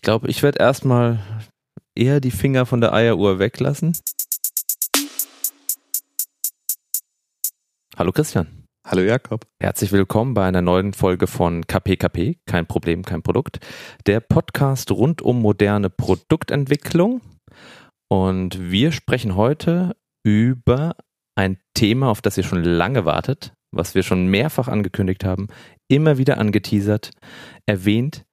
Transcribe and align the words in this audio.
Ich 0.00 0.02
glaube, 0.02 0.28
ich 0.28 0.42
werde 0.42 0.60
erstmal 0.60 1.18
eher 1.94 2.20
die 2.20 2.30
Finger 2.30 2.64
von 2.64 2.80
der 2.80 2.94
Eieruhr 2.94 3.38
weglassen. 3.38 3.94
Hallo 7.98 8.10
Christian. 8.10 8.64
Hallo 8.82 9.02
Jakob. 9.02 9.44
Herzlich 9.60 9.92
willkommen 9.92 10.32
bei 10.32 10.46
einer 10.46 10.62
neuen 10.62 10.94
Folge 10.94 11.26
von 11.26 11.66
KPKP, 11.66 12.38
kein 12.46 12.64
Problem, 12.64 13.02
kein 13.02 13.20
Produkt. 13.22 13.60
Der 14.06 14.20
Podcast 14.20 14.90
rund 14.90 15.20
um 15.20 15.42
moderne 15.42 15.90
Produktentwicklung. 15.90 17.20
Und 18.08 18.70
wir 18.70 18.92
sprechen 18.92 19.36
heute 19.36 19.94
über 20.24 20.96
ein 21.34 21.58
Thema, 21.74 22.08
auf 22.08 22.22
das 22.22 22.38
ihr 22.38 22.44
schon 22.44 22.64
lange 22.64 23.04
wartet, 23.04 23.52
was 23.70 23.94
wir 23.94 24.02
schon 24.02 24.28
mehrfach 24.28 24.68
angekündigt 24.68 25.24
haben, 25.24 25.48
immer 25.88 26.16
wieder 26.16 26.38
angeteasert, 26.38 27.10
erwähnt. 27.66 28.24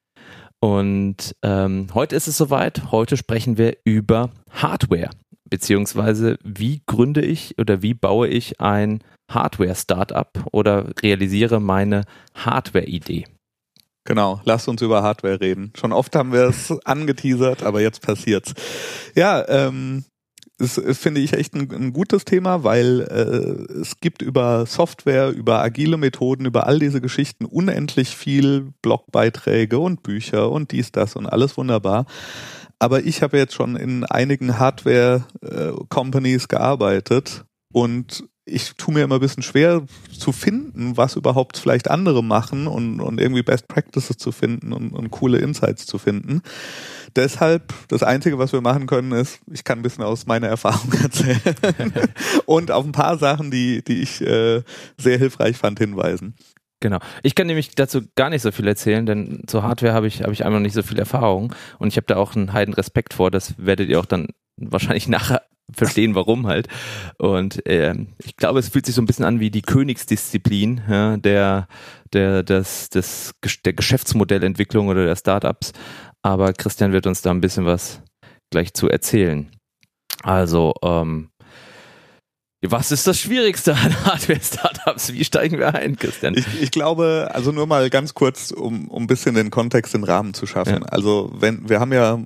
Und 0.59 1.35
ähm, 1.43 1.87
heute 1.93 2.15
ist 2.15 2.27
es 2.27 2.37
soweit. 2.37 2.91
Heute 2.91 3.17
sprechen 3.17 3.57
wir 3.57 3.77
über 3.83 4.31
Hardware, 4.49 5.11
beziehungsweise 5.49 6.37
wie 6.43 6.81
gründe 6.85 7.21
ich 7.21 7.57
oder 7.59 7.81
wie 7.81 7.93
baue 7.93 8.27
ich 8.27 8.59
ein 8.59 9.03
Hardware-Startup 9.29 10.45
oder 10.51 10.89
realisiere 11.01 11.59
meine 11.59 12.03
Hardware-Idee. 12.33 13.25
Genau, 14.05 14.41
lass 14.45 14.67
uns 14.69 14.81
über 14.81 15.03
Hardware 15.03 15.41
reden. 15.41 15.73
Schon 15.75 15.91
oft 15.91 16.15
haben 16.15 16.31
wir 16.31 16.43
es 16.43 16.73
angeteasert, 16.85 17.63
aber 17.63 17.81
jetzt 17.81 18.01
passiert's. 18.01 18.53
Ja, 19.15 19.45
ähm, 19.49 20.05
das 20.57 20.81
finde 20.97 21.21
ich 21.21 21.33
echt 21.33 21.53
ein, 21.53 21.71
ein, 21.71 21.93
gutes 21.93 22.25
Thema, 22.25 22.63
weil 22.63 23.01
äh, 23.01 23.79
es 23.79 23.99
gibt 23.99 24.23
über 24.23 24.65
Software, 24.65 25.29
über 25.29 25.61
agile 25.61 25.97
Methoden, 25.97 26.45
über 26.45 26.65
all 26.65 26.79
diese 26.79 26.99
Geschichten 26.99 27.45
unendlich 27.45 28.15
viel 28.15 28.73
Blogbeiträge 28.81 29.77
und 29.77 30.01
Bücher 30.01 30.51
und 30.51 30.71
dies, 30.71 30.91
das 30.91 31.15
und 31.15 31.27
alles 31.27 31.57
wunderbar. 31.57 32.05
Aber 32.79 33.03
ich 33.03 33.21
habe 33.21 33.37
jetzt 33.37 33.53
schon 33.53 33.75
in 33.75 34.03
einigen 34.03 34.57
Hardware-Companies 34.57 36.45
äh, 36.45 36.47
gearbeitet 36.47 37.45
und 37.71 38.23
ich 38.47 38.73
tue 38.75 38.93
mir 38.93 39.03
immer 39.03 39.15
ein 39.15 39.21
bisschen 39.21 39.43
schwer 39.43 39.83
zu 40.17 40.31
finden, 40.31 40.97
was 40.97 41.15
überhaupt 41.15 41.57
vielleicht 41.57 41.89
andere 41.89 42.23
machen 42.23 42.67
und, 42.67 43.01
und 43.01 43.19
irgendwie 43.19 43.43
Best 43.43 43.67
Practices 43.67 44.17
zu 44.17 44.31
finden 44.31 44.73
und, 44.73 44.93
und 44.93 45.11
coole 45.11 45.39
Insights 45.39 45.85
zu 45.85 45.97
finden. 45.97 46.41
Deshalb, 47.15 47.73
das 47.89 48.03
Einzige, 48.03 48.39
was 48.39 48.53
wir 48.53 48.61
machen 48.61 48.87
können, 48.87 49.11
ist, 49.11 49.39
ich 49.51 49.63
kann 49.63 49.79
ein 49.79 49.83
bisschen 49.83 50.03
aus 50.03 50.25
meiner 50.25 50.47
Erfahrung 50.47 50.93
erzählen 51.03 51.39
und 52.45 52.71
auf 52.71 52.85
ein 52.85 52.93
paar 52.93 53.17
Sachen, 53.17 53.51
die, 53.51 53.83
die 53.83 54.01
ich 54.01 54.21
äh, 54.21 54.63
sehr 54.97 55.17
hilfreich 55.17 55.57
fand, 55.57 55.79
hinweisen. 55.79 56.35
Genau. 56.79 56.99
Ich 57.23 57.33
kann 57.33 57.47
nämlich 57.47 57.73
dazu 57.73 58.01
gar 58.15 58.29
nicht 58.29 58.43
so 58.43 58.51
viel 58.51 58.67
erzählen, 58.67 59.05
denn 59.05 59.43
zur 59.47 59.63
Hardware 59.63 59.93
habe 59.93 60.07
ich, 60.07 60.21
habe 60.21 60.33
ich 60.33 60.45
einfach 60.45 60.59
nicht 60.59 60.73
so 60.73 60.83
viel 60.83 60.99
Erfahrung 60.99 61.53
und 61.79 61.87
ich 61.87 61.97
habe 61.97 62.05
da 62.07 62.17
auch 62.17 62.35
einen 62.35 62.53
heiden 62.53 62.73
Respekt 62.73 63.15
vor. 63.15 63.31
Das 63.31 63.55
werdet 63.57 63.89
ihr 63.89 63.99
auch 63.99 64.05
dann 64.05 64.27
wahrscheinlich 64.57 65.07
nachher 65.07 65.41
verstehen, 65.71 66.15
warum 66.15 66.47
halt. 66.47 66.67
Und 67.17 67.65
äh, 67.65 67.93
ich 68.23 68.35
glaube, 68.35 68.59
es 68.59 68.69
fühlt 68.69 68.85
sich 68.85 68.95
so 68.95 69.01
ein 69.01 69.05
bisschen 69.05 69.25
an 69.25 69.39
wie 69.39 69.51
die 69.51 69.61
Königsdisziplin 69.61 70.81
ja, 70.89 71.17
der, 71.17 71.67
der, 72.13 72.43
des, 72.43 72.89
des, 72.89 73.33
der 73.65 73.73
Geschäftsmodellentwicklung 73.73 74.87
oder 74.87 75.05
der 75.05 75.15
Startups. 75.15 75.73
Aber 76.21 76.53
Christian 76.53 76.91
wird 76.91 77.07
uns 77.07 77.21
da 77.21 77.31
ein 77.31 77.41
bisschen 77.41 77.65
was 77.65 78.01
gleich 78.49 78.73
zu 78.73 78.89
erzählen. 78.89 79.49
Also, 80.23 80.73
ähm, 80.83 81.29
was 82.65 82.91
ist 82.91 83.05
das 83.05 83.19
Schwierigste 83.19 83.75
an 83.75 84.05
Hardware-Startups? 84.05 85.13
Wie 85.13 85.23
steigen 85.23 85.59
wir 85.59 85.75
ein, 85.75 85.95
Christian? 85.95 86.33
Ich, 86.35 86.45
ich, 86.61 86.71
glaube, 86.71 87.29
also 87.33 87.51
nur 87.51 87.67
mal 87.67 87.89
ganz 87.89 88.13
kurz, 88.13 88.51
um, 88.51 88.87
um 88.87 89.03
ein 89.03 89.07
bisschen 89.07 89.35
den 89.35 89.51
Kontext, 89.51 89.93
den 89.93 90.03
Rahmen 90.03 90.33
zu 90.33 90.47
schaffen. 90.47 90.81
Ja. 90.81 90.89
Also 90.89 91.31
wenn 91.35 91.69
wir 91.69 91.79
haben 91.79 91.93
ja 91.93 92.23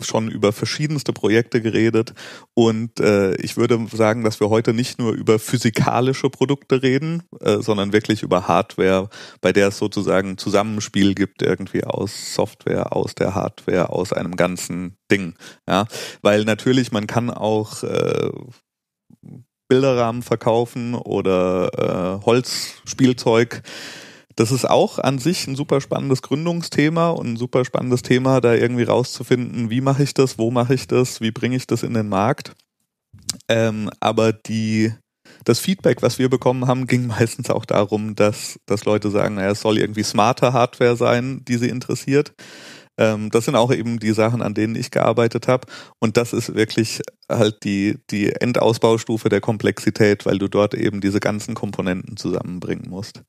schon 0.00 0.30
über 0.30 0.52
verschiedenste 0.52 1.12
Projekte 1.12 1.60
geredet 1.60 2.14
und 2.54 3.00
äh, 3.00 3.34
ich 3.36 3.56
würde 3.56 3.86
sagen, 3.92 4.24
dass 4.24 4.40
wir 4.40 4.48
heute 4.48 4.72
nicht 4.72 4.98
nur 4.98 5.12
über 5.12 5.38
physikalische 5.38 6.30
Produkte 6.30 6.82
reden, 6.82 7.22
äh, 7.40 7.58
sondern 7.58 7.92
wirklich 7.92 8.22
über 8.22 8.48
Hardware, 8.48 9.08
bei 9.40 9.52
der 9.52 9.68
es 9.68 9.78
sozusagen 9.78 10.38
Zusammenspiel 10.38 11.14
gibt 11.14 11.42
irgendwie 11.42 11.84
aus 11.84 12.34
Software, 12.34 12.94
aus 12.94 13.14
der 13.14 13.34
Hardware, 13.34 13.90
aus 13.90 14.12
einem 14.12 14.36
ganzen 14.36 14.96
Ding. 15.10 15.34
Ja, 15.68 15.86
weil 16.22 16.44
natürlich 16.44 16.92
man 16.92 17.06
kann 17.06 17.30
auch 17.30 17.82
äh, 17.82 18.30
Bilderrahmen 19.68 20.22
verkaufen 20.22 20.94
oder 20.94 22.20
äh, 22.20 22.26
Holzspielzeug 22.26 23.62
das 24.36 24.52
ist 24.52 24.68
auch 24.68 24.98
an 24.98 25.18
sich 25.18 25.46
ein 25.46 25.56
super 25.56 25.80
spannendes 25.80 26.22
Gründungsthema 26.22 27.10
und 27.10 27.32
ein 27.32 27.36
super 27.36 27.64
spannendes 27.64 28.02
Thema, 28.02 28.40
da 28.40 28.54
irgendwie 28.54 28.84
rauszufinden, 28.84 29.70
wie 29.70 29.80
mache 29.80 30.02
ich 30.02 30.14
das, 30.14 30.38
wo 30.38 30.50
mache 30.50 30.74
ich 30.74 30.86
das, 30.86 31.20
wie 31.20 31.30
bringe 31.30 31.56
ich 31.56 31.66
das 31.66 31.82
in 31.82 31.94
den 31.94 32.08
Markt. 32.08 32.54
Ähm, 33.48 33.90
aber 34.00 34.32
die, 34.32 34.92
das 35.44 35.58
Feedback, 35.58 36.02
was 36.02 36.18
wir 36.18 36.28
bekommen 36.28 36.66
haben, 36.66 36.86
ging 36.86 37.06
meistens 37.18 37.50
auch 37.50 37.64
darum, 37.64 38.14
dass, 38.14 38.58
dass 38.66 38.84
Leute 38.84 39.10
sagen, 39.10 39.36
naja, 39.36 39.50
es 39.50 39.60
soll 39.60 39.78
irgendwie 39.78 40.02
smarte 40.02 40.52
Hardware 40.52 40.96
sein, 40.96 41.42
die 41.46 41.56
sie 41.56 41.68
interessiert. 41.68 42.32
Ähm, 42.98 43.30
das 43.30 43.46
sind 43.46 43.56
auch 43.56 43.72
eben 43.72 43.98
die 43.98 44.12
Sachen, 44.12 44.42
an 44.42 44.54
denen 44.54 44.74
ich 44.74 44.90
gearbeitet 44.90 45.48
habe. 45.48 45.66
Und 45.98 46.16
das 46.16 46.32
ist 46.32 46.54
wirklich 46.54 47.00
halt 47.28 47.64
die, 47.64 47.98
die 48.10 48.30
Endausbaustufe 48.32 49.28
der 49.28 49.40
Komplexität, 49.40 50.26
weil 50.26 50.38
du 50.38 50.48
dort 50.48 50.74
eben 50.74 51.00
diese 51.00 51.20
ganzen 51.20 51.54
Komponenten 51.54 52.16
zusammenbringen 52.16 52.88
musst. 52.90 53.22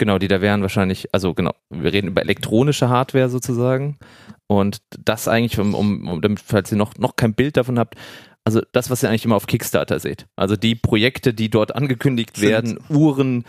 Genau, 0.00 0.18
die 0.18 0.28
da 0.28 0.40
wären 0.40 0.62
wahrscheinlich, 0.62 1.12
also 1.12 1.34
genau, 1.34 1.52
wir 1.68 1.92
reden 1.92 2.08
über 2.08 2.22
elektronische 2.22 2.88
Hardware 2.88 3.28
sozusagen. 3.28 3.98
Und 4.46 4.78
das 4.98 5.28
eigentlich, 5.28 5.58
um, 5.58 5.74
um, 5.74 6.22
damit, 6.22 6.40
falls 6.40 6.72
ihr 6.72 6.78
noch, 6.78 6.96
noch 6.96 7.16
kein 7.16 7.34
Bild 7.34 7.58
davon 7.58 7.78
habt, 7.78 7.96
also 8.42 8.62
das, 8.72 8.88
was 8.88 9.02
ihr 9.02 9.10
eigentlich 9.10 9.26
immer 9.26 9.36
auf 9.36 9.46
Kickstarter 9.46 10.00
seht. 10.00 10.26
Also 10.36 10.56
die 10.56 10.74
Projekte, 10.74 11.34
die 11.34 11.50
dort 11.50 11.74
angekündigt 11.74 12.38
sind, 12.38 12.48
werden, 12.48 12.78
Uhren, 12.88 13.44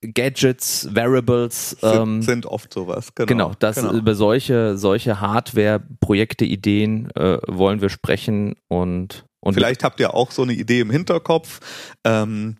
Gadgets, 0.00 0.88
Variables. 0.92 1.70
Sind, 1.70 1.94
ähm, 1.94 2.22
sind 2.22 2.46
oft 2.46 2.74
sowas, 2.74 3.14
genau. 3.14 3.28
Genau, 3.28 3.52
das, 3.60 3.76
genau. 3.76 3.92
über 3.92 4.16
solche, 4.16 4.76
solche 4.76 5.20
Hardware-Projekte, 5.20 6.44
Ideen 6.44 7.08
äh, 7.14 7.38
wollen 7.46 7.80
wir 7.80 7.88
sprechen 7.88 8.56
und, 8.66 9.26
und 9.38 9.54
Vielleicht 9.54 9.84
habt 9.84 10.00
ihr 10.00 10.12
auch 10.12 10.32
so 10.32 10.42
eine 10.42 10.54
Idee 10.54 10.80
im 10.80 10.90
Hinterkopf. 10.90 11.60
Ähm, 12.02 12.56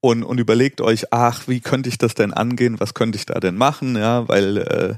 und, 0.00 0.22
und 0.22 0.38
überlegt 0.38 0.80
euch, 0.80 1.12
ach, 1.12 1.48
wie 1.48 1.60
könnte 1.60 1.88
ich 1.88 1.98
das 1.98 2.14
denn 2.14 2.32
angehen, 2.32 2.78
was 2.78 2.94
könnte 2.94 3.16
ich 3.16 3.26
da 3.26 3.40
denn 3.40 3.56
machen, 3.56 3.96
ja, 3.96 4.28
weil 4.28 4.58
äh, 4.58 4.94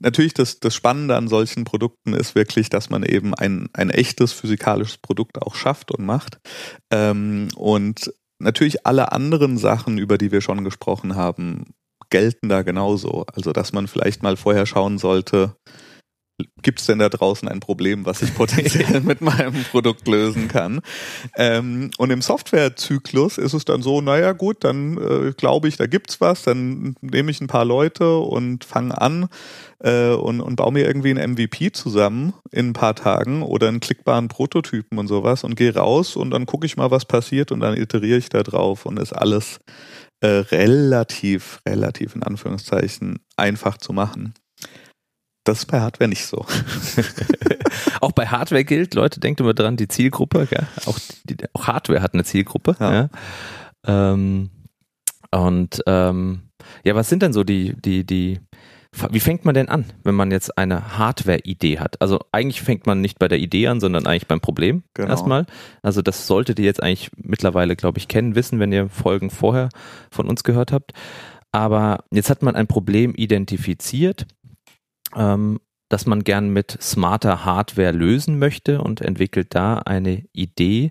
natürlich 0.00 0.34
das, 0.34 0.58
das 0.60 0.74
Spannende 0.74 1.16
an 1.16 1.28
solchen 1.28 1.64
Produkten 1.64 2.14
ist 2.14 2.34
wirklich, 2.34 2.70
dass 2.70 2.90
man 2.90 3.02
eben 3.02 3.34
ein, 3.34 3.68
ein 3.72 3.90
echtes 3.90 4.32
physikalisches 4.32 4.98
Produkt 4.98 5.40
auch 5.40 5.54
schafft 5.54 5.92
und 5.92 6.04
macht. 6.04 6.38
Ähm, 6.90 7.48
und 7.56 8.12
natürlich 8.38 8.86
alle 8.86 9.12
anderen 9.12 9.58
Sachen, 9.58 9.98
über 9.98 10.18
die 10.18 10.32
wir 10.32 10.40
schon 10.40 10.64
gesprochen 10.64 11.14
haben, 11.14 11.74
gelten 12.10 12.48
da 12.48 12.62
genauso. 12.62 13.26
Also, 13.34 13.52
dass 13.52 13.72
man 13.72 13.86
vielleicht 13.86 14.22
mal 14.22 14.36
vorher 14.36 14.66
schauen 14.66 14.98
sollte, 14.98 15.56
gibt 16.68 16.80
es 16.80 16.86
denn 16.86 16.98
da 16.98 17.08
draußen 17.08 17.48
ein 17.48 17.60
Problem, 17.60 18.04
was 18.04 18.20
ich 18.20 18.34
potenziell 18.34 19.00
mit 19.02 19.22
meinem 19.22 19.64
Produkt 19.70 20.06
lösen 20.06 20.48
kann? 20.48 20.82
Ähm, 21.34 21.90
und 21.96 22.10
im 22.10 22.20
Softwarezyklus 22.20 23.38
ist 23.38 23.54
es 23.54 23.64
dann 23.64 23.80
so, 23.80 24.02
naja 24.02 24.32
gut, 24.32 24.64
dann 24.64 24.98
äh, 24.98 25.32
glaube 25.32 25.68
ich, 25.68 25.78
da 25.78 25.86
gibt's 25.86 26.20
was, 26.20 26.42
dann 26.42 26.94
nehme 27.00 27.30
ich 27.30 27.40
ein 27.40 27.46
paar 27.46 27.64
Leute 27.64 28.18
und 28.18 28.64
fange 28.64 29.00
an 29.00 29.30
äh, 29.78 30.10
und, 30.10 30.42
und 30.42 30.56
baue 30.56 30.72
mir 30.72 30.84
irgendwie 30.84 31.10
ein 31.10 31.30
MVP 31.30 31.72
zusammen 31.72 32.34
in 32.50 32.68
ein 32.68 32.72
paar 32.74 32.94
Tagen 32.94 33.42
oder 33.42 33.68
einen 33.68 33.80
klickbaren 33.80 34.28
Prototypen 34.28 34.98
und 34.98 35.08
sowas 35.08 35.44
und 35.44 35.54
gehe 35.54 35.74
raus 35.74 36.16
und 36.16 36.32
dann 36.32 36.44
gucke 36.44 36.66
ich 36.66 36.76
mal, 36.76 36.90
was 36.90 37.06
passiert 37.06 37.50
und 37.50 37.60
dann 37.60 37.78
iteriere 37.78 38.18
ich 38.18 38.28
da 38.28 38.42
drauf 38.42 38.84
und 38.84 38.98
ist 38.98 39.14
alles 39.14 39.58
äh, 40.20 40.26
relativ, 40.26 41.60
relativ 41.66 42.14
in 42.14 42.24
Anführungszeichen 42.24 43.20
einfach 43.38 43.78
zu 43.78 43.94
machen. 43.94 44.34
Das 45.48 45.60
ist 45.60 45.66
bei 45.66 45.80
Hardware 45.80 46.08
nicht 46.08 46.26
so. 46.26 46.44
auch 48.02 48.12
bei 48.12 48.26
Hardware 48.26 48.64
gilt, 48.64 48.92
Leute, 48.92 49.18
denkt 49.18 49.40
immer 49.40 49.54
dran, 49.54 49.78
die 49.78 49.88
Zielgruppe, 49.88 50.46
gell? 50.46 50.66
Auch, 50.84 50.98
die, 51.24 51.36
auch 51.54 51.66
Hardware 51.66 52.02
hat 52.02 52.12
eine 52.12 52.24
Zielgruppe. 52.24 52.76
Ja. 52.78 52.92
ja? 52.92 53.08
Ähm, 53.86 54.50
und 55.30 55.82
ähm, 55.86 56.42
ja, 56.84 56.94
was 56.94 57.08
sind 57.08 57.22
denn 57.22 57.32
so 57.32 57.44
die, 57.44 57.74
die, 57.80 58.04
die, 58.04 58.40
wie 59.10 59.20
fängt 59.20 59.46
man 59.46 59.54
denn 59.54 59.70
an, 59.70 59.86
wenn 60.04 60.14
man 60.14 60.30
jetzt 60.30 60.58
eine 60.58 60.98
Hardware-Idee 60.98 61.78
hat? 61.78 61.98
Also 62.02 62.20
eigentlich 62.30 62.60
fängt 62.60 62.86
man 62.86 63.00
nicht 63.00 63.18
bei 63.18 63.28
der 63.28 63.38
Idee 63.38 63.68
an, 63.68 63.80
sondern 63.80 64.06
eigentlich 64.06 64.28
beim 64.28 64.42
Problem 64.42 64.82
genau. 64.92 65.08
erstmal. 65.08 65.46
Also 65.80 66.02
das 66.02 66.26
solltet 66.26 66.58
ihr 66.58 66.66
jetzt 66.66 66.82
eigentlich 66.82 67.10
mittlerweile, 67.16 67.74
glaube 67.74 67.96
ich, 67.96 68.06
kennen, 68.06 68.34
wissen, 68.34 68.60
wenn 68.60 68.70
ihr 68.70 68.90
Folgen 68.90 69.30
vorher 69.30 69.70
von 70.10 70.28
uns 70.28 70.44
gehört 70.44 70.72
habt. 70.72 70.92
Aber 71.52 72.04
jetzt 72.10 72.28
hat 72.28 72.42
man 72.42 72.54
ein 72.54 72.66
Problem 72.66 73.14
identifiziert 73.14 74.26
ähm, 75.14 75.60
dass 75.88 76.06
man 76.06 76.24
gern 76.24 76.50
mit 76.50 76.76
smarter 76.82 77.44
Hardware 77.44 77.92
lösen 77.92 78.38
möchte 78.38 78.82
und 78.82 79.00
entwickelt 79.00 79.54
da 79.54 79.78
eine 79.78 80.24
Idee. 80.32 80.90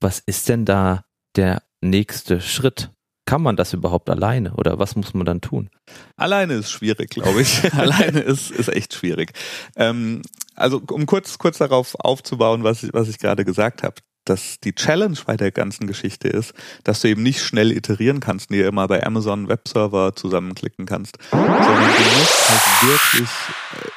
Was 0.00 0.18
ist 0.18 0.48
denn 0.48 0.64
da 0.64 1.04
der 1.36 1.62
nächste 1.80 2.40
Schritt? 2.40 2.90
kann 3.30 3.42
man 3.42 3.54
das 3.54 3.72
überhaupt 3.74 4.10
alleine 4.10 4.54
oder 4.54 4.80
was 4.80 4.96
muss 4.96 5.14
man 5.14 5.24
dann 5.24 5.40
tun? 5.40 5.70
Alleine 6.16 6.54
ist 6.54 6.72
schwierig, 6.72 7.10
glaube 7.10 7.42
ich. 7.42 7.72
alleine 7.74 8.18
ist, 8.18 8.50
ist 8.50 8.66
echt 8.66 8.92
schwierig. 8.92 9.34
Ähm, 9.76 10.22
also 10.56 10.82
um 10.90 11.06
kurz, 11.06 11.38
kurz 11.38 11.58
darauf 11.58 11.94
aufzubauen, 11.94 12.64
was 12.64 12.82
ich, 12.82 12.92
was 12.92 13.08
ich 13.08 13.20
gerade 13.20 13.44
gesagt 13.44 13.84
habe 13.84 13.94
dass 14.30 14.60
die 14.60 14.74
Challenge 14.74 15.18
bei 15.26 15.36
der 15.36 15.50
ganzen 15.50 15.86
Geschichte 15.86 16.28
ist, 16.28 16.54
dass 16.84 17.00
du 17.00 17.08
eben 17.08 17.22
nicht 17.22 17.42
schnell 17.42 17.72
iterieren 17.72 18.20
kannst, 18.20 18.50
dir 18.50 18.68
immer 18.68 18.86
bei 18.86 19.04
Amazon 19.04 19.48
Webserver 19.48 20.14
zusammenklicken 20.14 20.86
kannst, 20.86 21.18
sondern 21.30 21.56
du 21.56 22.18
musst 22.18 22.48
halt 22.48 22.90
wirklich 22.90 23.28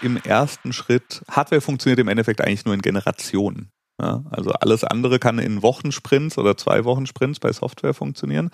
äh, 0.01 0.05
im 0.05 0.17
ersten 0.17 0.73
Schritt, 0.73 1.21
Hardware 1.29 1.61
funktioniert 1.61 1.99
im 1.99 2.07
Endeffekt 2.07 2.41
eigentlich 2.41 2.65
nur 2.65 2.73
in 2.73 2.81
Generationen. 2.81 3.69
Ja, 4.01 4.23
also 4.31 4.49
alles 4.53 4.83
andere 4.83 5.19
kann 5.19 5.37
in 5.37 5.61
Wochensprints 5.61 6.39
oder 6.39 6.57
zwei 6.57 6.83
Wochensprints 6.83 7.39
bei 7.39 7.53
Software 7.53 7.93
funktionieren. 7.93 8.49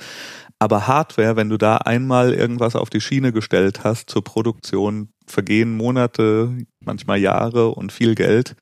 Aber 0.60 0.86
Hardware, 0.86 1.38
wenn 1.38 1.48
du 1.48 1.58
da 1.58 1.78
einmal 1.78 2.34
irgendwas 2.34 2.76
auf 2.76 2.90
die 2.90 3.00
Schiene 3.00 3.32
gestellt 3.32 3.86
hast 3.86 4.10
zur 4.10 4.24
Produktion, 4.24 5.14
vergehen 5.26 5.78
Monate, 5.78 6.58
manchmal 6.82 7.20
Jahre 7.20 7.70
und 7.70 7.94
viel 7.94 8.16
Geld. 8.16 8.58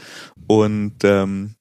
Und 0.47 0.97
ähm, 1.03 1.55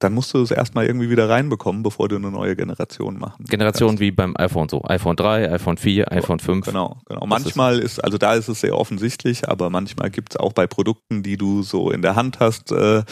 dann 0.00 0.14
musst 0.14 0.34
du 0.34 0.42
es 0.42 0.50
erstmal 0.50 0.86
irgendwie 0.86 1.10
wieder 1.10 1.28
reinbekommen, 1.28 1.82
bevor 1.82 2.08
du 2.08 2.16
eine 2.16 2.30
neue 2.30 2.56
Generation 2.56 3.18
machen. 3.18 3.44
Generation 3.44 3.90
kannst. 3.90 4.00
wie 4.00 4.10
beim 4.10 4.34
iPhone 4.36 4.68
so. 4.68 4.82
iPhone 4.84 5.14
3, 5.14 5.52
iPhone 5.52 5.76
4, 5.76 6.10
iPhone 6.10 6.40
5. 6.40 6.66
Genau, 6.66 7.00
genau. 7.06 7.26
Manchmal 7.26 7.78
ist, 7.78 7.98
ist, 7.98 8.04
also 8.04 8.18
da 8.18 8.34
ist 8.34 8.48
es 8.48 8.60
sehr 8.60 8.76
offensichtlich, 8.76 9.48
aber 9.48 9.70
manchmal 9.70 10.10
gibt 10.10 10.32
es 10.32 10.40
auch 10.40 10.54
bei 10.54 10.66
Produkten, 10.66 11.22
die 11.22 11.36
du 11.36 11.62
so 11.62 11.90
in 11.90 12.00
der 12.00 12.16
Hand 12.16 12.40
hast, 12.40 12.72
äh, 12.72 13.02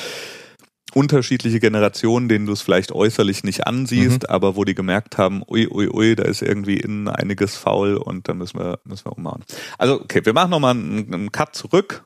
unterschiedliche 0.94 1.60
Generationen, 1.60 2.30
denen 2.30 2.46
du 2.46 2.52
es 2.52 2.62
vielleicht 2.62 2.92
äußerlich 2.92 3.44
nicht 3.44 3.66
ansiehst, 3.66 4.22
mhm. 4.22 4.28
aber 4.28 4.56
wo 4.56 4.64
die 4.64 4.74
gemerkt 4.74 5.18
haben, 5.18 5.42
ui, 5.46 5.68
ui, 5.68 5.88
ui, 5.88 6.16
da 6.16 6.24
ist 6.24 6.40
irgendwie 6.40 6.78
innen 6.78 7.08
einiges 7.08 7.56
faul 7.56 7.96
und 7.96 8.28
da 8.28 8.34
müssen 8.34 8.58
wir, 8.58 8.80
müssen 8.84 9.04
wir 9.04 9.12
umhauen. 9.12 9.44
Also, 9.76 10.00
okay, 10.00 10.24
wir 10.24 10.32
machen 10.32 10.50
nochmal 10.50 10.70
einen, 10.70 11.12
einen 11.12 11.32
Cut 11.32 11.54
zurück, 11.54 12.04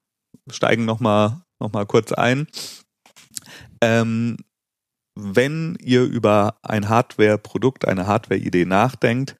steigen 0.50 0.84
nochmal 0.84 1.42
noch 1.60 1.72
mal 1.72 1.86
kurz 1.86 2.12
ein. 2.12 2.48
Ähm, 3.80 4.36
wenn 5.14 5.76
ihr 5.80 6.04
über 6.04 6.56
ein 6.62 6.88
Hardware-Produkt, 6.88 7.86
eine 7.86 8.06
Hardware-Idee 8.06 8.64
nachdenkt, 8.64 9.36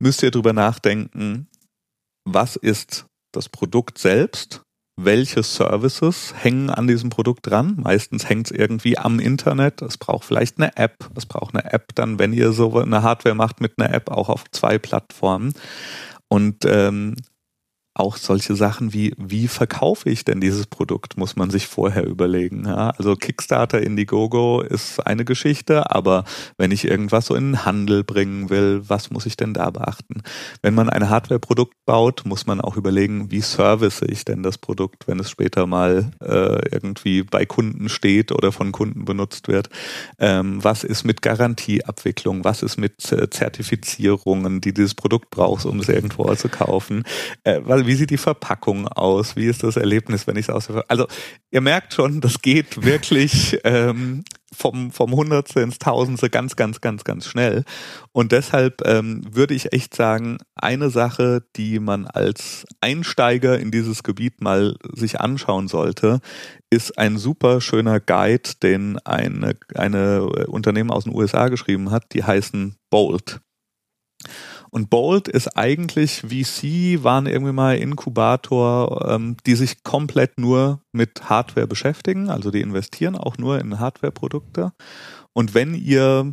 müsst 0.00 0.22
ihr 0.22 0.30
darüber 0.30 0.52
nachdenken, 0.52 1.48
was 2.24 2.56
ist 2.56 3.06
das 3.32 3.48
Produkt 3.48 3.98
selbst, 3.98 4.62
welche 5.00 5.42
Services 5.42 6.34
hängen 6.36 6.70
an 6.70 6.86
diesem 6.86 7.10
Produkt 7.10 7.46
dran. 7.46 7.76
Meistens 7.78 8.28
hängt 8.28 8.50
es 8.50 8.56
irgendwie 8.56 8.98
am 8.98 9.20
Internet. 9.20 9.80
Es 9.82 9.96
braucht 9.96 10.24
vielleicht 10.24 10.58
eine 10.58 10.76
App. 10.76 11.10
Es 11.16 11.26
braucht 11.26 11.54
eine 11.54 11.72
App 11.72 11.94
dann, 11.94 12.18
wenn 12.18 12.32
ihr 12.32 12.52
so 12.52 12.78
eine 12.78 13.02
Hardware 13.02 13.34
macht 13.34 13.60
mit 13.60 13.78
einer 13.78 13.92
App, 13.92 14.10
auch 14.10 14.28
auf 14.28 14.44
zwei 14.50 14.78
Plattformen. 14.78 15.54
Und 16.28 16.64
ähm, 16.66 17.16
auch 17.94 18.16
solche 18.16 18.56
Sachen 18.56 18.94
wie, 18.94 19.14
wie 19.18 19.48
verkaufe 19.48 20.08
ich 20.08 20.24
denn 20.24 20.40
dieses 20.40 20.66
Produkt, 20.66 21.18
muss 21.18 21.36
man 21.36 21.50
sich 21.50 21.66
vorher 21.66 22.06
überlegen. 22.06 22.64
Ja? 22.64 22.90
Also 22.90 23.16
Kickstarter, 23.16 23.82
Indiegogo 23.82 24.62
ist 24.62 25.06
eine 25.06 25.24
Geschichte, 25.24 25.90
aber 25.90 26.24
wenn 26.56 26.70
ich 26.70 26.86
irgendwas 26.86 27.26
so 27.26 27.34
in 27.34 27.52
den 27.52 27.64
Handel 27.66 28.02
bringen 28.02 28.48
will, 28.48 28.82
was 28.86 29.10
muss 29.10 29.26
ich 29.26 29.36
denn 29.36 29.52
da 29.52 29.70
beachten? 29.70 30.22
Wenn 30.62 30.74
man 30.74 30.88
ein 30.88 31.10
Hardware-Produkt 31.10 31.74
baut, 31.84 32.22
muss 32.24 32.46
man 32.46 32.62
auch 32.62 32.76
überlegen, 32.76 33.30
wie 33.30 33.42
service 33.42 34.00
ich 34.02 34.24
denn 34.24 34.42
das 34.42 34.56
Produkt, 34.56 35.06
wenn 35.06 35.20
es 35.20 35.30
später 35.30 35.66
mal 35.66 36.10
äh, 36.22 36.68
irgendwie 36.70 37.22
bei 37.22 37.44
Kunden 37.44 37.90
steht 37.90 38.32
oder 38.32 38.52
von 38.52 38.72
Kunden 38.72 39.04
benutzt 39.04 39.48
wird. 39.48 39.68
Ähm, 40.18 40.64
was 40.64 40.82
ist 40.84 41.04
mit 41.04 41.20
Garantieabwicklung? 41.20 42.44
Was 42.44 42.62
ist 42.62 42.78
mit 42.78 43.12
äh, 43.12 43.28
Zertifizierungen, 43.28 44.62
die 44.62 44.72
dieses 44.72 44.94
Produkt 44.94 45.30
braucht, 45.30 45.66
um 45.66 45.78
es 45.80 45.88
irgendwo 45.88 46.32
zu 46.34 46.48
kaufen? 46.48 47.04
Äh, 47.44 47.60
weil 47.64 47.81
wie 47.86 47.94
sieht 47.94 48.10
die 48.10 48.18
Verpackung 48.18 48.88
aus? 48.88 49.36
Wie 49.36 49.46
ist 49.46 49.62
das 49.62 49.76
Erlebnis, 49.76 50.26
wenn 50.26 50.36
ich 50.36 50.48
es 50.48 50.50
aus 50.50 50.68
Also 50.88 51.06
ihr 51.50 51.60
merkt 51.60 51.94
schon, 51.94 52.20
das 52.20 52.40
geht 52.40 52.84
wirklich 52.84 53.58
ähm, 53.64 54.24
vom, 54.52 54.90
vom 54.90 55.12
Hundertste 55.12 55.60
ins 55.60 55.78
Tausendste 55.78 56.30
ganz, 56.30 56.56
ganz, 56.56 56.80
ganz, 56.80 57.04
ganz 57.04 57.26
schnell. 57.26 57.64
Und 58.12 58.32
deshalb 58.32 58.86
ähm, 58.86 59.22
würde 59.30 59.54
ich 59.54 59.72
echt 59.72 59.94
sagen, 59.94 60.38
eine 60.54 60.90
Sache, 60.90 61.44
die 61.56 61.78
man 61.78 62.06
als 62.06 62.66
Einsteiger 62.80 63.58
in 63.58 63.70
dieses 63.70 64.02
Gebiet 64.02 64.40
mal 64.40 64.76
sich 64.92 65.20
anschauen 65.20 65.68
sollte, 65.68 66.20
ist 66.70 66.98
ein 66.98 67.18
super 67.18 67.60
schöner 67.60 68.00
Guide, 68.00 68.50
den 68.62 68.98
eine, 68.98 69.56
eine 69.74 70.26
Unternehmen 70.48 70.90
aus 70.90 71.04
den 71.04 71.14
USA 71.14 71.48
geschrieben 71.48 71.90
hat, 71.90 72.12
die 72.12 72.24
heißen 72.24 72.76
Bolt. 72.90 73.40
Und 74.74 74.88
Bolt 74.88 75.28
ist 75.28 75.54
eigentlich 75.58 76.22
VC, 76.22 77.04
waren 77.04 77.26
irgendwie 77.26 77.52
mal 77.52 77.76
Inkubator, 77.76 79.06
ähm, 79.06 79.36
die 79.44 79.54
sich 79.54 79.84
komplett 79.84 80.38
nur 80.38 80.80
mit 80.92 81.28
Hardware 81.28 81.66
beschäftigen. 81.66 82.30
Also 82.30 82.50
die 82.50 82.62
investieren 82.62 83.14
auch 83.14 83.36
nur 83.36 83.60
in 83.60 83.78
Hardware-Produkte. 83.78 84.72
Und 85.34 85.52
wenn 85.52 85.74
ihr 85.74 86.32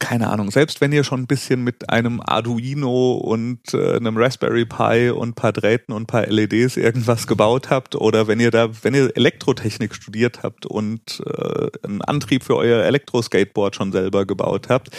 keine 0.00 0.28
Ahnung, 0.28 0.50
selbst 0.50 0.80
wenn 0.80 0.92
ihr 0.92 1.04
schon 1.04 1.22
ein 1.22 1.26
bisschen 1.26 1.62
mit 1.64 1.90
einem 1.90 2.20
Arduino 2.20 3.14
und 3.14 3.74
äh, 3.74 3.96
einem 3.96 4.16
Raspberry 4.16 4.64
Pi 4.64 5.10
und 5.10 5.34
paar 5.34 5.52
Drähten 5.52 5.92
und 5.92 6.06
paar 6.06 6.26
LEDs 6.26 6.76
irgendwas 6.76 7.26
gebaut 7.26 7.70
habt 7.70 7.94
oder 7.94 8.28
wenn 8.28 8.40
ihr 8.40 8.50
da, 8.50 8.70
wenn 8.82 8.94
ihr 8.94 9.16
Elektrotechnik 9.16 9.94
studiert 9.94 10.42
habt 10.42 10.66
und 10.66 11.22
äh, 11.26 11.68
einen 11.84 12.02
Antrieb 12.02 12.44
für 12.44 12.56
euer 12.56 12.84
Elektroskateboard 12.84 13.74
schon 13.74 13.92
selber 13.92 14.24
gebaut 14.24 14.68
habt, 14.68 14.90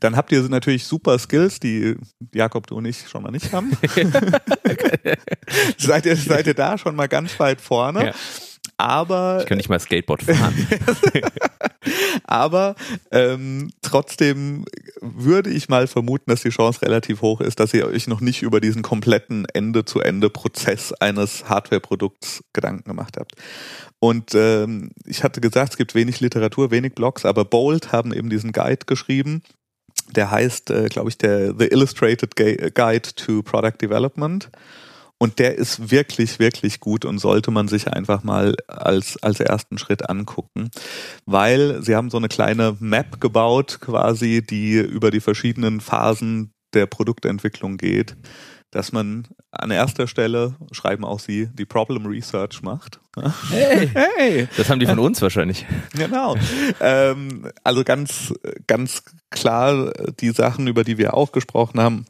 dann 0.00 0.16
habt 0.16 0.30
ihr 0.32 0.42
natürlich 0.42 0.84
super 0.84 1.18
Skills, 1.18 1.60
die 1.60 1.96
Jakob, 2.32 2.66
du 2.66 2.76
und 2.76 2.84
ich 2.84 3.08
schon 3.08 3.22
mal 3.22 3.30
nicht 3.30 3.52
haben. 3.52 3.72
seid, 5.78 6.06
ihr, 6.06 6.16
seid 6.16 6.46
ihr 6.46 6.54
da 6.54 6.78
schon 6.78 6.96
mal 6.96 7.08
ganz 7.08 7.38
weit 7.40 7.60
vorne. 7.60 8.06
Ja. 8.06 8.12
Aber 8.76 9.38
ich 9.40 9.46
kann 9.46 9.56
nicht 9.56 9.68
mal 9.68 9.78
Skateboard 9.78 10.22
fahren. 10.22 10.66
aber 12.24 12.74
ähm, 13.10 13.70
trotzdem 13.82 14.64
würde 15.00 15.50
ich 15.50 15.68
mal 15.68 15.86
vermuten, 15.86 16.30
dass 16.30 16.42
die 16.42 16.50
Chance 16.50 16.82
relativ 16.82 17.22
hoch 17.22 17.40
ist, 17.40 17.60
dass 17.60 17.72
ihr 17.74 17.86
euch 17.86 18.06
noch 18.06 18.20
nicht 18.20 18.42
über 18.42 18.60
diesen 18.60 18.82
kompletten 18.82 19.46
Ende-zu-Ende-Prozess 19.52 20.92
eines 20.94 21.48
Hardware-Produkts 21.48 22.42
Gedanken 22.52 22.88
gemacht 22.88 23.16
habt. 23.18 23.32
Und 24.00 24.34
ähm, 24.34 24.90
ich 25.06 25.22
hatte 25.22 25.40
gesagt, 25.40 25.72
es 25.72 25.76
gibt 25.76 25.94
wenig 25.94 26.20
Literatur, 26.20 26.70
wenig 26.70 26.94
Blogs, 26.94 27.24
aber 27.24 27.44
Bold 27.44 27.92
haben 27.92 28.12
eben 28.12 28.28
diesen 28.28 28.52
Guide 28.52 28.86
geschrieben. 28.86 29.42
Der 30.10 30.30
heißt, 30.30 30.70
äh, 30.70 30.88
glaube 30.88 31.08
ich, 31.08 31.18
der 31.18 31.54
The 31.58 31.66
Illustrated 31.66 32.36
Guide 32.36 33.14
to 33.14 33.42
Product 33.42 33.78
Development. 33.80 34.50
Und 35.24 35.38
der 35.38 35.54
ist 35.54 35.90
wirklich, 35.90 36.38
wirklich 36.38 36.80
gut 36.80 37.06
und 37.06 37.16
sollte 37.16 37.50
man 37.50 37.66
sich 37.66 37.90
einfach 37.90 38.24
mal 38.24 38.56
als, 38.66 39.16
als 39.22 39.40
ersten 39.40 39.78
Schritt 39.78 40.10
angucken, 40.10 40.70
weil 41.24 41.82
sie 41.82 41.96
haben 41.96 42.10
so 42.10 42.18
eine 42.18 42.28
kleine 42.28 42.76
Map 42.78 43.22
gebaut, 43.22 43.78
quasi, 43.80 44.44
die 44.44 44.74
über 44.74 45.10
die 45.10 45.20
verschiedenen 45.20 45.80
Phasen 45.80 46.52
der 46.74 46.84
Produktentwicklung 46.84 47.78
geht, 47.78 48.18
dass 48.70 48.92
man 48.92 49.26
an 49.50 49.70
erster 49.70 50.08
Stelle, 50.08 50.56
schreiben 50.72 51.06
auch 51.06 51.20
sie, 51.20 51.48
die 51.54 51.64
Problem 51.64 52.04
Research 52.04 52.60
macht. 52.60 53.00
Hey, 53.48 53.88
hey. 53.94 54.48
Das 54.58 54.68
haben 54.68 54.80
die 54.80 54.86
von 54.86 54.98
uns 54.98 55.22
wahrscheinlich. 55.22 55.64
Genau. 55.94 56.36
Ähm, 56.80 57.50
also 57.62 57.82
ganz, 57.82 58.34
ganz 58.66 59.04
klar 59.30 59.90
die 60.20 60.32
Sachen, 60.32 60.66
über 60.66 60.84
die 60.84 60.98
wir 60.98 61.14
auch 61.14 61.32
gesprochen 61.32 61.80
haben, 61.80 62.04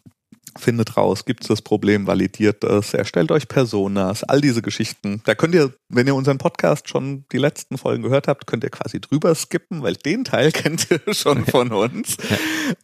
findet 0.56 0.96
raus, 0.96 1.24
gibt 1.24 1.42
es 1.42 1.48
das 1.48 1.62
Problem, 1.62 2.06
validiert 2.06 2.62
das, 2.62 2.94
erstellt 2.94 3.30
euch 3.30 3.48
Personas, 3.48 4.24
all 4.24 4.40
diese 4.40 4.62
Geschichten. 4.62 5.20
Da 5.24 5.34
könnt 5.34 5.54
ihr, 5.54 5.72
wenn 5.88 6.06
ihr 6.06 6.14
unseren 6.14 6.38
Podcast 6.38 6.88
schon 6.88 7.24
die 7.32 7.38
letzten 7.38 7.78
Folgen 7.78 8.02
gehört 8.02 8.28
habt, 8.28 8.46
könnt 8.46 8.64
ihr 8.64 8.70
quasi 8.70 9.00
drüber 9.00 9.34
skippen, 9.34 9.82
weil 9.82 9.94
den 9.94 10.24
Teil 10.24 10.52
kennt 10.52 10.90
ihr 10.90 11.14
schon 11.14 11.44
von 11.46 11.72
uns. 11.72 12.16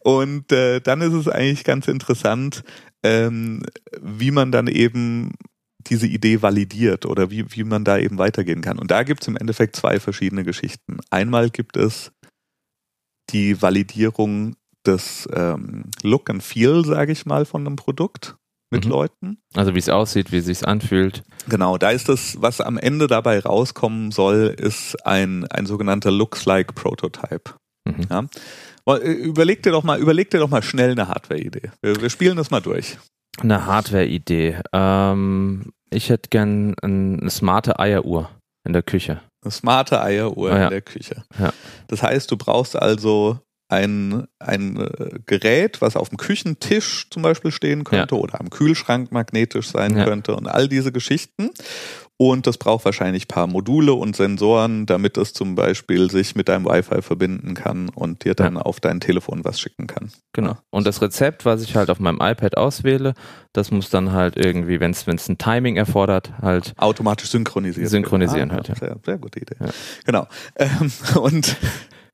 Und 0.03 0.51
äh, 0.51 0.81
dann 0.81 1.01
ist 1.01 1.13
es 1.13 1.27
eigentlich 1.27 1.63
ganz 1.63 1.87
interessant, 1.87 2.63
ähm, 3.03 3.63
wie 4.01 4.31
man 4.31 4.51
dann 4.51 4.67
eben 4.67 5.33
diese 5.87 6.07
Idee 6.07 6.41
validiert 6.41 7.05
oder 7.05 7.31
wie, 7.31 7.45
wie 7.51 7.63
man 7.63 7.83
da 7.83 7.97
eben 7.97 8.17
weitergehen 8.17 8.61
kann. 8.61 8.77
Und 8.77 8.91
da 8.91 9.03
gibt 9.03 9.21
es 9.21 9.27
im 9.27 9.37
Endeffekt 9.37 9.75
zwei 9.75 9.99
verschiedene 9.99 10.43
Geschichten. 10.43 10.99
Einmal 11.09 11.49
gibt 11.49 11.77
es 11.77 12.11
die 13.31 13.61
Validierung 13.61 14.55
das 14.83 15.27
ähm, 15.33 15.85
Look 16.01 16.29
and 16.29 16.43
Feel, 16.43 16.85
sage 16.85 17.11
ich 17.11 17.25
mal, 17.25 17.45
von 17.45 17.65
einem 17.65 17.75
Produkt 17.75 18.35
mit 18.71 18.85
mhm. 18.85 18.91
Leuten. 18.91 19.37
Also 19.53 19.75
wie 19.75 19.79
es 19.79 19.89
aussieht, 19.89 20.31
wie 20.31 20.37
es 20.37 20.45
sich 20.45 20.65
anfühlt. 20.65 21.23
Genau, 21.49 21.77
da 21.77 21.91
ist 21.91 22.09
das, 22.09 22.41
was 22.41 22.61
am 22.61 22.77
Ende 22.77 23.07
dabei 23.07 23.39
rauskommen 23.39 24.11
soll, 24.11 24.55
ist 24.57 25.05
ein, 25.05 25.45
ein 25.47 25.65
sogenannter 25.65 26.11
Looks-like 26.11 26.73
Prototype. 26.73 27.51
Mhm. 27.85 28.07
Ja? 28.09 28.25
Äh, 28.95 29.11
überleg 29.11 29.61
dir 29.63 29.71
doch 29.71 29.83
mal, 29.83 29.99
überleg 29.99 30.29
dir 30.29 30.39
doch 30.39 30.49
mal 30.49 30.63
schnell 30.63 30.91
eine 30.91 31.07
Hardware-Idee. 31.07 31.71
Wir, 31.81 32.01
wir, 32.01 32.09
spielen 32.09 32.37
das 32.37 32.49
mal 32.49 32.61
durch. 32.61 32.97
Eine 33.39 33.65
Hardware-Idee. 33.65 34.59
Ähm, 34.73 35.73
ich 35.89 36.09
hätte 36.09 36.29
gern 36.29 36.75
eine 36.81 37.29
smarte 37.29 37.79
Eieruhr 37.79 38.29
in 38.65 38.73
der 38.73 38.83
Küche. 38.83 39.21
Eine 39.43 39.51
smarte 39.51 40.01
Eieruhr 40.01 40.51
ah, 40.51 40.57
ja. 40.57 40.63
in 40.65 40.69
der 40.69 40.81
Küche. 40.81 41.23
Ja. 41.39 41.51
Das 41.87 42.03
heißt, 42.03 42.31
du 42.31 42.37
brauchst 42.37 42.75
also 42.75 43.39
ein, 43.71 44.25
ein 44.39 44.77
äh, 44.77 45.19
Gerät, 45.25 45.81
was 45.81 45.95
auf 45.95 46.09
dem 46.09 46.17
Küchentisch 46.17 47.07
zum 47.09 47.21
Beispiel 47.21 47.51
stehen 47.51 47.83
könnte 47.83 48.15
ja. 48.15 48.21
oder 48.21 48.39
am 48.39 48.49
Kühlschrank 48.49 49.11
magnetisch 49.11 49.69
sein 49.69 49.97
ja. 49.97 50.03
könnte 50.03 50.35
und 50.35 50.47
all 50.47 50.67
diese 50.67 50.91
Geschichten. 50.91 51.51
Und 52.17 52.45
das 52.45 52.59
braucht 52.59 52.85
wahrscheinlich 52.85 53.27
paar 53.27 53.47
Module 53.47 53.93
und 53.93 54.15
Sensoren, 54.15 54.85
damit 54.85 55.17
es 55.17 55.33
zum 55.33 55.55
Beispiel 55.55 56.11
sich 56.11 56.35
mit 56.35 56.49
deinem 56.49 56.65
Wi-Fi 56.65 57.01
verbinden 57.01 57.55
kann 57.55 57.89
und 57.89 58.25
dir 58.25 58.35
dann 58.35 58.57
ja. 58.57 58.61
auf 58.61 58.79
dein 58.79 58.99
Telefon 58.99 59.43
was 59.43 59.59
schicken 59.59 59.87
kann. 59.87 60.11
Genau. 60.31 60.55
Und 60.69 60.85
das 60.85 61.01
Rezept, 61.01 61.45
was 61.45 61.63
ich 61.63 61.75
halt 61.75 61.89
auf 61.89 61.99
meinem 61.99 62.19
iPad 62.21 62.57
auswähle, 62.57 63.15
das 63.53 63.71
muss 63.71 63.89
dann 63.89 64.11
halt 64.11 64.37
irgendwie, 64.37 64.79
wenn 64.79 64.91
es 64.91 65.07
ein 65.07 65.39
Timing 65.39 65.77
erfordert, 65.77 66.31
halt 66.43 66.73
automatisch 66.77 67.31
synchronisieren. 67.31 67.89
Synchronisieren 67.89 68.51
ah, 68.51 68.55
halt. 68.55 68.67
Ja. 68.67 68.75
Sehr, 68.75 68.97
sehr 69.03 69.17
gute 69.17 69.39
Idee. 69.39 69.55
Ja. 69.59 69.69
Genau. 70.05 70.27
Ähm, 70.57 70.91
und 71.19 71.55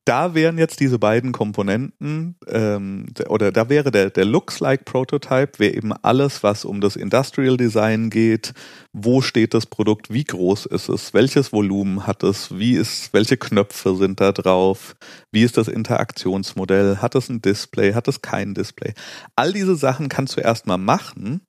da 0.08 0.34
wären 0.34 0.58
jetzt 0.58 0.80
diese 0.80 1.00
beiden 1.00 1.34
Komponenten, 1.34 2.38
ähm, 2.48 3.08
oder 3.28 3.52
da 3.52 3.68
wäre 3.68 3.92
der, 3.92 4.10
der 4.10 4.24
Looks-like 4.24 4.86
Prototype, 4.86 5.60
wäre 5.60 5.74
eben 5.74 5.92
alles, 5.92 6.44
was 6.44 6.64
um 6.64 6.80
das 6.80 6.96
Industrial 6.96 7.58
Design 7.58 8.10
geht. 8.10 8.54
Wo 8.94 9.22
steht 9.22 9.54
das 9.54 9.66
Produkt? 9.66 10.12
Wie 10.12 10.24
groß 10.24 10.68
ist 10.68 10.88
es? 10.88 11.14
Welches 11.14 11.52
Volumen 11.52 12.08
hat 12.08 12.24
es? 12.24 12.58
Wie 12.58 12.76
ist, 12.76 13.14
welche 13.14 13.36
Knöpfe 13.36 13.96
sind 13.96 14.22
da 14.22 14.32
drauf? 14.32 14.96
Wie 15.32 15.44
ist 15.44 15.58
das 15.58 15.68
Interaktionsmodell? 15.68 16.98
Hat 16.98 17.16
es 17.16 17.28
ein 17.28 17.42
Display? 17.42 17.94
Hat 17.94 18.08
es 18.08 18.22
kein 18.22 18.54
Display? 18.54 18.94
All 19.36 19.52
diese 19.52 19.76
Sachen 19.76 20.08
kannst 20.08 20.38
du 20.38 20.42
erstmal 20.42 20.78
machen, 20.78 21.42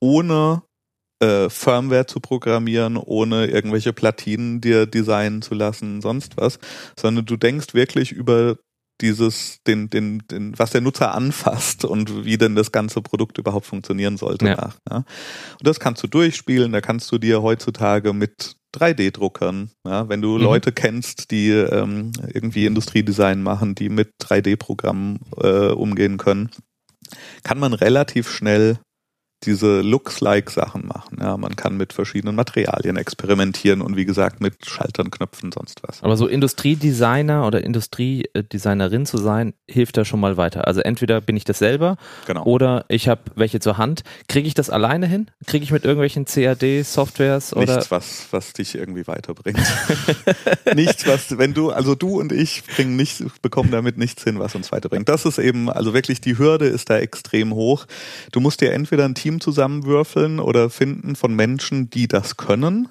ohne 0.00 0.62
äh, 1.20 1.48
Firmware 1.48 2.06
zu 2.06 2.20
programmieren, 2.20 2.96
ohne 2.96 3.46
irgendwelche 3.46 3.92
Platinen 3.92 4.60
dir 4.60 4.86
designen 4.86 5.42
zu 5.42 5.54
lassen, 5.54 6.00
sonst 6.02 6.36
was, 6.36 6.58
sondern 6.98 7.26
du 7.26 7.36
denkst 7.36 7.74
wirklich 7.74 8.12
über 8.12 8.56
dieses, 9.00 9.62
den, 9.66 9.90
den, 9.90 10.22
den, 10.30 10.58
was 10.58 10.70
der 10.70 10.80
Nutzer 10.80 11.14
anfasst 11.14 11.84
und 11.84 12.24
wie 12.24 12.38
denn 12.38 12.54
das 12.54 12.72
ganze 12.72 13.02
Produkt 13.02 13.38
überhaupt 13.38 13.66
funktionieren 13.66 14.16
sollte 14.16 14.46
ja. 14.46 14.54
nach. 14.56 14.76
Ja. 14.90 14.96
Und 14.96 15.06
das 15.62 15.80
kannst 15.80 16.02
du 16.02 16.06
durchspielen, 16.06 16.72
da 16.72 16.80
kannst 16.80 17.10
du 17.12 17.18
dir 17.18 17.42
heutzutage 17.42 18.12
mit 18.12 18.56
3D-Druckern, 18.74 19.70
ja, 19.86 20.08
wenn 20.08 20.22
du 20.22 20.36
mhm. 20.36 20.42
Leute 20.42 20.72
kennst, 20.72 21.30
die 21.30 21.50
ähm, 21.50 22.12
irgendwie 22.32 22.66
Industriedesign 22.66 23.42
machen, 23.42 23.74
die 23.74 23.88
mit 23.88 24.10
3D-Programmen 24.22 25.20
äh, 25.38 25.68
umgehen 25.68 26.18
können, 26.18 26.50
kann 27.42 27.58
man 27.58 27.72
relativ 27.72 28.30
schnell 28.30 28.78
diese 29.44 29.82
Looks-like-Sachen 29.82 30.86
machen. 30.86 31.18
Ja, 31.20 31.36
man 31.36 31.56
kann 31.56 31.76
mit 31.76 31.92
verschiedenen 31.92 32.34
Materialien 32.34 32.96
experimentieren 32.96 33.82
und 33.82 33.96
wie 33.96 34.04
gesagt 34.04 34.40
mit 34.40 34.66
Schaltern, 34.66 35.10
Knöpfen, 35.10 35.52
sonst 35.52 35.82
was. 35.82 36.02
Aber 36.02 36.16
so 36.16 36.26
Industriedesigner 36.26 37.46
oder 37.46 37.62
Industriedesignerin 37.62 39.04
zu 39.06 39.18
sein, 39.18 39.52
hilft 39.68 39.96
da 39.98 40.04
schon 40.04 40.20
mal 40.20 40.36
weiter. 40.36 40.66
Also 40.66 40.80
entweder 40.80 41.20
bin 41.20 41.36
ich 41.36 41.44
das 41.44 41.58
selber 41.58 41.96
genau. 42.26 42.44
oder 42.44 42.86
ich 42.88 43.08
habe 43.08 43.20
welche 43.34 43.60
zur 43.60 43.78
Hand. 43.78 44.04
Kriege 44.26 44.48
ich 44.48 44.54
das 44.54 44.70
alleine 44.70 45.06
hin? 45.06 45.30
Kriege 45.46 45.64
ich 45.64 45.70
mit 45.70 45.84
irgendwelchen 45.84 46.24
CAD-Softwares 46.24 47.54
oder? 47.54 47.76
Nichts, 47.76 47.90
was, 47.90 48.26
was 48.30 48.52
dich 48.54 48.74
irgendwie 48.74 49.06
weiterbringt. 49.06 49.60
nichts, 50.74 51.06
was, 51.06 51.38
wenn 51.38 51.52
du, 51.52 51.70
also 51.70 51.94
du 51.94 52.18
und 52.18 52.32
ich 52.32 52.64
bringen 52.64 52.96
nicht, 52.96 53.22
bekommen 53.42 53.70
damit 53.70 53.98
nichts 53.98 54.24
hin, 54.24 54.38
was 54.38 54.54
uns 54.54 54.72
weiterbringt. 54.72 55.08
Das 55.08 55.26
ist 55.26 55.38
eben, 55.38 55.70
also 55.70 55.92
wirklich 55.92 56.20
die 56.20 56.38
Hürde 56.38 56.66
ist 56.66 56.88
da 56.88 56.96
extrem 56.98 57.54
hoch. 57.54 57.86
Du 58.32 58.40
musst 58.40 58.60
dir 58.60 58.72
entweder 58.72 59.04
ein 59.04 59.14
Team 59.14 59.25
Team 59.26 59.40
zusammenwürfeln 59.40 60.38
oder 60.38 60.70
finden 60.70 61.16
von 61.16 61.34
Menschen, 61.34 61.90
die 61.90 62.06
das 62.06 62.36
können, 62.36 62.88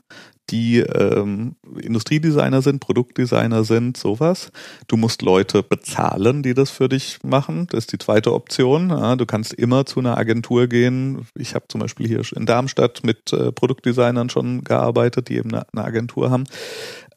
die 0.50 0.80
ähm, 0.80 1.56
Industriedesigner 1.80 2.62
sind, 2.62 2.82
Produktdesigner 2.82 3.63
sind, 3.63 3.96
sowas. 3.96 4.51
Du 4.88 4.98
musst 4.98 5.22
Leute 5.22 5.63
bezahlen, 5.63 6.44
die 6.44 6.54
das 6.54 6.72
für 6.72 6.89
dich 6.89 7.20
machen. 7.24 7.68
Das 7.70 7.86
ist 7.86 7.94
die 7.94 8.00
zweite 8.00 8.34
Option. 8.34 8.89
Ja, 8.89 9.15
du 9.15 9.25
kannst 9.25 9.54
immer 9.54 9.86
zu 9.86 10.01
einer 10.01 10.18
Agentur 10.18 10.68
gehen. 10.68 11.25
Ich 11.36 11.56
habe 11.56 11.70
zum 11.70 11.80
Beispiel 11.80 12.06
hier 12.06 12.22
in 12.36 12.46
Darmstadt 12.46 13.06
mit 13.06 13.32
äh, 13.32 13.54
Produktdesignern 13.54 14.30
schon 14.30 14.65
gearbeitet, 14.65 15.30
die 15.30 15.38
eben 15.38 15.54
eine, 15.54 15.65
eine 15.72 15.86
Agentur 15.86 16.32
haben. 16.32 16.44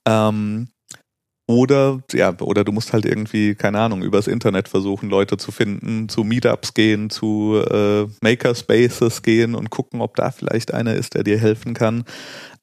Ähm, 0.07 0.69
oder, 1.49 2.02
ja, 2.12 2.38
oder 2.40 2.62
du 2.62 2.73
musst 2.73 2.93
halt 2.93 3.07
irgendwie, 3.07 3.55
keine 3.55 3.81
Ahnung, 3.81 4.02
übers 4.02 4.26
Internet 4.26 4.69
versuchen, 4.69 5.09
Leute 5.09 5.38
zu 5.38 5.50
finden, 5.50 6.11
zu 6.11 6.23
Meetups 6.23 6.75
gehen, 6.75 7.09
zu 7.09 7.62
äh, 7.71 8.07
Makerspaces 8.21 9.23
gehen 9.23 9.55
und 9.55 9.71
gucken, 9.71 10.02
ob 10.02 10.14
da 10.14 10.31
vielleicht 10.31 10.75
einer 10.75 10.95
ist, 10.95 11.14
der 11.14 11.25
dir 11.25 11.38
helfen 11.38 11.73
kann. 11.73 12.05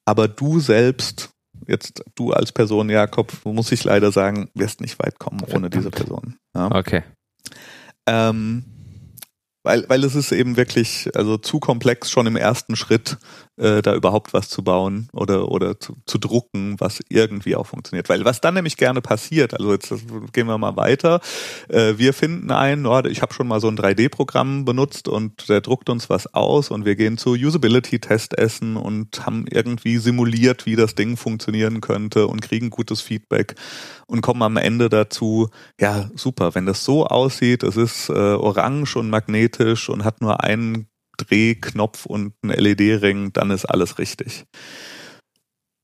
Aber 0.05 0.27
du 0.27 0.59
selbst, 0.59 1.31
jetzt 1.65 2.03
du 2.13 2.31
als 2.31 2.51
Person, 2.51 2.91
Jakob, 2.91 3.33
muss 3.43 3.71
ich 3.71 3.83
leider 3.83 4.11
sagen, 4.11 4.49
wirst 4.53 4.81
nicht 4.81 4.99
weit 4.99 5.17
kommen 5.17 5.41
ohne 5.51 5.71
diese 5.71 5.89
Person. 5.89 6.35
Ja? 6.55 6.69
Okay. 6.71 7.01
Ähm, 8.05 8.65
weil, 9.63 9.89
weil 9.89 10.03
es 10.03 10.13
ist 10.13 10.31
eben 10.31 10.57
wirklich 10.57 11.09
also 11.15 11.37
zu 11.37 11.59
komplex 11.59 12.11
schon 12.11 12.27
im 12.27 12.35
ersten 12.35 12.75
Schritt 12.75 13.17
äh, 13.57 13.81
da 13.81 13.95
überhaupt 13.95 14.33
was 14.33 14.49
zu 14.49 14.63
bauen 14.63 15.07
oder 15.13 15.49
oder 15.49 15.79
zu, 15.79 15.95
zu 16.05 16.17
drucken, 16.17 16.75
was 16.79 16.99
irgendwie 17.09 17.55
auch 17.55 17.67
funktioniert. 17.67 18.09
Weil 18.09 18.25
was 18.25 18.41
dann 18.41 18.55
nämlich 18.55 18.77
gerne 18.77 19.01
passiert, 19.01 19.53
also 19.53 19.71
jetzt 19.71 19.93
gehen 20.33 20.47
wir 20.47 20.57
mal 20.57 20.75
weiter, 20.75 21.21
äh, 21.69 21.93
wir 21.97 22.13
finden 22.13 22.51
einen, 22.51 22.85
oh, 22.85 23.03
ich 23.05 23.21
habe 23.21 23.33
schon 23.33 23.47
mal 23.47 23.59
so 23.59 23.67
ein 23.67 23.77
3D-Programm 23.77 24.65
benutzt 24.65 25.07
und 25.07 25.47
der 25.49 25.61
druckt 25.61 25.89
uns 25.89 26.09
was 26.09 26.33
aus 26.33 26.69
und 26.69 26.85
wir 26.85 26.95
gehen 26.95 27.17
zu 27.17 27.31
Usability-Test 27.31 28.37
essen 28.37 28.77
und 28.77 29.25
haben 29.25 29.45
irgendwie 29.49 29.97
simuliert, 29.97 30.65
wie 30.65 30.75
das 30.75 30.95
Ding 30.95 31.17
funktionieren 31.17 31.81
könnte 31.81 32.27
und 32.27 32.41
kriegen 32.41 32.69
gutes 32.69 33.01
Feedback 33.01 33.55
und 34.07 34.21
kommen 34.21 34.41
am 34.41 34.57
Ende 34.57 34.89
dazu, 34.89 35.49
ja 35.79 36.09
super, 36.15 36.55
wenn 36.55 36.65
das 36.65 36.83
so 36.83 37.05
aussieht, 37.05 37.63
es 37.63 37.77
ist 37.77 38.09
äh, 38.09 38.13
orange 38.13 38.97
und 38.97 39.09
magnetisch 39.09 39.89
und 39.89 40.03
hat 40.03 40.21
nur 40.21 40.43
einen 40.43 40.87
Drehknopf 41.17 42.05
und 42.05 42.33
einen 42.43 42.57
LED-Ring, 42.57 43.33
dann 43.33 43.51
ist 43.51 43.65
alles 43.65 43.99
richtig. 43.99 44.45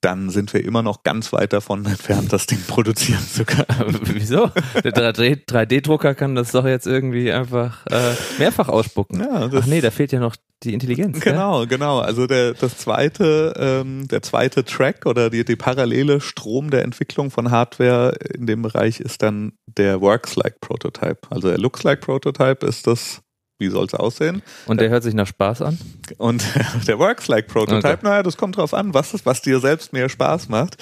Dann 0.01 0.31
sind 0.31 0.51
wir 0.53 0.65
immer 0.65 0.81
noch 0.81 1.03
ganz 1.03 1.31
weit 1.31 1.53
davon 1.53 1.85
entfernt, 1.85 2.33
das 2.33 2.47
Ding 2.47 2.59
produzieren 2.67 3.23
zu 3.23 3.45
können. 3.45 3.99
Wieso? 4.03 4.49
Der 4.83 5.13
3D-Drucker 5.13 6.15
kann 6.15 6.35
das 6.35 6.51
doch 6.51 6.65
jetzt 6.65 6.87
irgendwie 6.87 7.31
einfach 7.31 7.85
äh, 7.87 8.15
mehrfach 8.39 8.67
ausspucken. 8.67 9.19
Ja, 9.19 9.49
Ach 9.53 9.65
nee, 9.67 9.81
da 9.81 9.91
fehlt 9.91 10.11
ja 10.11 10.19
noch 10.19 10.35
die 10.63 10.73
Intelligenz. 10.73 11.19
Genau, 11.19 11.59
gell? 11.59 11.67
genau. 11.67 11.99
Also 11.99 12.27
der 12.27 12.53
das 12.53 12.77
zweite, 12.77 13.53
ähm, 13.57 14.07
der 14.07 14.21
zweite 14.21 14.63
Track 14.63 15.05
oder 15.05 15.29
die, 15.29 15.45
die 15.45 15.55
parallele 15.55 16.21
Strom 16.21 16.69
der 16.69 16.83
Entwicklung 16.83 17.31
von 17.31 17.51
Hardware 17.51 18.15
in 18.33 18.45
dem 18.45 18.61
Bereich 18.61 18.99
ist 18.99 19.23
dann 19.23 19.53
der 19.67 20.01
Works-like 20.01 20.61
Prototype. 20.61 21.19
Also 21.29 21.47
der 21.47 21.57
Looks-like 21.57 22.01
Prototype 22.01 22.65
ist 22.65 22.87
das 22.87 23.21
wie 23.61 23.69
soll 23.69 23.85
es 23.85 23.93
aussehen? 23.93 24.41
Und 24.65 24.81
der 24.81 24.89
hört 24.89 25.03
sich 25.03 25.13
nach 25.13 25.27
Spaß 25.27 25.61
an? 25.61 25.77
Und 26.17 26.43
der 26.87 26.99
Works-like 26.99 27.47
Prototype, 27.47 27.87
okay. 27.87 27.99
naja, 28.03 28.23
das 28.23 28.35
kommt 28.35 28.57
drauf 28.57 28.73
an, 28.73 28.93
was, 28.93 29.25
was 29.25 29.41
dir 29.41 29.59
selbst 29.59 29.93
mehr 29.93 30.09
Spaß 30.09 30.49
macht. 30.49 30.75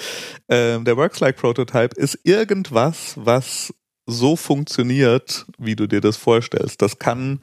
Ähm, 0.48 0.84
der 0.84 0.96
Works-like 0.96 1.36
Prototype 1.36 1.94
ist 1.94 2.18
irgendwas, 2.24 3.14
was 3.16 3.72
so 4.06 4.34
funktioniert, 4.34 5.46
wie 5.58 5.76
du 5.76 5.86
dir 5.86 6.00
das 6.00 6.16
vorstellst. 6.16 6.82
Das 6.82 6.98
kann 6.98 7.40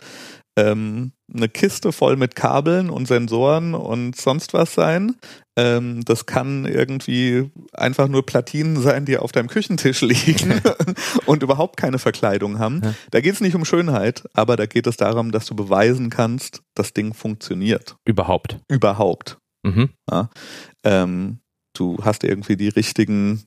ähm, 0.57 1.13
eine 1.33 1.47
Kiste 1.47 1.91
voll 1.91 2.17
mit 2.17 2.35
Kabeln 2.35 2.89
und 2.89 3.07
Sensoren 3.07 3.73
und 3.73 4.15
sonst 4.15 4.53
was 4.53 4.73
sein. 4.73 5.15
Ähm, 5.57 6.05
das 6.05 6.27
kann 6.27 6.65
irgendwie 6.65 7.49
einfach 7.73 8.07
nur 8.07 8.25
Platinen 8.25 8.79
sein, 8.79 9.05
die 9.05 9.17
auf 9.17 9.31
deinem 9.31 9.47
Küchentisch 9.47 10.01
liegen 10.01 10.61
und 11.25 11.41
überhaupt 11.41 11.77
keine 11.77 11.97
Verkleidung 11.97 12.59
haben. 12.59 12.81
Ja. 12.83 12.93
Da 13.09 13.21
geht 13.21 13.33
es 13.33 13.41
nicht 13.41 13.55
um 13.55 13.65
Schönheit, 13.65 14.23
aber 14.33 14.55
da 14.55 14.67
geht 14.67 14.85
es 14.85 14.97
darum, 14.97 15.31
dass 15.31 15.47
du 15.47 15.55
beweisen 15.55 16.11
kannst, 16.11 16.61
das 16.75 16.93
Ding 16.93 17.15
funktioniert. 17.15 17.95
Überhaupt. 18.05 18.59
Überhaupt. 18.69 19.39
Mhm. 19.63 19.89
Ja. 20.09 20.29
Ähm, 20.83 21.39
du 21.73 21.97
hast 22.03 22.23
irgendwie 22.23 22.55
die 22.55 22.69
richtigen 22.69 23.43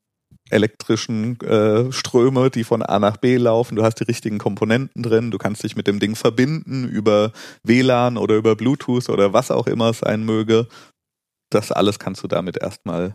elektrischen 0.50 1.40
äh, 1.40 1.92
Ströme, 1.92 2.50
die 2.50 2.64
von 2.64 2.82
A 2.82 2.98
nach 2.98 3.16
B 3.16 3.36
laufen. 3.36 3.76
Du 3.76 3.82
hast 3.82 4.00
die 4.00 4.04
richtigen 4.04 4.38
Komponenten 4.38 5.02
drin. 5.02 5.30
Du 5.30 5.38
kannst 5.38 5.62
dich 5.62 5.76
mit 5.76 5.86
dem 5.86 6.00
Ding 6.00 6.16
verbinden 6.16 6.88
über 6.88 7.32
WLAN 7.62 8.16
oder 8.16 8.36
über 8.36 8.56
Bluetooth 8.56 9.08
oder 9.08 9.32
was 9.32 9.50
auch 9.50 9.66
immer 9.66 9.90
es 9.90 10.00
sein 10.00 10.24
möge. 10.24 10.66
Das 11.50 11.72
alles 11.72 11.98
kannst 11.98 12.22
du 12.22 12.28
damit 12.28 12.56
erstmal 12.56 13.12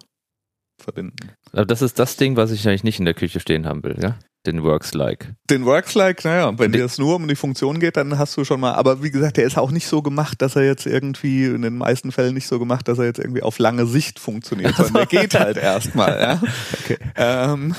verbinden. 0.81 1.31
Aber 1.53 1.65
das 1.65 1.81
ist 1.81 1.99
das 1.99 2.17
Ding, 2.17 2.35
was 2.35 2.51
ich 2.51 2.67
eigentlich 2.67 2.83
nicht 2.83 2.99
in 2.99 3.05
der 3.05 3.13
Küche 3.13 3.39
stehen 3.39 3.65
haben 3.65 3.83
will, 3.83 3.97
ja? 4.01 4.17
Den 4.45 4.61
Works-like. 4.61 5.33
Den 5.49 5.65
Works-like, 5.65 6.23
naja, 6.23 6.53
wenn 6.59 6.71
dir 6.71 6.85
es 6.85 6.99
nur 6.99 7.15
um 7.15 7.27
die 7.27 7.35
Funktion 7.35 7.79
geht, 7.79 7.97
dann 7.97 8.19
hast 8.19 8.37
du 8.37 8.43
schon 8.43 8.59
mal, 8.59 8.73
aber 8.73 9.01
wie 9.01 9.09
gesagt, 9.09 9.37
der 9.37 9.45
ist 9.45 9.57
auch 9.57 9.71
nicht 9.71 9.87
so 9.87 10.03
gemacht, 10.03 10.39
dass 10.41 10.55
er 10.55 10.63
jetzt 10.63 10.85
irgendwie, 10.85 11.45
in 11.45 11.63
den 11.63 11.77
meisten 11.77 12.11
Fällen 12.11 12.35
nicht 12.35 12.47
so 12.47 12.59
gemacht, 12.59 12.87
dass 12.87 12.99
er 12.99 13.05
jetzt 13.05 13.17
irgendwie 13.17 13.41
auf 13.41 13.57
lange 13.57 13.87
Sicht 13.87 14.19
funktioniert, 14.19 14.75
sondern 14.75 14.93
der 14.93 15.05
geht 15.21 15.33
halt 15.33 15.57
erstmal, 15.57 16.19
ja. 16.21 16.41
Okay. 16.83 16.97
Ähm, 17.15 17.73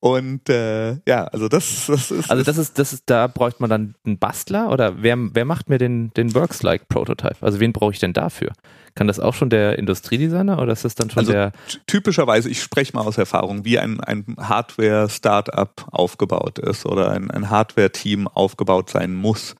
Und 0.00 0.48
äh, 0.48 0.94
ja, 1.06 1.24
also 1.24 1.48
das, 1.48 1.86
das 1.86 2.10
ist. 2.10 2.30
Also 2.30 2.42
das 2.42 2.56
ist, 2.56 2.78
das 2.78 2.94
ist, 2.94 3.04
da 3.06 3.26
bräuchte 3.26 3.62
man 3.62 3.68
dann 3.68 3.94
einen 4.06 4.18
Bastler 4.18 4.70
oder 4.70 5.02
wer, 5.02 5.16
wer 5.18 5.44
macht 5.44 5.68
mir 5.68 5.76
den, 5.76 6.10
den 6.14 6.34
Works-like 6.34 6.88
Prototype? 6.88 7.36
Also 7.42 7.60
wen 7.60 7.74
brauche 7.74 7.92
ich 7.92 7.98
denn 7.98 8.14
dafür? 8.14 8.52
Kann 8.94 9.08
das 9.08 9.20
auch 9.20 9.34
schon 9.34 9.50
der 9.50 9.78
Industriedesigner 9.78 10.58
oder 10.60 10.72
ist 10.72 10.86
das 10.86 10.94
dann 10.94 11.10
schon 11.10 11.20
also 11.20 11.32
der? 11.32 11.52
Typischerweise, 11.86 12.48
ich 12.48 12.62
spreche 12.62 12.94
mal 12.94 13.02
aus 13.02 13.18
Erfahrung, 13.18 13.66
wie 13.66 13.78
ein, 13.78 14.00
ein 14.00 14.24
Hardware-Startup 14.38 15.86
aufgebaut 15.92 16.58
ist 16.58 16.86
oder 16.86 17.10
ein, 17.10 17.30
ein 17.30 17.50
Hardware-Team 17.50 18.26
aufgebaut 18.26 18.88
sein 18.88 19.14
muss. 19.14 19.54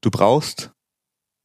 Du 0.00 0.10
brauchst 0.10 0.73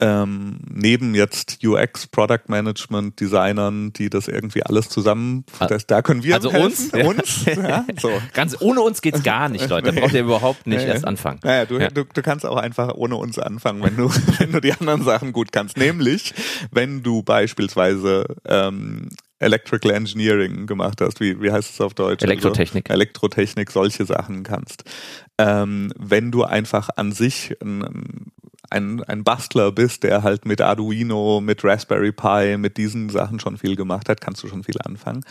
ähm, 0.01 0.59
neben 0.69 1.13
jetzt 1.13 1.59
UX, 1.63 2.07
Product 2.07 2.43
Management, 2.47 3.19
Designern, 3.19 3.91
die 3.93 4.09
das 4.09 4.27
irgendwie 4.27 4.63
alles 4.63 4.87
zusammen, 4.89 5.45
Ah. 5.59 5.67
das, 5.67 5.87
da 5.87 6.01
können 6.01 6.23
wir 6.23 6.35
Also 6.35 6.51
helfen. 6.51 6.91
uns? 7.01 7.45
uns 7.45 7.45
ja, 7.45 7.85
so. 7.99 8.09
Ganz 8.33 8.55
ohne 8.61 8.81
uns 8.81 9.01
geht's 9.01 9.23
gar 9.23 9.49
nicht, 9.49 9.67
Leute. 9.69 9.91
Da 9.91 9.99
braucht 9.99 10.13
ihr 10.13 10.21
überhaupt 10.21 10.67
nicht 10.67 10.83
Nee. 10.83 10.87
erst 10.87 11.05
anfangen. 11.05 11.39
Naja, 11.43 11.65
du, 11.65 11.79
Ja. 11.79 11.89
du, 11.89 12.05
du 12.05 12.21
kannst 12.21 12.45
auch 12.45 12.55
einfach 12.57 12.93
ohne 12.95 13.15
uns 13.17 13.37
anfangen, 13.39 13.83
wenn 13.83 13.97
du, 13.97 14.09
wenn 14.39 14.51
du 14.53 14.61
die 14.61 14.71
anderen 14.73 15.03
Sachen 15.03 15.33
gut 15.33 15.51
kannst. 15.51 15.75
Nämlich, 15.77 16.33
wenn 16.71 17.03
du 17.03 17.21
beispielsweise 17.23 18.25
ähm, 18.45 19.09
Electrical 19.39 19.91
Engineering 19.91 20.65
gemacht 20.67 20.99
hast, 21.01 21.19
wie, 21.21 21.41
wie 21.41 21.51
heißt 21.51 21.73
es 21.73 21.81
auf 21.81 21.93
Deutsch? 21.93 22.23
Elektrotechnik. 22.23 22.89
Also 22.89 22.95
Elektrotechnik, 22.95 23.71
solche 23.71 24.05
Sachen 24.05 24.43
kannst. 24.43 24.83
Ähm, 25.37 25.93
wenn 25.97 26.31
du 26.31 26.43
einfach 26.43 26.89
an 26.95 27.11
sich 27.13 27.55
ein, 27.61 28.31
ein, 28.69 29.03
ein 29.03 29.23
Bastler 29.23 29.71
bist, 29.71 30.03
der 30.03 30.23
halt 30.23 30.45
mit 30.45 30.61
Arduino, 30.61 31.41
mit 31.41 31.63
Raspberry 31.63 32.11
Pi, 32.11 32.57
mit 32.57 32.77
diesen 32.77 33.09
Sachen 33.09 33.39
schon 33.39 33.57
viel 33.57 33.75
gemacht 33.75 34.09
hat, 34.09 34.21
kannst 34.21 34.43
du 34.43 34.47
schon 34.47 34.63
viel 34.63 34.79
anfangen. 34.83 35.23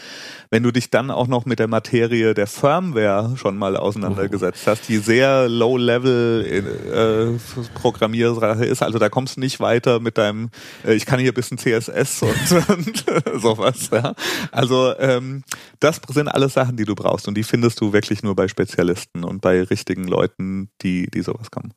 Wenn 0.51 0.63
du 0.63 0.71
dich 0.71 0.91
dann 0.91 1.11
auch 1.11 1.27
noch 1.27 1.47
mit 1.47 1.59
der 1.59 1.69
Materie 1.69 2.35
der 2.35 2.47
Firmware 2.47 3.37
schon 3.37 3.57
mal 3.57 3.77
auseinandergesetzt 3.77 4.67
hast, 4.67 4.89
die 4.89 4.99
sehr 4.99 5.49
low-level 5.49 7.39
äh, 7.39 7.75
Programmiersache 7.75 8.65
ist, 8.65 8.83
also 8.83 8.99
da 8.99 9.09
kommst 9.09 9.37
du 9.37 9.41
nicht 9.41 9.61
weiter 9.61 10.01
mit 10.01 10.19
deinem, 10.19 10.51
äh, 10.85 10.95
ich 10.95 11.07
kann 11.07 11.21
hier 11.21 11.33
ein 11.33 11.35
bisschen 11.35 11.59
CSS 11.59 12.23
und, 12.23 12.69
und 12.69 13.05
sowas. 13.41 13.91
Ja. 13.93 14.15
Also 14.51 14.95
ähm, 14.99 15.45
das 15.81 16.01
sind 16.09 16.29
alles 16.29 16.55
Sachen, 16.55 16.77
die 16.77 16.85
du 16.85 16.95
brauchst 16.95 17.29
und 17.29 17.35
die 17.37 17.45
findest 17.45 17.81
du 17.81 17.93
wirklich 17.93 18.23
nur 18.23 18.35
bei 18.35 18.49
Spezialisten 18.49 19.25
und 19.25 19.41
bei 19.41 19.63
richtigen 19.63 20.05
Leuten, 20.05 20.71
die, 20.83 21.09
die 21.11 21.23
sowas 21.23 21.51
kommen. 21.51 21.73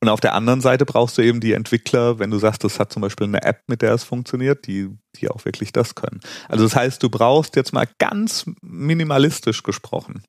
Und 0.00 0.08
auf 0.08 0.20
der 0.20 0.34
anderen 0.34 0.60
Seite 0.60 0.84
brauchst 0.84 0.99
du 1.08 1.22
eben 1.22 1.40
die 1.40 1.52
Entwickler, 1.52 2.18
wenn 2.18 2.30
du 2.30 2.38
sagst, 2.38 2.64
das 2.64 2.78
hat 2.78 2.92
zum 2.92 3.02
Beispiel 3.02 3.26
eine 3.26 3.42
App, 3.42 3.62
mit 3.68 3.82
der 3.82 3.94
es 3.94 4.04
funktioniert, 4.04 4.66
die, 4.66 4.88
die 5.16 5.28
auch 5.28 5.44
wirklich 5.44 5.72
das 5.72 5.94
können. 5.94 6.20
Also 6.48 6.64
das 6.64 6.76
heißt, 6.76 7.02
du 7.02 7.08
brauchst 7.08 7.56
jetzt 7.56 7.72
mal 7.72 7.88
ganz 7.98 8.46
minimalistisch 8.62 9.62
gesprochen 9.62 10.22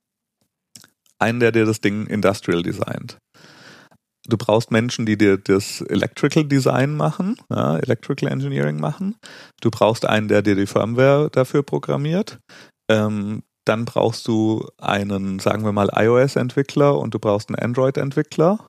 einen, 1.22 1.40
der 1.40 1.52
dir 1.52 1.66
das 1.66 1.80
Ding 1.82 2.08
industrial 2.08 2.64
designt. 2.64 3.18
Du 4.28 4.38
brauchst 4.38 4.72
Menschen, 4.72 5.06
die 5.06 5.18
dir 5.18 5.38
das 5.38 5.82
Electrical 5.82 6.46
Design 6.46 6.96
machen, 6.96 7.38
ja, 7.50 7.78
Electrical 7.78 8.32
Engineering 8.32 8.80
machen. 8.80 9.16
Du 9.62 9.72
brauchst 9.72 10.06
einen, 10.06 10.28
der 10.28 10.42
dir 10.42 10.56
die 10.56 10.68
Firmware 10.68 11.30
dafür 11.32 11.64
programmiert. 11.64 12.40
Ähm, 12.90 13.44
dann 13.66 13.86
brauchst 13.86 14.28
du 14.28 14.68
einen, 14.80 15.40
sagen 15.40 15.64
wir 15.64 15.72
mal, 15.72 15.90
iOS-Entwickler 15.94 16.98
und 16.98 17.14
du 17.14 17.20
brauchst 17.20 17.50
einen 17.50 17.60
Android-Entwickler, 17.60 18.66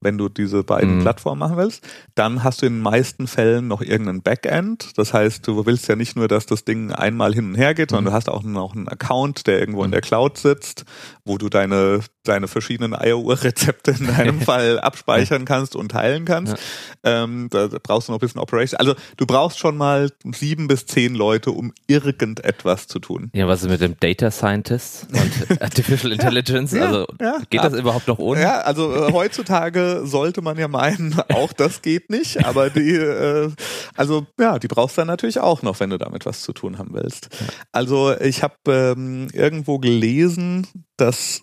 wenn 0.00 0.18
du 0.18 0.28
diese 0.28 0.62
beiden 0.64 0.98
Mhm. 0.98 1.00
Plattformen 1.02 1.38
machen 1.38 1.56
willst. 1.56 1.82
Dann 2.14 2.44
hast 2.44 2.60
du 2.62 2.66
in 2.66 2.74
den 2.74 2.82
meisten 2.82 3.26
Fällen 3.26 3.68
noch 3.68 3.80
irgendeinen 3.80 4.20
Backend. 4.22 4.90
Das 4.98 5.14
heißt, 5.14 5.46
du 5.46 5.64
willst 5.66 5.88
ja 5.88 5.96
nicht 5.96 6.14
nur, 6.16 6.28
dass 6.28 6.46
das 6.46 6.64
Ding 6.64 6.92
einmal 6.92 7.32
hin 7.34 7.46
und 7.50 7.54
her 7.54 7.74
geht, 7.74 7.90
sondern 7.90 8.04
Mhm. 8.04 8.08
du 8.08 8.12
hast 8.14 8.28
auch 8.28 8.42
noch 8.42 8.74
einen 8.74 8.88
Account, 8.88 9.46
der 9.46 9.58
irgendwo 9.60 9.82
in 9.82 9.88
Mhm. 9.90 9.92
der 9.92 10.00
Cloud 10.02 10.36
sitzt, 10.38 10.84
wo 11.24 11.38
du 11.38 11.48
deine, 11.48 12.00
deine 12.24 12.48
verschiedenen 12.48 12.94
Eieruhr-Rezepte 12.94 13.92
in 13.98 14.06
deinem 14.08 14.40
Fall 14.42 14.78
abspeichern 14.80 15.44
kannst 15.46 15.74
und 15.76 15.90
teilen 15.90 16.24
kannst. 16.26 16.54
Ähm, 17.02 17.48
da 17.50 17.68
brauchst 17.82 18.08
du 18.08 18.12
noch 18.12 18.18
ein 18.18 18.20
bisschen 18.20 18.40
Operation. 18.40 18.78
Also 18.78 18.94
du 19.16 19.26
brauchst 19.26 19.58
schon 19.58 19.76
mal 19.76 20.10
sieben 20.34 20.68
bis 20.68 20.86
zehn 20.86 21.14
Leute, 21.14 21.50
um 21.50 21.72
irgendetwas 21.86 22.86
zu 22.86 22.98
tun. 22.98 23.30
Ja, 23.34 23.46
was 23.48 23.62
ist 23.62 23.68
mit 23.70 23.80
dem 23.80 23.98
Data 24.00 24.30
Scientist 24.30 25.06
und 25.12 25.60
Artificial 25.62 26.12
Intelligence? 26.12 26.72
Ja, 26.72 26.86
also 26.86 27.06
ja, 27.20 27.38
geht 27.50 27.62
ja. 27.62 27.68
das 27.68 27.78
überhaupt 27.78 28.08
noch 28.08 28.18
ohne? 28.18 28.40
Ja, 28.42 28.60
also 28.60 28.92
äh, 28.94 29.12
heutzutage 29.12 29.93
sollte 30.02 30.42
man 30.42 30.58
ja 30.58 30.68
meinen, 30.68 31.18
auch 31.32 31.52
das 31.52 31.82
geht 31.82 32.10
nicht, 32.10 32.44
aber 32.44 32.70
die, 32.70 32.94
äh, 32.94 33.50
also 33.96 34.26
ja, 34.38 34.58
die 34.58 34.68
brauchst 34.68 34.96
du 34.96 35.00
dann 35.00 35.08
natürlich 35.08 35.40
auch 35.40 35.62
noch, 35.62 35.80
wenn 35.80 35.90
du 35.90 35.98
damit 35.98 36.26
was 36.26 36.42
zu 36.42 36.52
tun 36.52 36.78
haben 36.78 36.94
willst. 36.94 37.28
Also 37.72 38.18
ich 38.18 38.42
habe 38.42 38.56
ähm, 38.68 39.28
irgendwo 39.32 39.78
gelesen, 39.78 40.66
dass 40.96 41.42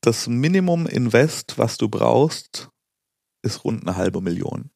das 0.00 0.26
Minimum 0.26 0.86
Invest, 0.86 1.58
was 1.58 1.76
du 1.76 1.88
brauchst, 1.88 2.70
ist 3.42 3.64
rund 3.64 3.86
eine 3.86 3.96
halbe 3.96 4.20
Million. 4.20 4.70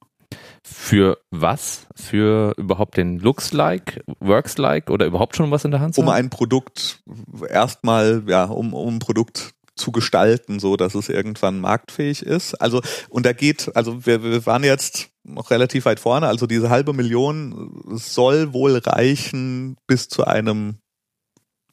Für 0.62 1.18
was? 1.30 1.86
Für 1.94 2.54
überhaupt 2.56 2.96
den 2.96 3.18
Looks-like, 3.18 4.02
Works-like 4.20 4.90
oder 4.90 5.06
überhaupt 5.06 5.36
schon 5.36 5.50
was 5.50 5.64
in 5.64 5.70
der 5.70 5.80
Hand 5.80 5.94
zu 5.94 6.00
Um 6.00 6.08
haben? 6.08 6.16
ein 6.16 6.30
Produkt 6.30 7.02
erstmal, 7.48 8.22
ja, 8.26 8.44
um, 8.44 8.72
um 8.72 8.96
ein 8.96 8.98
Produkt 8.98 9.54
zu 9.76 9.92
gestalten, 9.92 10.60
so 10.60 10.76
dass 10.76 10.94
es 10.94 11.08
irgendwann 11.08 11.60
marktfähig 11.60 12.22
ist. 12.22 12.54
Also, 12.54 12.80
und 13.08 13.26
da 13.26 13.32
geht, 13.32 13.74
also 13.74 14.06
wir, 14.06 14.22
wir 14.22 14.46
waren 14.46 14.64
jetzt 14.64 15.08
noch 15.24 15.50
relativ 15.50 15.86
weit 15.86 16.00
vorne, 16.00 16.28
also 16.28 16.46
diese 16.46 16.70
halbe 16.70 16.92
Million 16.92 17.82
soll 17.92 18.52
wohl 18.52 18.78
reichen 18.78 19.76
bis 19.86 20.08
zu 20.08 20.24
einem 20.24 20.78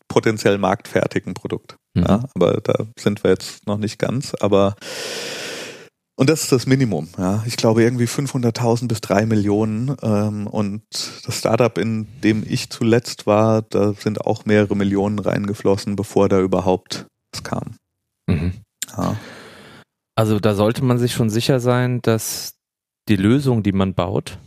potenziell 0.08 0.58
marktfertigen 0.58 1.34
Produkt. 1.34 1.76
Mhm. 1.94 2.04
Ja, 2.04 2.24
aber 2.36 2.62
da 2.62 2.88
sind 2.98 3.24
wir 3.24 3.32
jetzt 3.32 3.66
noch 3.68 3.78
nicht 3.78 4.00
ganz, 4.00 4.34
aber 4.40 4.76
und 6.22 6.30
das 6.30 6.44
ist 6.44 6.52
das 6.52 6.68
Minimum. 6.68 7.10
Ja, 7.18 7.44
ich 7.48 7.58
glaube 7.58 7.82
irgendwie 7.82 8.06
500.000 8.06 8.88
bis 8.88 9.02
drei 9.02 9.26
Millionen. 9.26 9.96
Ähm, 10.04 10.46
und 10.46 10.84
das 11.26 11.40
Startup, 11.40 11.76
in 11.80 12.08
dem 12.22 12.44
ich 12.48 12.70
zuletzt 12.70 13.26
war, 13.26 13.64
da 13.64 13.94
sind 13.94 14.22
auch 14.22 14.46
mehrere 14.46 14.76
Millionen 14.76 15.18
reingeflossen, 15.18 15.96
bevor 15.96 16.30
da 16.30 16.40
überhaupt 16.40 17.08
was 17.34 17.44
kam. 17.44 17.76
Mhm. 18.32 18.54
Ja. 18.98 19.16
Also 20.16 20.40
da 20.40 20.54
sollte 20.54 20.84
man 20.84 20.98
sich 20.98 21.14
schon 21.14 21.30
sicher 21.30 21.60
sein, 21.60 22.02
dass 22.02 22.56
die 23.10 23.16
Lösung, 23.16 23.64
die 23.64 23.72
man 23.72 23.94
baut, 23.94 24.38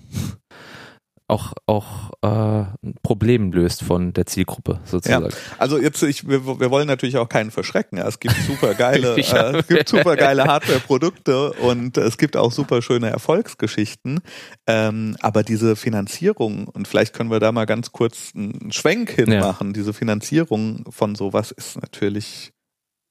auch, 1.27 1.55
auch 1.67 2.11
äh, 2.23 2.27
ein 2.87 2.95
Problem 3.03 3.51
löst 3.51 3.83
von 3.83 4.13
der 4.13 4.27
Zielgruppe 4.27 4.81
sozusagen. 4.85 5.31
Also 5.59 5.79
jetzt, 5.79 6.03
ich, 6.03 6.29
wir, 6.29 6.45
wir 6.45 6.71
wollen 6.71 6.87
natürlich 6.87 7.17
auch 7.17 7.29
keinen 7.29 7.51
verschrecken. 7.51 7.99
Ja. 7.99 8.07
Es 8.07 8.21
gibt 8.21 8.37
super 8.47 8.75
geile, 8.75 9.17
äh, 9.17 9.57
es 9.57 9.67
gibt 9.67 9.89
super 9.89 10.17
geile 10.17 10.45
Hardware-Produkte 10.45 11.53
und 11.55 11.97
es 11.97 12.19
gibt 12.19 12.37
auch 12.37 12.53
super 12.53 12.83
schöne 12.83 13.09
Erfolgsgeschichten. 13.09 14.21
Ähm, 14.67 15.17
aber 15.21 15.43
diese 15.43 15.77
Finanzierung, 15.77 16.69
und 16.69 16.87
vielleicht 16.89 17.15
können 17.15 17.31
wir 17.31 17.41
da 17.41 17.53
mal 17.53 17.65
ganz 17.65 17.91
kurz 17.93 18.33
einen 18.35 18.71
Schwenk 18.71 19.11
hinmachen, 19.11 19.73
diese 19.73 19.95
Finanzierung 19.95 20.85
von 20.91 21.15
sowas 21.15 21.53
ist 21.53 21.81
natürlich 21.81 22.54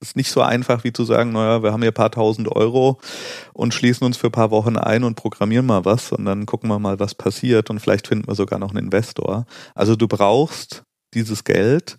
ist 0.04 0.16
nicht 0.16 0.32
so 0.32 0.42
einfach 0.42 0.84
wie 0.84 0.94
zu 0.94 1.06
sagen, 1.06 1.32
naja, 1.32 1.64
wir 1.64 1.72
haben 1.72 1.82
hier 1.82 1.92
ein 1.92 1.96
paar 1.96 2.12
tausend 2.12 2.50
Euro 2.50 3.00
und 3.54 3.74
schließen 3.74 4.06
uns 4.06 4.18
für 4.18 4.28
ein 4.28 4.34
paar 4.34 4.52
Wochen 4.52 4.78
ein 4.78 5.04
und 5.04 5.16
programmieren 5.16 5.66
mal 5.66 5.86
was 5.86 6.12
und 6.12 6.26
dann 6.26 6.46
gucken 6.46 6.70
wir 6.70 6.80
mal, 6.80 7.00
was 7.00 7.16
passiert 7.16 7.70
und 7.70 7.80
vielleicht 7.80 8.08
finden 8.08 8.28
wir 8.28 8.36
sogar 8.36 8.60
noch 8.60 8.72
einen 8.72 8.86
Investor. 8.86 9.46
Also 9.74 9.96
du 9.96 10.08
brauchst 10.08 10.84
dieses 11.14 11.44
Geld 11.44 11.98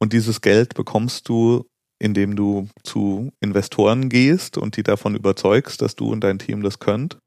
und 0.00 0.12
dieses 0.12 0.40
Geld 0.40 0.74
bekommst 0.74 1.28
du, 1.28 1.66
indem 2.00 2.36
du 2.36 2.68
zu 2.82 3.30
Investoren 3.40 4.08
gehst 4.08 4.58
und 4.58 4.76
die 4.76 4.82
davon 4.82 5.14
überzeugst, 5.14 5.80
dass 5.82 5.94
du 5.94 6.10
und 6.10 6.22
dein 6.22 6.38
Team 6.38 6.62
das 6.62 6.78
könnt. 6.78 7.18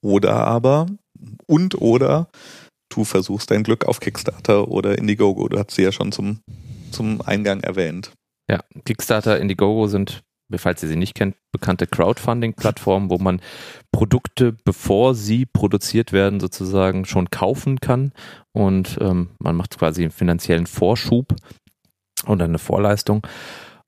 Oder 0.00 0.46
aber, 0.46 0.86
und 1.46 1.80
oder 1.80 2.28
du 2.90 3.04
versuchst 3.04 3.50
dein 3.50 3.64
Glück 3.64 3.84
auf 3.84 4.00
Kickstarter 4.00 4.68
oder 4.68 4.96
Indiegogo. 4.98 5.48
Du 5.48 5.58
hast 5.58 5.72
sie 5.72 5.82
ja 5.82 5.92
schon 5.92 6.12
zum, 6.12 6.40
zum 6.92 7.20
Eingang 7.22 7.60
erwähnt. 7.60 8.12
Ja, 8.50 8.60
Kickstarter, 8.84 9.40
Indiegogo 9.40 9.86
sind, 9.86 10.22
falls 10.56 10.82
ihr 10.82 10.88
sie 10.88 10.96
nicht 10.96 11.14
kennt, 11.14 11.36
bekannte 11.52 11.86
Crowdfunding-Plattformen, 11.86 13.10
wo 13.10 13.18
man 13.18 13.40
Produkte, 13.92 14.52
bevor 14.64 15.14
sie 15.14 15.46
produziert 15.46 16.12
werden, 16.12 16.40
sozusagen 16.40 17.04
schon 17.04 17.30
kaufen 17.30 17.80
kann. 17.80 18.12
Und 18.52 18.98
ähm, 19.00 19.30
man 19.38 19.56
macht 19.56 19.78
quasi 19.78 20.02
einen 20.02 20.10
finanziellen 20.10 20.66
Vorschub 20.66 21.34
oder 22.26 22.44
eine 22.44 22.58
Vorleistung. 22.58 23.26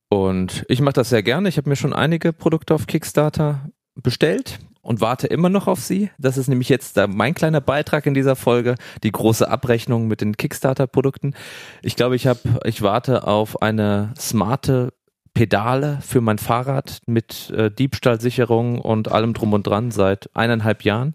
Und 0.09 0.65
ich 0.69 0.81
mache 0.81 0.95
das 0.95 1.11
sehr 1.11 1.23
gerne. 1.23 1.49
Ich 1.49 1.57
habe 1.57 1.69
mir 1.69 1.77
schon 1.77 1.93
einige 1.93 2.33
Produkte 2.33 2.75
auf 2.75 2.87
Kickstarter 2.87 3.69
bestellt 3.95 4.61
und 4.87 5.01
warte 5.01 5.27
immer 5.27 5.49
noch 5.49 5.67
auf 5.67 5.81
sie. 5.81 6.11
Das 6.17 6.39
ist 6.39 6.49
nämlich 6.49 6.69
jetzt 6.69 6.97
mein 7.09 7.35
kleiner 7.35 7.61
Beitrag 7.61 8.07
in 8.07 8.15
dieser 8.15 8.37
Folge, 8.37 8.77
die 9.03 9.11
große 9.11 9.49
Abrechnung 9.49 10.07
mit 10.07 10.21
den 10.21 10.37
Kickstarter-Produkten. 10.37 11.35
Ich 11.83 11.97
glaube, 11.97 12.17
ich 12.17 12.27
habe, 12.27 12.41
ich 12.65 12.83
warte 12.83 13.27
auf 13.27 13.61
eine 13.63 14.15
smarte 14.19 14.93
Pedale 15.35 15.99
für 16.01 16.21
mein 16.21 16.39
Fahrrad 16.39 17.01
mit 17.07 17.51
äh, 17.51 17.71
Diebstahlsicherung 17.71 18.81
und 18.81 19.11
allem 19.11 19.35
drum 19.35 19.53
und 19.53 19.67
dran 19.67 19.91
seit 19.91 20.31
eineinhalb 20.35 20.83
Jahren. 20.85 21.15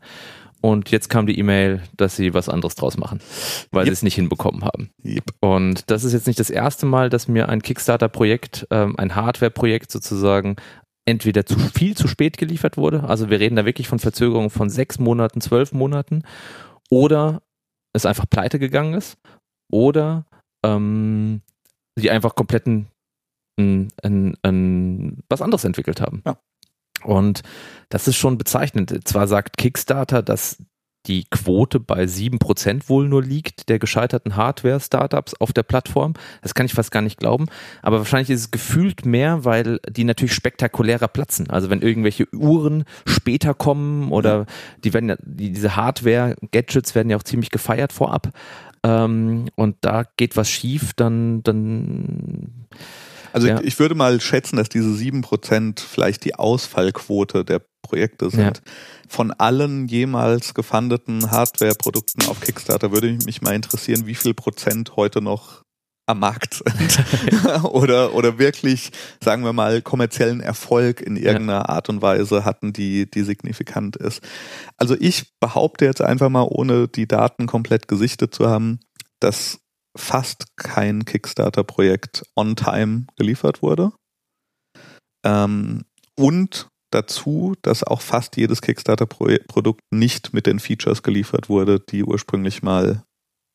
und 0.61 0.91
jetzt 0.91 1.09
kam 1.09 1.25
die 1.25 1.39
E-Mail, 1.39 1.81
dass 1.97 2.15
sie 2.15 2.33
was 2.35 2.47
anderes 2.47 2.75
draus 2.75 2.97
machen, 2.97 3.19
weil 3.71 3.81
yep. 3.81 3.87
sie 3.87 3.93
es 3.93 4.03
nicht 4.03 4.15
hinbekommen 4.15 4.63
haben. 4.63 4.91
Yep. 5.03 5.23
Und 5.39 5.89
das 5.89 6.03
ist 6.03 6.13
jetzt 6.13 6.27
nicht 6.27 6.39
das 6.39 6.51
erste 6.51 6.85
Mal, 6.85 7.09
dass 7.09 7.27
mir 7.27 7.49
ein 7.49 7.63
Kickstarter-Projekt, 7.63 8.67
ähm, 8.69 8.95
ein 8.97 9.15
Hardware-Projekt 9.15 9.91
sozusagen 9.91 10.57
entweder 11.05 11.45
zu 11.45 11.57
viel 11.57 11.95
zu 11.95 12.07
spät 12.07 12.37
geliefert 12.37 12.77
wurde, 12.77 13.03
also 13.03 13.29
wir 13.29 13.39
reden 13.39 13.55
da 13.55 13.65
wirklich 13.65 13.87
von 13.87 13.99
Verzögerungen 13.99 14.49
von 14.49 14.69
sechs 14.69 14.99
Monaten, 14.99 15.41
zwölf 15.41 15.71
Monaten, 15.71 16.23
oder 16.89 17.41
es 17.93 18.05
einfach 18.05 18.29
pleite 18.29 18.59
gegangen 18.59 18.93
ist, 18.93 19.17
oder 19.71 20.25
ähm, 20.63 21.41
sie 21.95 22.11
einfach 22.11 22.35
kompletten 22.35 22.87
ein, 23.57 23.89
ein, 24.03 24.37
ein, 24.43 25.23
was 25.29 25.41
anderes 25.41 25.65
entwickelt 25.65 26.01
haben. 26.01 26.21
Ja. 26.25 26.37
Und 27.03 27.41
das 27.89 28.07
ist 28.07 28.17
schon 28.17 28.37
bezeichnend. 28.37 29.07
Zwar 29.07 29.27
sagt 29.27 29.57
Kickstarter, 29.57 30.21
dass 30.21 30.63
die 31.07 31.25
Quote 31.29 31.79
bei 31.79 32.05
sieben 32.07 32.39
Prozent 32.39 32.89
wohl 32.89 33.07
nur 33.07 33.23
liegt, 33.23 33.69
der 33.69 33.79
gescheiterten 33.79 34.35
Hardware-Startups 34.35 35.35
auf 35.39 35.51
der 35.51 35.63
Plattform. 35.63 36.13
Das 36.41 36.53
kann 36.53 36.65
ich 36.65 36.73
fast 36.73 36.91
gar 36.91 37.01
nicht 37.01 37.17
glauben. 37.17 37.47
Aber 37.81 37.99
wahrscheinlich 37.99 38.29
ist 38.29 38.41
es 38.41 38.51
gefühlt 38.51 39.05
mehr, 39.05 39.43
weil 39.43 39.79
die 39.89 40.03
natürlich 40.03 40.33
spektakulärer 40.33 41.07
platzen. 41.07 41.49
Also 41.49 41.69
wenn 41.69 41.81
irgendwelche 41.81 42.27
Uhren 42.33 42.83
später 43.05 43.53
kommen 43.53 44.11
oder 44.11 44.45
die 44.83 44.93
werden 44.93 45.09
ja, 45.09 45.15
diese 45.21 45.75
Hardware-Gadgets 45.75 46.93
werden 46.93 47.09
ja 47.09 47.17
auch 47.17 47.23
ziemlich 47.23 47.49
gefeiert 47.49 47.93
vorab. 47.93 48.29
Ähm, 48.83 49.49
und 49.55 49.77
da 49.81 50.03
geht 50.17 50.37
was 50.37 50.49
schief, 50.49 50.93
dann, 50.95 51.43
dann 51.43 52.67
also 53.33 53.47
ja. 53.47 53.59
ich, 53.59 53.67
ich, 53.67 53.79
würde 53.79 53.95
mal 53.95 54.19
schätzen, 54.19 54.57
dass 54.57 54.69
diese 54.69 54.93
sieben 54.93 55.21
Prozent 55.21 55.79
vielleicht 55.79 56.25
die 56.25 56.35
Ausfallquote 56.35 57.45
der 57.45 57.61
Projekte 57.81 58.29
sind. 58.29 58.57
Ja. 58.57 58.73
Von 59.07 59.31
allen 59.31 59.87
jemals 59.87 60.53
gefundeten 60.53 61.31
Hardware-Produkten 61.31 62.27
auf 62.27 62.39
Kickstarter 62.41 62.91
würde 62.91 63.17
mich 63.25 63.41
mal 63.41 63.55
interessieren, 63.55 64.05
wie 64.07 64.15
viel 64.15 64.33
Prozent 64.33 64.95
heute 64.95 65.21
noch 65.21 65.63
am 66.07 66.19
Markt 66.19 66.55
sind 66.55 67.63
oder 67.63 68.13
oder 68.13 68.37
wirklich 68.39 68.91
sagen 69.23 69.43
wir 69.43 69.53
mal 69.53 69.81
kommerziellen 69.81 70.41
Erfolg 70.41 70.99
in 70.99 71.15
irgendeiner 71.15 71.59
ja. 71.59 71.69
Art 71.69 71.89
und 71.89 72.01
Weise 72.01 72.43
hatten, 72.43 72.73
die 72.73 73.09
die 73.09 73.23
signifikant 73.23 73.95
ist. 73.95 74.21
Also 74.77 74.95
ich 74.99 75.31
behaupte 75.39 75.85
jetzt 75.85 76.01
einfach 76.01 76.29
mal, 76.29 76.47
ohne 76.49 76.87
die 76.87 77.07
Daten 77.07 77.45
komplett 77.47 77.87
gesichtet 77.87 78.33
zu 78.33 78.49
haben, 78.49 78.79
dass 79.19 79.59
fast 79.97 80.55
kein 80.55 81.05
Kickstarter-Projekt 81.05 82.23
on 82.35 82.55
time 82.55 83.05
geliefert 83.15 83.61
wurde. 83.61 83.91
Ähm, 85.25 85.83
und 86.17 86.67
dazu, 86.91 87.55
dass 87.61 87.83
auch 87.83 88.01
fast 88.01 88.37
jedes 88.37 88.61
Kickstarter-Produkt 88.61 89.81
nicht 89.91 90.33
mit 90.33 90.45
den 90.45 90.59
Features 90.59 91.03
geliefert 91.03 91.49
wurde, 91.49 91.79
die 91.79 92.03
ursprünglich 92.03 92.61
mal 92.61 93.03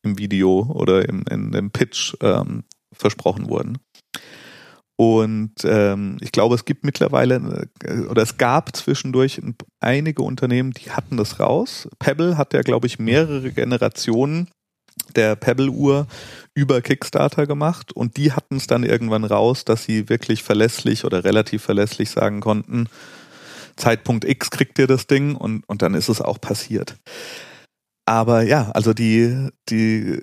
im 0.05 0.19
Video 0.19 0.71
oder 0.73 1.09
im, 1.09 1.25
in, 1.31 1.53
im 1.53 1.71
Pitch 1.71 2.15
ähm, 2.21 2.65
versprochen 2.93 3.49
wurden. 3.49 3.79
Und 4.99 5.53
ähm, 5.65 6.17
ich 6.23 6.33
glaube, 6.33 6.55
es 6.55 6.65
gibt 6.65 6.85
mittlerweile 6.85 7.69
äh, 7.85 8.01
oder 8.07 8.23
es 8.23 8.39
gab 8.39 8.75
zwischendurch 8.75 9.43
einige 9.79 10.23
Unternehmen, 10.23 10.73
die 10.73 10.91
hatten 10.91 11.19
das 11.19 11.39
raus. 11.39 11.87
Pebble 11.99 12.39
hat 12.39 12.55
ja, 12.55 12.63
glaube 12.63 12.87
ich, 12.87 12.99
mehrere 12.99 13.53
Generationen 13.53 14.49
der 15.15 15.37
Pebble-Uhr 15.37 16.07
über 16.55 16.81
Kickstarter 16.81 17.47
gemacht 17.47 17.93
und 17.93 18.17
die 18.17 18.33
hatten 18.33 18.57
es 18.57 18.67
dann 18.67 18.85
irgendwann 18.85 19.25
raus, 19.25 19.67
dass 19.67 19.85
sie 19.85 20.09
wirklich 20.09 20.43
verlässlich 20.43 21.05
oder 21.05 21.25
relativ 21.25 21.63
verlässlich 21.63 22.11
sagen 22.11 22.41
konnten, 22.41 22.89
Zeitpunkt 23.77 24.25
X 24.25 24.51
kriegt 24.51 24.79
ihr 24.79 24.87
das 24.87 25.07
Ding 25.07 25.35
und, 25.35 25.69
und 25.69 25.83
dann 25.83 25.95
ist 25.95 26.09
es 26.09 26.21
auch 26.21 26.41
passiert. 26.41 26.97
Aber 28.07 28.43
ja, 28.43 28.71
also 28.71 28.95
die, 28.95 29.49
die 29.69 30.21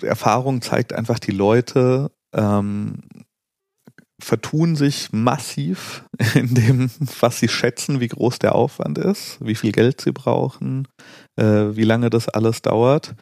Erfahrung 0.00 0.62
zeigt 0.62 0.92
einfach, 0.92 1.18
die 1.18 1.32
Leute 1.32 2.12
ähm, 2.32 3.02
vertun 4.20 4.76
sich 4.76 5.12
massiv 5.12 6.04
in 6.34 6.54
dem, 6.54 6.90
was 7.20 7.38
sie 7.38 7.48
schätzen, 7.48 8.00
wie 8.00 8.08
groß 8.08 8.38
der 8.38 8.54
Aufwand 8.54 8.98
ist, 8.98 9.38
wie 9.40 9.54
viel 9.54 9.72
Geld 9.72 10.00
sie 10.00 10.12
brauchen, 10.12 10.88
äh, 11.36 11.76
wie 11.76 11.84
lange 11.84 12.10
das 12.10 12.28
alles 12.28 12.62
dauert. 12.62 13.14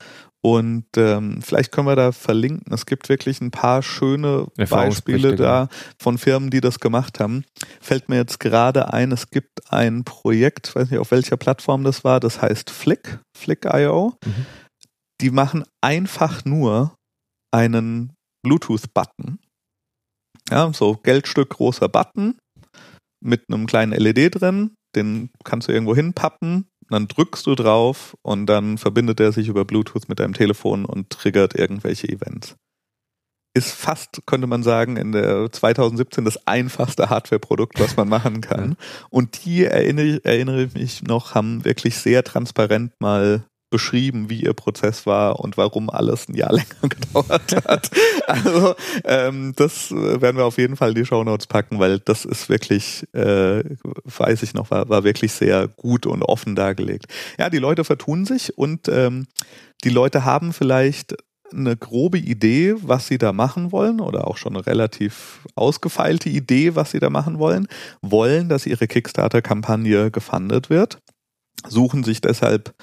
Und 0.44 0.84
ähm, 0.98 1.40
vielleicht 1.40 1.72
können 1.72 1.86
wir 1.86 1.96
da 1.96 2.12
verlinken. 2.12 2.70
Es 2.70 2.84
gibt 2.84 3.08
wirklich 3.08 3.40
ein 3.40 3.50
paar 3.50 3.82
schöne 3.82 4.46
Beispiele 4.68 5.36
da 5.36 5.70
von 5.98 6.18
Firmen, 6.18 6.50
die 6.50 6.60
das 6.60 6.80
gemacht 6.80 7.18
haben. 7.18 7.46
Fällt 7.80 8.10
mir 8.10 8.16
jetzt 8.16 8.40
gerade 8.40 8.92
ein, 8.92 9.10
es 9.10 9.30
gibt 9.30 9.72
ein 9.72 10.04
Projekt, 10.04 10.76
weiß 10.76 10.90
nicht 10.90 11.00
auf 11.00 11.12
welcher 11.12 11.38
Plattform 11.38 11.82
das 11.82 12.04
war, 12.04 12.20
das 12.20 12.42
heißt 12.42 12.68
Flick, 12.68 13.20
Flick.io. 13.34 14.18
Mhm. 14.22 14.46
Die 15.22 15.30
machen 15.30 15.64
einfach 15.82 16.44
nur 16.44 16.94
einen 17.50 18.12
Bluetooth-Button. 18.44 19.38
Ja, 20.50 20.70
so 20.74 20.92
Geldstück 21.02 21.48
großer 21.48 21.88
Button 21.88 22.36
mit 23.24 23.44
einem 23.48 23.64
kleinen 23.66 23.92
LED 23.92 24.42
drin. 24.42 24.74
Den 24.94 25.30
kannst 25.42 25.68
du 25.68 25.72
irgendwo 25.72 25.96
hinpappen 25.96 26.66
dann 26.94 27.08
drückst 27.08 27.46
du 27.46 27.54
drauf 27.54 28.16
und 28.22 28.46
dann 28.46 28.78
verbindet 28.78 29.20
er 29.20 29.32
sich 29.32 29.48
über 29.48 29.64
Bluetooth 29.64 30.08
mit 30.08 30.20
deinem 30.20 30.32
Telefon 30.32 30.84
und 30.84 31.10
triggert 31.10 31.54
irgendwelche 31.54 32.08
Events. 32.08 32.56
Ist 33.56 33.70
fast, 33.70 34.22
könnte 34.26 34.46
man 34.46 34.62
sagen, 34.62 34.96
in 34.96 35.12
der 35.12 35.50
2017 35.50 36.24
das 36.24 36.46
einfachste 36.46 37.10
Hardware-Produkt, 37.10 37.78
was 37.78 37.96
man 37.96 38.08
machen 38.08 38.40
kann. 38.40 38.76
Und 39.10 39.44
die 39.44 39.64
erinnere, 39.64 40.24
erinnere 40.24 40.64
ich 40.64 40.74
mich 40.74 41.02
noch, 41.02 41.34
haben 41.34 41.64
wirklich 41.64 41.96
sehr 41.96 42.24
transparent 42.24 42.92
mal 43.00 43.44
beschrieben, 43.70 44.30
wie 44.30 44.42
ihr 44.42 44.52
Prozess 44.52 45.06
war 45.06 45.40
und 45.40 45.56
warum 45.56 45.90
alles 45.90 46.28
ein 46.28 46.34
Jahr 46.34 46.52
länger 46.54 46.88
gedauert 46.88 47.56
hat. 47.66 47.90
also 48.26 48.74
ähm, 49.04 49.52
das 49.56 49.90
äh, 49.90 50.20
werden 50.20 50.36
wir 50.36 50.44
auf 50.44 50.58
jeden 50.58 50.76
Fall 50.76 50.90
in 50.90 50.94
die 50.94 51.06
Show 51.06 51.24
Notes 51.24 51.46
packen, 51.46 51.78
weil 51.78 51.98
das 51.98 52.24
ist 52.24 52.48
wirklich, 52.48 53.04
äh, 53.12 53.64
weiß 54.04 54.42
ich 54.42 54.54
noch, 54.54 54.70
war, 54.70 54.88
war 54.88 55.04
wirklich 55.04 55.32
sehr 55.32 55.68
gut 55.68 56.06
und 56.06 56.22
offen 56.22 56.54
dargelegt. 56.54 57.06
Ja, 57.38 57.50
die 57.50 57.58
Leute 57.58 57.84
vertun 57.84 58.24
sich 58.24 58.56
und 58.56 58.88
ähm, 58.88 59.26
die 59.82 59.90
Leute 59.90 60.24
haben 60.24 60.52
vielleicht 60.52 61.16
eine 61.52 61.76
grobe 61.76 62.18
Idee, 62.18 62.74
was 62.78 63.06
sie 63.06 63.18
da 63.18 63.32
machen 63.32 63.72
wollen 63.72 64.00
oder 64.00 64.26
auch 64.26 64.36
schon 64.36 64.54
eine 64.54 64.66
relativ 64.66 65.40
ausgefeilte 65.54 66.28
Idee, 66.28 66.74
was 66.74 66.90
sie 66.90 66.98
da 66.98 67.10
machen 67.10 67.38
wollen, 67.38 67.68
wollen, 68.02 68.48
dass 68.48 68.66
ihre 68.66 68.86
Kickstarter-Kampagne 68.86 70.10
gefundet 70.10 70.70
wird, 70.70 70.98
suchen 71.68 72.04
sich 72.04 72.20
deshalb 72.20 72.74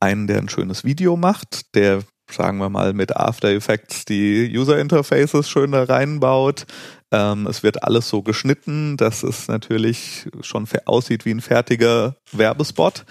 einen, 0.00 0.26
der 0.26 0.38
ein 0.38 0.48
schönes 0.48 0.84
Video 0.84 1.16
macht, 1.16 1.74
der 1.74 2.02
sagen 2.30 2.58
wir 2.58 2.68
mal 2.68 2.92
mit 2.92 3.16
After 3.16 3.48
Effects 3.48 4.04
die 4.04 4.52
User 4.56 4.78
Interfaces 4.78 5.48
schön 5.48 5.72
da 5.72 5.84
reinbaut. 5.84 6.66
Ähm, 7.12 7.46
es 7.46 7.62
wird 7.62 7.84
alles 7.84 8.08
so 8.08 8.22
geschnitten, 8.22 8.96
dass 8.96 9.22
es 9.22 9.48
natürlich 9.48 10.28
schon 10.40 10.66
aussieht 10.86 11.24
wie 11.24 11.30
ein 11.30 11.40
fertiger 11.40 12.16
Werbespot 12.32 13.04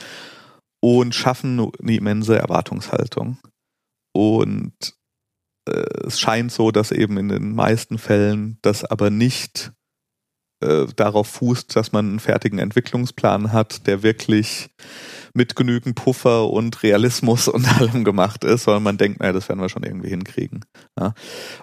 und 0.82 1.16
schaffen 1.16 1.72
eine 1.82 1.96
immense 1.96 2.38
Erwartungshaltung. 2.38 3.38
Und 4.14 4.74
äh, 5.68 6.06
es 6.06 6.20
scheint 6.20 6.52
so, 6.52 6.72
dass 6.72 6.92
eben 6.92 7.18
in 7.18 7.30
den 7.30 7.56
meisten 7.56 7.98
Fällen 7.98 8.60
das 8.62 8.84
aber 8.84 9.10
nicht 9.10 9.72
äh, 10.66 10.88
darauf 10.96 11.28
fußt, 11.28 11.76
dass 11.76 11.92
man 11.92 12.10
einen 12.10 12.20
fertigen 12.20 12.60
Entwicklungsplan 12.60 13.52
hat, 13.52 13.88
der 13.88 14.04
wirklich 14.04 14.70
mit 15.34 15.56
genügend 15.56 15.96
Puffer 15.96 16.50
und 16.50 16.82
Realismus 16.82 17.48
und 17.48 17.68
allem 17.80 18.04
gemacht 18.04 18.44
ist, 18.44 18.64
sondern 18.64 18.84
man 18.84 18.98
denkt, 18.98 19.20
naja, 19.20 19.34
das 19.34 19.50
werden 19.50 19.60
wir 19.60 19.70
schon 19.70 19.84
irgendwie 19.84 20.10
hinkriegen. 20.10 20.66
Ja. 21.00 21.14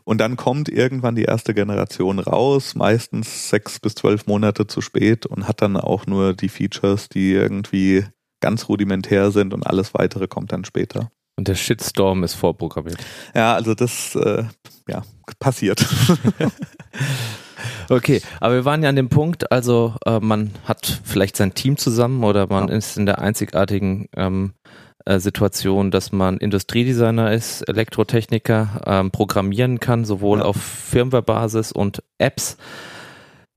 Und 0.05 0.19
dann 0.19 0.37
kommt 0.37 0.69
irgendwann 0.69 1.17
die 1.17 1.25
erste 1.25 1.55
Generation 1.55 2.19
raus, 2.19 2.75
meistens 2.75 3.51
sechs 3.51 3.81
bis 3.81 3.95
zwölf 3.95 4.27
Monate 4.27 4.67
zu 4.67 4.81
spät 4.81 5.27
und 5.27 5.49
hat 5.49 5.63
dann 5.63 5.77
auch 5.77 6.07
nur 6.07 6.35
die 6.35 6.49
Features, 6.49 7.09
die 7.09 7.33
irgendwie 7.33 8.05
ganz 8.41 8.69
rudimentär 8.69 9.31
sind 9.31 9.55
und 9.55 9.67
alles 9.67 9.95
weitere 9.95 10.29
kommt 10.29 10.53
dann 10.53 10.65
später. 10.65 11.11
Und 11.37 11.49
der 11.49 11.55
Shitstorm 11.55 12.25
ist 12.25 12.35
vorprogrammiert. 12.35 12.99
Ja, 13.35 13.55
also 13.55 13.75
das 13.75 14.15
äh, 14.17 14.45
ja, 14.87 15.03
passiert. 15.39 15.85
Okay, 17.89 18.21
aber 18.41 18.55
wir 18.55 18.65
waren 18.65 18.83
ja 18.83 18.89
an 18.89 18.97
dem 18.97 19.09
Punkt, 19.09 19.53
also 19.53 19.95
äh, 20.07 20.19
man 20.21 20.51
hat 20.65 21.01
vielleicht 21.05 21.37
sein 21.37 21.55
Team 21.55 21.77
zusammen 21.77 22.25
oder 22.25 22.47
man 22.47 22.69
ja. 22.69 22.75
ist 22.75 22.97
in 22.97 23.07
der 23.07 23.21
einzigartigen 23.21 24.09
ähm, 24.17 24.53
äh, 25.05 25.19
Situation, 25.19 25.91
dass 25.91 26.13
man 26.13 26.39
Industriedesigner 26.39 27.33
ist, 27.33 27.63
Elektrotechniker, 27.63 28.83
ähm, 28.87 29.11
programmieren 29.11 29.81
kann, 29.81 30.05
sowohl 30.05 30.39
ja. 30.39 30.45
auf 30.45 30.57
Firmware-Basis 30.57 31.73
und 31.73 32.03
Apps 32.19 32.57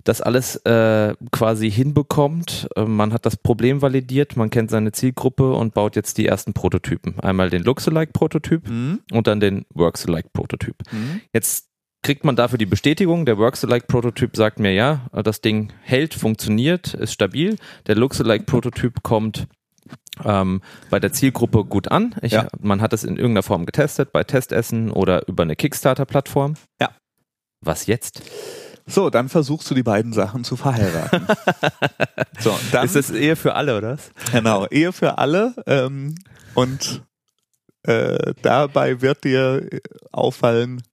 das 0.05 0.21
alles 0.21 0.55
äh, 0.65 1.15
quasi 1.31 1.69
hinbekommt. 1.69 2.67
Äh, 2.75 2.85
man 2.85 3.11
hat 3.11 3.25
das 3.25 3.35
Problem 3.37 3.81
validiert, 3.81 4.37
man 4.37 4.49
kennt 4.49 4.69
seine 4.69 4.91
Zielgruppe 4.91 5.51
und 5.51 5.73
baut 5.73 5.95
jetzt 5.95 6.17
die 6.17 6.27
ersten 6.27 6.53
Prototypen. 6.53 7.19
Einmal 7.19 7.49
den 7.49 7.63
Looks-alike-Prototyp 7.63 8.69
mhm. 8.69 9.01
und 9.11 9.27
dann 9.27 9.39
den 9.39 9.65
Works-alike-Prototyp. 9.73 10.75
Mhm. 10.91 11.21
Jetzt 11.33 11.67
kriegt 12.05 12.23
man 12.23 12.35
dafür 12.35 12.59
die 12.59 12.67
Bestätigung. 12.67 13.25
Der 13.25 13.39
Works-alike-Prototyp 13.39 14.35
sagt 14.35 14.59
mir, 14.59 14.71
ja, 14.71 15.07
das 15.11 15.41
Ding 15.41 15.73
hält, 15.81 16.13
funktioniert, 16.13 16.93
ist 16.93 17.13
stabil. 17.13 17.57
Der 17.87 17.95
Looks-alike-Prototyp 17.95 19.01
kommt 19.01 19.47
ähm, 20.23 20.61
bei 20.91 20.99
der 20.99 21.13
Zielgruppe 21.13 21.65
gut 21.65 21.87
an. 21.87 22.13
Ich, 22.21 22.33
Ja. 22.33 22.47
Man 22.59 22.79
hat 22.79 22.93
es 22.93 23.05
in 23.05 23.17
irgendeiner 23.17 23.41
Form 23.41 23.65
getestet, 23.65 24.11
bei 24.11 24.23
Testessen 24.23 24.91
oder 24.91 25.27
über 25.27 25.41
eine 25.41 25.55
Kickstarter-Plattform. 25.55 26.53
Ja. 26.79 26.91
Was 27.61 27.87
jetzt? 27.87 28.21
So, 28.85 29.09
dann 29.09 29.27
versuchst 29.27 29.71
du 29.71 29.73
die 29.73 29.81
beiden 29.81 30.13
Sachen 30.13 30.43
zu 30.43 30.57
verheiraten. 30.57 31.25
so, 32.39 32.55
dann, 32.71 32.85
Ist 32.85 32.95
das 32.95 33.09
Ehe 33.09 33.35
für 33.35 33.55
alle, 33.55 33.75
oder 33.79 33.97
genau, 34.31 34.67
Ehe 34.67 34.93
für 34.93 35.17
alle 35.17 35.55
ähm, 35.65 36.13
und 36.53 37.01
äh, 37.81 38.35
dabei 38.43 39.01
wird 39.01 39.23
dir 39.23 39.67
auffallen, 40.11 40.83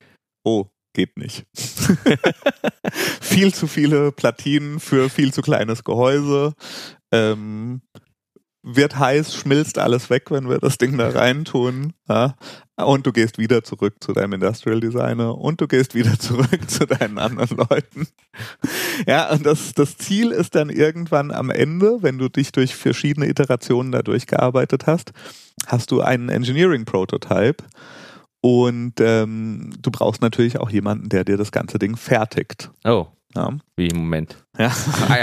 oh, 0.42 0.68
geht 0.92 1.16
nicht. 1.16 1.46
viel 3.20 3.54
zu 3.54 3.66
viele 3.66 4.12
Platinen 4.12 4.80
für 4.80 5.08
viel 5.08 5.32
zu 5.32 5.42
kleines 5.42 5.84
Gehäuse. 5.84 6.54
Ähm, 7.10 7.82
wird 8.62 8.96
heiß, 8.96 9.34
schmilzt 9.34 9.78
alles 9.78 10.08
weg, 10.08 10.30
wenn 10.30 10.48
wir 10.48 10.58
das 10.58 10.78
Ding 10.78 10.96
da 10.96 11.08
reintun. 11.08 11.94
Ja? 12.08 12.36
Und 12.76 13.06
du 13.06 13.12
gehst 13.12 13.38
wieder 13.38 13.64
zurück 13.64 13.94
zu 14.00 14.12
deinem 14.12 14.34
Industrial 14.34 14.78
Designer 14.78 15.36
und 15.36 15.60
du 15.60 15.66
gehst 15.66 15.94
wieder 15.94 16.18
zurück 16.18 16.70
zu 16.70 16.86
deinen 16.86 17.18
anderen 17.18 17.56
Leuten. 17.56 18.06
Ja, 19.06 19.30
und 19.32 19.44
das, 19.44 19.72
das 19.74 19.96
Ziel 19.96 20.30
ist 20.30 20.54
dann 20.54 20.70
irgendwann 20.70 21.32
am 21.32 21.50
Ende, 21.50 22.02
wenn 22.02 22.18
du 22.18 22.28
dich 22.28 22.52
durch 22.52 22.74
verschiedene 22.74 23.28
Iterationen 23.28 23.90
da 23.90 24.02
durchgearbeitet 24.02 24.86
hast, 24.86 25.12
hast 25.66 25.90
du 25.90 26.00
einen 26.00 26.28
Engineering 26.28 26.84
Prototype 26.84 27.64
und 28.42 28.94
ähm, 29.00 29.70
du 29.80 29.90
brauchst 29.90 30.20
natürlich 30.20 30.58
auch 30.58 30.68
jemanden, 30.68 31.08
der 31.08 31.24
dir 31.24 31.36
das 31.36 31.52
ganze 31.52 31.78
Ding 31.78 31.96
fertigt. 31.96 32.70
Oh, 32.84 33.06
Ja, 33.34 33.50
wie 33.76 33.86
im 33.86 33.98
Moment. 33.98 34.36
ja. 34.58 34.72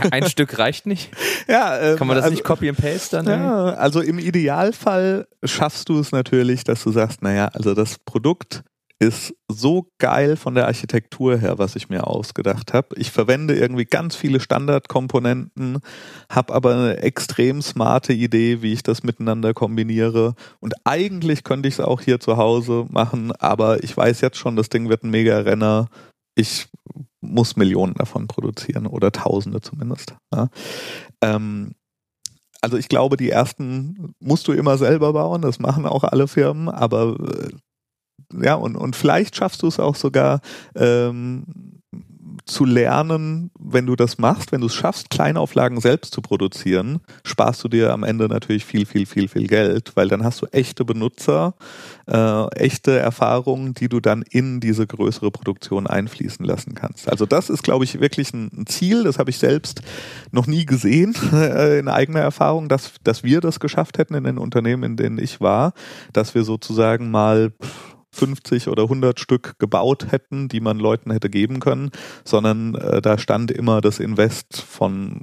Ein, 0.10 0.28
Stück 0.30 0.58
reicht 0.58 0.86
nicht? 0.86 1.12
ja 1.48 1.78
ähm, 1.80 1.98
Kann 1.98 2.08
man 2.08 2.16
das 2.16 2.24
also, 2.24 2.34
nicht 2.34 2.46
copy 2.46 2.70
and 2.70 2.78
paste 2.78 3.22
dann? 3.22 3.28
Ja, 3.28 3.66
also 3.76 4.00
im 4.00 4.20
Idealfall 4.20 5.28
schaffst 5.44 5.90
du 5.90 6.00
es 6.00 6.12
natürlich, 6.14 6.64
dass 6.64 6.82
du 6.84 6.92
sagst, 6.92 7.22
naja, 7.22 7.50
also 7.54 7.74
das 7.74 8.00
Produkt 8.00 8.64
ist 9.00 9.34
so 9.48 9.88
geil 9.98 10.36
von 10.36 10.56
der 10.56 10.68
Architektur 10.68 11.38
her, 11.38 11.58
was 11.58 11.78
ich 11.78 11.88
mir 11.88 12.06
ausgedacht 12.06 12.74
habe. 12.74 12.90
Ich 12.98 13.12
verwende 13.12 13.56
irgendwie 13.56 13.86
ganz 13.86 14.16
viele 14.16 14.42
Standardkomponenten, 14.42 15.80
habe 16.30 16.54
aber 16.54 16.74
eine 16.74 16.98
extrem 16.98 17.62
smarte 17.62 18.12
Idee, 18.12 18.62
wie 18.62 18.74
ich 18.74 18.84
das 18.84 19.04
miteinander 19.04 19.54
kombiniere. 19.54 20.36
Und 20.60 20.74
eigentlich 20.84 21.46
könnte 21.46 21.70
ich 21.70 21.76
es 21.76 21.80
auch 21.80 22.02
hier 22.02 22.20
zu 22.20 22.36
Hause 22.36 22.88
machen, 22.90 23.32
aber 23.32 23.84
ich 23.84 23.96
weiß 23.96 24.20
jetzt 24.20 24.38
schon, 24.38 24.58
das 24.58 24.68
Ding 24.68 24.90
wird 24.90 25.04
ein 25.04 25.12
Mega-Renner. 25.12 25.88
Ich 26.36 26.68
muss 27.22 27.56
Millionen 27.56 27.94
davon 27.94 28.28
produzieren 28.28 28.86
oder 28.86 29.14
Tausende 29.14 29.62
zumindest. 29.62 30.14
Ja. 30.34 30.50
Ähm, 31.22 31.74
also 32.62 32.76
ich 32.76 32.90
glaube, 32.90 33.16
die 33.16 33.30
ersten 33.30 34.14
musst 34.20 34.48
du 34.50 34.52
immer 34.52 34.78
selber 34.78 35.14
bauen, 35.14 35.42
das 35.42 35.60
machen 35.60 35.86
auch 35.86 36.04
alle 36.04 36.28
Firmen, 36.28 36.68
aber 36.68 37.18
äh, 37.20 37.50
ja, 38.34 38.56
und, 38.56 38.76
und 38.76 38.96
vielleicht 38.96 39.36
schaffst 39.36 39.64
du 39.64 39.68
es 39.68 39.80
auch 39.80 39.96
sogar 39.96 40.42
ähm, 40.76 41.46
zu 42.50 42.66
lernen, 42.66 43.52
wenn 43.60 43.86
du 43.86 43.96
das 43.96 44.18
machst, 44.18 44.52
wenn 44.52 44.62
du 44.62 44.68
es 44.68 44.74
schaffst, 44.74 45.10
Kleinauflagen 45.10 45.80
selbst 45.80 46.14
zu 46.14 46.22
produzieren, 46.22 47.00
sparst 47.24 47.64
du 47.64 47.68
dir 47.68 47.94
am 47.94 48.04
Ende 48.04 48.28
natürlich 48.28 48.66
viel, 48.66 48.86
viel, 48.86 49.06
viel, 49.06 49.28
viel 49.28 49.48
Geld, 49.48 49.92
weil 49.96 50.08
dann 50.08 50.24
hast 50.24 50.42
du 50.42 50.48
echte 50.48 50.84
Benutzer, 50.84 51.54
äh, 52.08 52.48
echte 52.56 52.98
Erfahrungen, 52.98 53.74
die 53.74 53.88
du 53.88 54.00
dann 54.00 54.24
in 54.24 54.60
diese 54.60 54.88
größere 54.88 55.32
Produktion 55.32 55.88
einfließen 55.88 56.46
lassen 56.46 56.74
kannst. 56.74 57.10
Also 57.10 57.26
das 57.26 57.50
ist, 57.50 57.64
glaube 57.64 57.86
ich, 57.86 58.00
wirklich 58.02 58.34
ein, 58.34 58.66
Ziel, 58.66 59.04
das 59.04 59.20
habe 59.20 59.30
ich 59.30 59.38
selbst 59.38 59.82
noch 60.32 60.48
nie 60.48 60.66
gesehen 60.66 61.16
äh, 61.34 61.80
in 61.80 61.88
eigener 61.88 62.22
Erfahrung, 62.22 62.68
dass, 62.68 62.94
dass 63.04 63.24
wir 63.24 63.42
das 63.42 63.60
geschafft 63.60 63.98
hätten 63.98 64.16
in 64.16 64.24
den 64.24 64.38
Unternehmen, 64.38 64.84
in 64.84 64.98
denen 64.98 65.20
ich 65.20 65.40
war, 65.40 65.74
dass 66.14 66.36
wir 66.36 66.44
sozusagen 66.44 67.12
mal 67.12 67.52
pff, 67.52 67.99
50 68.12 68.68
oder 68.68 68.84
100 68.84 69.20
Stück 69.20 69.58
gebaut 69.60 70.12
hätten, 70.12 70.48
die 70.48 70.60
man 70.60 70.80
Leuten 70.80 71.12
hätte 71.12 71.30
geben 71.30 71.60
können, 71.60 71.92
sondern 72.24 72.76
äh, 72.76 73.02
da 73.02 73.18
stand 73.18 73.52
immer 73.52 73.82
das 73.82 74.00
Invest 74.00 74.62
von 74.62 75.22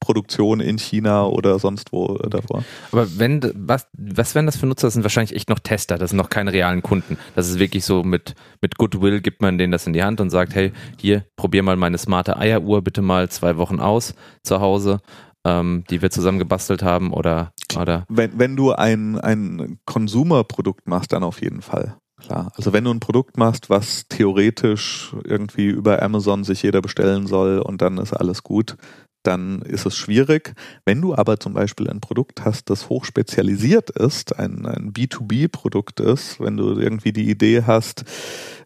Produktion 0.00 0.60
in 0.60 0.78
China 0.78 1.26
oder 1.26 1.58
sonst 1.58 1.92
wo 1.92 2.16
äh, 2.16 2.28
davor. 2.28 2.64
Aber 2.90 3.06
wenn, 3.18 3.40
was, 3.54 3.86
was 3.92 4.34
wären 4.34 4.46
das 4.46 4.56
für 4.56 4.66
Nutzer? 4.66 4.88
Das 4.88 4.94
sind 4.94 5.02
wahrscheinlich 5.02 5.34
echt 5.34 5.48
noch 5.48 5.58
Tester, 5.58 5.98
das 5.98 6.10
sind 6.10 6.16
noch 6.16 6.30
keine 6.30 6.52
realen 6.52 6.82
Kunden. 6.82 7.18
Das 7.36 7.48
ist 7.48 7.58
wirklich 7.58 7.84
so 7.84 8.02
mit, 8.02 8.34
mit 8.60 8.76
Goodwill 8.76 9.20
gibt 9.20 9.42
man 9.42 9.58
denen 9.58 9.72
das 9.72 9.86
in 9.86 9.92
die 9.92 10.02
Hand 10.02 10.20
und 10.20 10.30
sagt, 10.30 10.54
hey, 10.54 10.72
hier, 10.98 11.24
probier 11.36 11.62
mal 11.62 11.76
meine 11.76 11.98
smarte 11.98 12.36
Eieruhr 12.36 12.82
bitte 12.82 13.02
mal 13.02 13.28
zwei 13.28 13.56
Wochen 13.56 13.80
aus 13.80 14.14
zu 14.42 14.60
Hause, 14.60 15.00
ähm, 15.44 15.84
die 15.90 16.02
wir 16.02 16.10
zusammen 16.10 16.38
gebastelt 16.38 16.82
haben 16.82 17.12
oder, 17.12 17.52
oder, 17.78 18.04
Wenn, 18.08 18.38
wenn 18.38 18.56
du 18.56 18.72
ein, 18.72 19.18
ein 19.18 19.78
Consumer-Produkt 19.86 20.86
machst, 20.86 21.12
dann 21.12 21.22
auf 21.22 21.40
jeden 21.40 21.62
Fall. 21.62 21.96
Klar. 22.20 22.52
Also 22.56 22.72
wenn 22.72 22.84
du 22.84 22.90
ein 22.90 23.00
Produkt 23.00 23.38
machst, 23.38 23.70
was 23.70 24.06
theoretisch 24.08 25.14
irgendwie 25.24 25.68
über 25.68 26.02
Amazon 26.02 26.44
sich 26.44 26.62
jeder 26.62 26.82
bestellen 26.82 27.26
soll 27.26 27.60
und 27.60 27.80
dann 27.80 27.96
ist 27.98 28.12
alles 28.12 28.42
gut, 28.42 28.76
dann 29.22 29.62
ist 29.62 29.86
es 29.86 29.96
schwierig. 29.96 30.54
Wenn 30.84 31.00
du 31.00 31.14
aber 31.14 31.38
zum 31.40 31.52
Beispiel 31.52 31.88
ein 31.88 32.00
Produkt 32.00 32.44
hast, 32.44 32.70
das 32.70 32.88
hochspezialisiert 32.88 33.90
ist, 33.90 34.38
ein, 34.38 34.66
ein 34.66 34.92
B2B-Produkt 34.92 36.00
ist, 36.00 36.40
wenn 36.40 36.56
du 36.56 36.78
irgendwie 36.78 37.12
die 37.12 37.28
Idee 37.28 37.64
hast, 37.66 38.04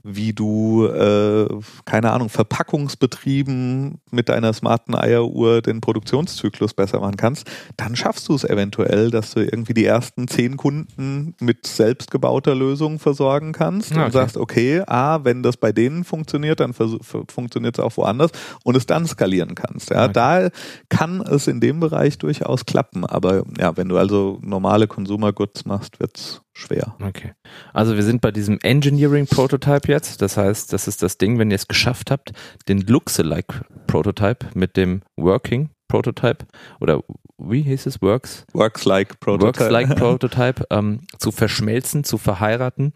wie 0.06 0.34
du, 0.34 0.86
äh, 0.86 1.48
keine 1.86 2.12
Ahnung, 2.12 2.28
Verpackungsbetrieben 2.28 3.98
mit 4.10 4.28
deiner 4.28 4.52
smarten 4.52 4.94
Eieruhr 4.94 5.62
den 5.62 5.80
Produktionszyklus 5.80 6.74
besser 6.74 7.00
machen 7.00 7.16
kannst, 7.16 7.50
dann 7.78 7.96
schaffst 7.96 8.28
du 8.28 8.34
es 8.34 8.44
eventuell, 8.44 9.10
dass 9.10 9.32
du 9.32 9.40
irgendwie 9.40 9.72
die 9.74 9.86
ersten 9.86 10.28
zehn 10.28 10.56
Kunden 10.58 11.34
mit 11.40 11.66
selbstgebauter 11.66 12.54
Lösung 12.54 12.98
versorgen 12.98 13.52
kannst 13.52 13.92
Ah, 13.92 13.96
okay. 13.96 14.04
und 14.04 14.12
sagst, 14.12 14.36
okay, 14.36 14.82
ah, 14.86 15.20
wenn 15.24 15.42
das 15.42 15.56
bei 15.56 15.72
denen 15.72 16.04
funktioniert, 16.04 16.60
dann 16.60 16.74
funktioniert 16.74 17.78
es 17.78 17.84
auch 17.84 17.96
woanders 17.96 18.30
und 18.62 18.76
es 18.76 18.86
dann 18.86 19.06
skalieren 19.06 19.54
kannst. 19.54 19.90
Ja, 19.90 20.04
Okay. 20.04 20.12
da 20.12 20.48
kann 20.90 21.22
es 21.22 21.46
in 21.46 21.60
dem 21.60 21.80
Bereich 21.80 22.18
durchaus 22.18 22.66
klappen, 22.66 23.06
aber 23.06 23.44
ja, 23.58 23.76
wenn 23.76 23.88
du 23.88 23.96
also 23.96 24.38
normale 24.42 24.86
Consumer 24.86 25.32
Goods 25.32 25.64
machst, 25.64 25.98
wird's 25.98 26.42
schwer. 26.56 26.96
okay. 27.02 27.32
Also 27.72 27.96
wir 27.96 28.02
sind 28.02 28.20
bei 28.20 28.30
diesem 28.30 28.58
Engineering 28.62 29.26
Prototype 29.26 29.88
jetzt. 29.88 30.22
Das 30.22 30.36
heißt, 30.36 30.72
das 30.72 30.88
ist 30.88 31.02
das 31.02 31.18
Ding, 31.18 31.38
wenn 31.38 31.50
ihr 31.50 31.56
es 31.56 31.68
geschafft 31.68 32.10
habt, 32.10 32.32
den 32.68 32.80
Luxelike 32.80 33.64
Prototype 33.86 34.46
mit 34.54 34.76
dem 34.76 35.02
Working 35.16 35.70
Prototype 35.88 36.46
oder 36.80 37.02
wie 37.38 37.62
hieß 37.62 37.86
es? 37.86 38.00
Works? 38.00 38.44
Works 38.52 38.84
like 38.84 39.20
Prototype. 39.20 39.58
Works-like 39.58 39.96
Prototype 39.96 40.66
ähm, 40.70 41.00
zu 41.18 41.32
verschmelzen, 41.32 42.04
zu 42.04 42.18
verheiraten. 42.18 42.94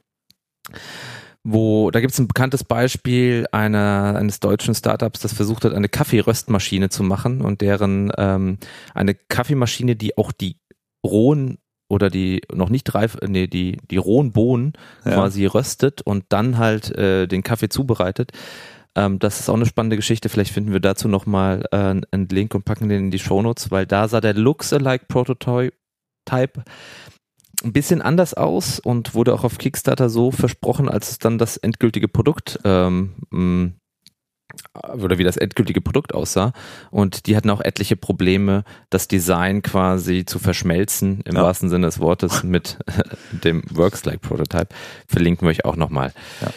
Wo, 1.45 1.91
da 1.91 2.01
gibt 2.01 2.13
es 2.13 2.19
ein 2.19 2.29
bekanntes 2.29 2.65
Beispiel 2.65 3.47
einer, 3.53 4.15
eines 4.17 4.41
deutschen 4.41 4.75
Startups, 4.75 5.21
das 5.21 5.33
versucht 5.33 5.65
hat, 5.65 5.73
eine 5.73 5.89
Kaffeeröstmaschine 5.89 6.89
zu 6.89 7.03
machen 7.03 7.41
und 7.41 7.61
deren 7.61 8.13
ähm, 8.19 8.59
eine 8.95 9.15
Kaffeemaschine, 9.15 9.97
die 9.97 10.19
auch 10.19 10.33
die 10.33 10.59
rohen 11.05 11.59
oder 11.89 12.11
die 12.11 12.43
noch 12.53 12.69
nicht 12.69 12.95
reif, 12.95 13.17
nee, 13.27 13.47
die, 13.47 13.79
die 13.91 13.97
rohen 13.97 14.33
Bohnen 14.33 14.73
Ja. 15.05 15.13
quasi 15.15 15.47
röstet 15.47 16.03
und 16.03 16.25
dann 16.29 16.59
halt 16.59 16.91
äh, 16.97 17.27
den 17.27 17.43
Kaffee 17.43 17.69
zubereitet. 17.69 18.33
Ähm, 18.95 19.19
das 19.19 19.41
ist 19.41 19.49
auch 19.49 19.55
eine 19.55 19.67
spannende 19.67 19.97
Geschichte. 19.97 20.29
Vielleicht 20.29 20.53
finden 20.53 20.73
wir 20.73 20.81
dazu 20.81 21.09
nochmal 21.09 21.65
äh, 21.73 21.77
einen 21.77 22.29
Link 22.31 22.55
und 22.55 22.65
packen 22.65 22.89
den 22.89 23.05
in 23.07 23.11
die 23.11 23.19
Shownotes, 23.19 23.71
weil 23.71 23.87
da 23.87 24.09
sah 24.09 24.21
der 24.21 24.35
Looks-alike 24.35 25.07
Prototype 25.09 25.73
ein 27.65 27.73
bisschen 27.73 28.03
anders 28.03 28.35
aus 28.35 28.79
und 28.79 29.15
wurde 29.15 29.35
auch 29.35 29.45
auf 29.45 29.59
Kickstarter 29.59 30.09
so 30.11 30.31
versprochen, 30.31 30.89
als 30.89 31.11
es 31.11 31.19
dann 31.19 31.39
das 31.39 31.57
endgültige 31.57 32.07
Produkt 32.09 32.59
ähm, 32.65 33.15
oder 35.03 35.19
wie 35.19 35.25
das 35.25 35.37
endgültige 35.37 35.81
Produkt 35.81 36.15
aussah. 36.15 36.53
Und 36.91 37.27
die 37.27 37.37
hatten 37.37 37.51
auch 37.51 37.61
etliche 37.61 37.97
Probleme, 37.97 38.65
das 38.91 39.09
Design 39.09 39.63
quasi 39.63 40.25
zu 40.25 40.39
verschmelzen, 40.39 41.21
im 41.25 41.37
Ja. 41.37 41.43
wahrsten 41.43 41.69
Sinne 41.69 41.87
des 41.87 42.01
Wortes, 42.01 42.43
mit 42.43 42.79
dem 43.45 43.63
Works-like 43.71 44.21
Prototype. 44.21 44.69
Verlinken 45.07 45.47
wir 45.47 45.51
euch 45.51 45.65
auch 45.65 45.77
nochmal. 45.77 46.13
Ja. 46.41 46.49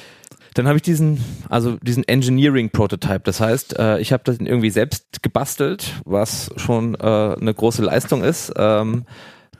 Dann 0.54 0.68
habe 0.68 0.76
ich 0.78 0.82
diesen, 0.84 1.24
also 1.50 1.78
diesen 1.82 2.06
Engineering 2.08 2.72
Prototype. 2.72 3.22
Das 3.24 3.40
heißt, 3.40 3.80
äh, 3.80 4.00
ich 4.00 4.12
habe 4.12 4.24
das 4.26 4.38
irgendwie 4.40 4.70
selbst 4.70 5.24
gebastelt, 5.24 5.94
was 6.04 6.52
schon 6.58 6.96
äh, 6.96 6.98
eine 7.00 7.54
große 7.54 7.82
Leistung 7.82 8.22
ist. 8.24 8.52
Ähm, 8.58 9.06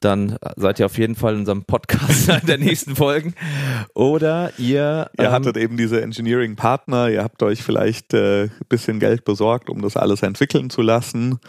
dann 0.02 0.38
seid 0.58 0.80
ihr 0.80 0.88
auf 0.88 0.98
jeden 0.98 1.16
Fall 1.16 1.34
in 1.34 1.40
unserem 1.42 1.64
Podcast 1.64 2.28
in 2.30 2.42
der 2.48 2.58
nächsten 2.58 2.96
Folgen. 2.96 3.34
Oder 3.94 4.52
ihr, 4.58 5.10
Ihr 5.18 5.26
ähm, 5.26 5.32
hattet 5.32 5.58
eben 5.58 5.78
diese 5.78 6.02
Engineering-Partner, 6.02 7.10
ihr 7.10 7.24
habt 7.24 7.42
euch 7.44 7.64
vielleicht 7.64 8.14
äh, 8.14 8.46
ein 8.46 8.52
bisschen 8.68 9.00
Geld 9.00 9.24
besorgt, 9.24 9.70
um 9.70 9.82
das 9.82 9.96
alles 9.96 10.24
entwickeln 10.24 10.70
zu 10.70 10.82
lassen 10.82 11.40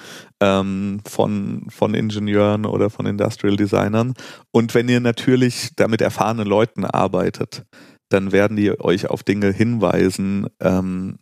ähm, 0.40 1.00
von, 1.08 1.66
von 1.70 1.94
Ingenieuren 1.94 2.66
oder 2.66 2.90
von 2.90 3.06
Industrial 3.06 3.56
Designern. 3.56 4.14
Und 4.50 4.74
wenn 4.74 4.88
ihr 4.88 5.00
natürlich 5.00 5.70
da 5.76 5.88
mit 5.88 6.02
erfahrenen 6.02 6.46
Leuten 6.46 6.84
arbeitet, 6.84 7.64
dann 8.10 8.32
werden 8.32 8.56
die 8.56 8.78
euch 8.78 9.08
auf 9.08 9.22
Dinge 9.22 9.50
hinweisen, 9.50 10.46
ähm, 10.60 11.18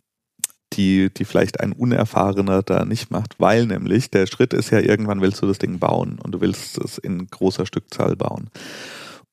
die, 0.73 1.13
die 1.13 1.25
vielleicht 1.25 1.59
ein 1.59 1.73
Unerfahrener 1.73 2.63
da 2.63 2.85
nicht 2.85 3.11
macht, 3.11 3.39
weil 3.39 3.65
nämlich 3.65 4.09
der 4.09 4.27
Schritt 4.27 4.53
ist 4.53 4.69
ja, 4.71 4.79
irgendwann 4.79 5.21
willst 5.21 5.41
du 5.41 5.47
das 5.47 5.59
Ding 5.59 5.79
bauen 5.79 6.19
und 6.23 6.31
du 6.33 6.41
willst 6.41 6.77
es 6.77 6.97
in 6.97 7.27
großer 7.27 7.65
Stückzahl 7.65 8.15
bauen. 8.15 8.49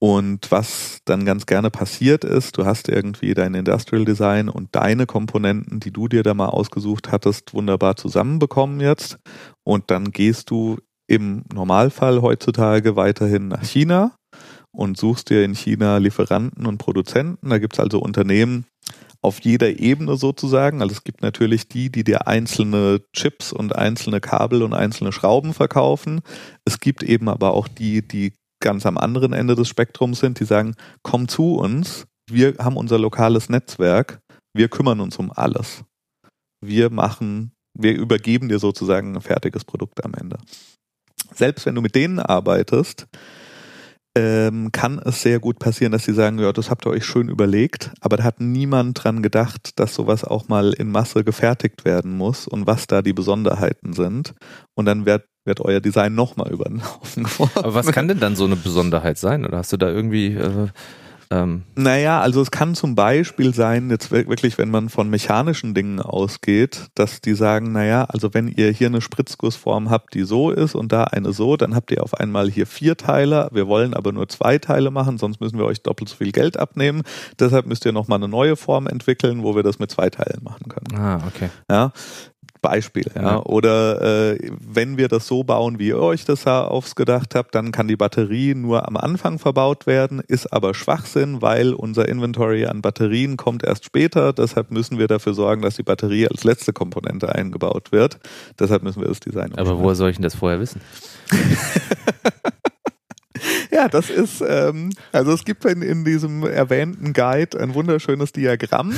Und 0.00 0.52
was 0.52 1.00
dann 1.06 1.24
ganz 1.24 1.46
gerne 1.46 1.70
passiert 1.70 2.22
ist, 2.22 2.56
du 2.56 2.64
hast 2.64 2.88
irgendwie 2.88 3.34
dein 3.34 3.54
Industrial 3.54 4.04
Design 4.04 4.48
und 4.48 4.68
deine 4.72 5.06
Komponenten, 5.06 5.80
die 5.80 5.90
du 5.90 6.06
dir 6.06 6.22
da 6.22 6.34
mal 6.34 6.46
ausgesucht 6.46 7.10
hattest, 7.10 7.52
wunderbar 7.52 7.96
zusammenbekommen 7.96 8.78
jetzt. 8.78 9.18
Und 9.64 9.90
dann 9.90 10.12
gehst 10.12 10.50
du 10.50 10.78
im 11.08 11.42
Normalfall 11.52 12.22
heutzutage 12.22 12.94
weiterhin 12.94 13.48
nach 13.48 13.64
China 13.64 14.12
und 14.70 14.96
suchst 14.96 15.30
dir 15.30 15.44
in 15.44 15.54
China 15.54 15.96
Lieferanten 15.96 16.66
und 16.66 16.78
Produzenten. 16.78 17.50
Da 17.50 17.58
gibt's 17.58 17.80
also 17.80 17.98
Unternehmen 17.98 18.66
auf 19.22 19.40
jeder 19.40 19.78
Ebene 19.78 20.16
sozusagen. 20.16 20.80
Also 20.80 20.94
es 20.94 21.04
gibt 21.04 21.22
natürlich 21.22 21.68
die, 21.68 21.90
die 21.90 22.04
dir 22.04 22.26
einzelne 22.26 23.02
Chips 23.14 23.52
und 23.52 23.74
einzelne 23.74 24.20
Kabel 24.20 24.62
und 24.62 24.74
einzelne 24.74 25.12
Schrauben 25.12 25.54
verkaufen. 25.54 26.20
Es 26.64 26.80
gibt 26.80 27.02
eben 27.02 27.28
aber 27.28 27.52
auch 27.52 27.68
die, 27.68 28.06
die 28.06 28.32
ganz 28.60 28.86
am 28.86 28.98
anderen 28.98 29.32
Ende 29.32 29.54
des 29.54 29.68
Spektrums 29.68 30.20
sind, 30.20 30.40
die 30.40 30.44
sagen, 30.44 30.74
komm 31.02 31.28
zu 31.28 31.56
uns, 31.56 32.06
wir 32.30 32.56
haben 32.58 32.76
unser 32.76 32.98
lokales 32.98 33.48
Netzwerk, 33.48 34.20
wir 34.54 34.68
kümmern 34.68 35.00
uns 35.00 35.16
um 35.16 35.32
alles. 35.32 35.84
Wir 36.60 36.90
machen, 36.90 37.52
wir 37.74 37.94
übergeben 37.94 38.48
dir 38.48 38.58
sozusagen 38.58 39.16
ein 39.16 39.20
fertiges 39.20 39.64
Produkt 39.64 40.04
am 40.04 40.14
Ende. 40.14 40.38
Selbst 41.34 41.66
wenn 41.66 41.74
du 41.74 41.82
mit 41.82 41.94
denen 41.94 42.18
arbeitest, 42.18 43.06
ähm, 44.18 44.72
kann 44.72 44.98
es 44.98 45.22
sehr 45.22 45.38
gut 45.38 45.60
passieren, 45.60 45.92
dass 45.92 46.04
sie 46.04 46.12
sagen, 46.12 46.38
ja, 46.40 46.52
das 46.52 46.70
habt 46.70 46.84
ihr 46.86 46.90
euch 46.90 47.04
schön 47.04 47.28
überlegt, 47.28 47.92
aber 48.00 48.16
da 48.16 48.24
hat 48.24 48.40
niemand 48.40 49.02
dran 49.02 49.22
gedacht, 49.22 49.78
dass 49.78 49.94
sowas 49.94 50.24
auch 50.24 50.48
mal 50.48 50.72
in 50.72 50.90
Masse 50.90 51.22
gefertigt 51.22 51.84
werden 51.84 52.16
muss 52.16 52.48
und 52.48 52.66
was 52.66 52.88
da 52.88 53.00
die 53.00 53.12
Besonderheiten 53.12 53.92
sind. 53.92 54.34
Und 54.74 54.86
dann 54.86 55.06
wird, 55.06 55.24
wird 55.44 55.60
euer 55.60 55.80
Design 55.80 56.16
nochmal 56.16 56.50
über 56.50 56.64
den 56.64 56.82
Haufen 56.82 57.22
geworfen. 57.24 57.58
Aber 57.64 57.74
was 57.74 57.92
kann 57.92 58.08
denn 58.08 58.18
dann 58.18 58.34
so 58.34 58.44
eine 58.44 58.56
Besonderheit 58.56 59.18
sein? 59.18 59.46
Oder 59.46 59.58
hast 59.58 59.72
du 59.72 59.76
da 59.76 59.88
irgendwie 59.88 60.34
äh, 60.34 60.68
ähm. 61.30 61.62
Naja, 61.74 62.20
also 62.20 62.40
es 62.40 62.50
kann 62.50 62.74
zum 62.74 62.94
Beispiel 62.94 63.54
sein, 63.54 63.90
jetzt 63.90 64.10
wirklich, 64.10 64.58
wenn 64.58 64.70
man 64.70 64.88
von 64.88 65.10
mechanischen 65.10 65.74
Dingen 65.74 66.00
ausgeht, 66.00 66.86
dass 66.94 67.20
die 67.20 67.34
sagen, 67.34 67.72
naja, 67.72 68.04
also 68.04 68.32
wenn 68.34 68.48
ihr 68.48 68.70
hier 68.70 68.88
eine 68.88 69.00
Spritzgussform 69.00 69.90
habt, 69.90 70.14
die 70.14 70.22
so 70.22 70.50
ist 70.50 70.74
und 70.74 70.92
da 70.92 71.04
eine 71.04 71.32
so, 71.32 71.56
dann 71.56 71.74
habt 71.74 71.90
ihr 71.90 72.02
auf 72.02 72.14
einmal 72.14 72.50
hier 72.50 72.66
vier 72.66 72.96
Teile. 72.96 73.48
Wir 73.52 73.66
wollen 73.66 73.94
aber 73.94 74.12
nur 74.12 74.28
zwei 74.28 74.58
Teile 74.58 74.90
machen, 74.90 75.18
sonst 75.18 75.40
müssen 75.40 75.58
wir 75.58 75.66
euch 75.66 75.82
doppelt 75.82 76.08
so 76.08 76.16
viel 76.16 76.32
Geld 76.32 76.56
abnehmen. 76.56 77.02
Deshalb 77.38 77.66
müsst 77.66 77.84
ihr 77.84 77.92
nochmal 77.92 78.18
eine 78.18 78.28
neue 78.28 78.56
Form 78.56 78.86
entwickeln, 78.86 79.42
wo 79.42 79.54
wir 79.54 79.62
das 79.62 79.78
mit 79.78 79.90
zwei 79.90 80.10
Teilen 80.10 80.42
machen 80.42 80.68
können. 80.68 81.00
Ah, 81.00 81.20
okay. 81.26 81.50
Ja, 81.70 81.92
Beispiel. 82.60 83.10
Ja. 83.14 83.22
ja. 83.22 83.42
Oder 83.42 84.32
äh, 84.32 84.50
wenn 84.60 84.98
wir 84.98 85.08
das 85.08 85.26
so 85.26 85.44
bauen, 85.44 85.78
wie 85.78 85.88
ihr 85.88 85.98
euch 85.98 86.24
das 86.24 86.46
ausgedacht 86.46 87.34
habt, 87.34 87.54
dann 87.54 87.72
kann 87.72 87.88
die 87.88 87.96
Batterie 87.96 88.54
nur 88.54 88.86
am 88.86 88.96
Anfang 88.96 89.38
verbaut 89.38 89.86
werden, 89.86 90.20
ist 90.26 90.52
aber 90.52 90.74
Schwachsinn, 90.74 91.42
weil 91.42 91.74
unser 91.74 92.08
Inventory 92.08 92.66
an 92.66 92.82
Batterien 92.82 93.36
kommt 93.36 93.64
erst 93.64 93.84
später. 93.84 94.32
Deshalb 94.32 94.70
müssen 94.70 94.98
wir 94.98 95.08
dafür 95.08 95.34
sorgen, 95.34 95.62
dass 95.62 95.76
die 95.76 95.82
Batterie 95.82 96.28
als 96.28 96.44
letzte 96.44 96.72
Komponente 96.72 97.34
eingebaut 97.34 97.92
wird. 97.92 98.18
Deshalb 98.58 98.82
müssen 98.82 99.00
wir 99.00 99.08
das 99.08 99.20
Design 99.20 99.54
Aber 99.56 99.78
woher 99.78 99.94
soll 99.94 100.10
ich 100.10 100.16
denn 100.16 100.22
das 100.22 100.34
vorher 100.34 100.60
wissen? 100.60 100.80
Ja, 103.70 103.88
das 103.88 104.10
ist, 104.10 104.42
ähm, 104.46 104.90
also 105.12 105.32
es 105.32 105.44
gibt 105.44 105.64
in, 105.64 105.82
in 105.82 106.04
diesem 106.04 106.42
erwähnten 106.42 107.12
Guide 107.12 107.60
ein 107.60 107.74
wunderschönes 107.74 108.32
Diagramm, 108.32 108.92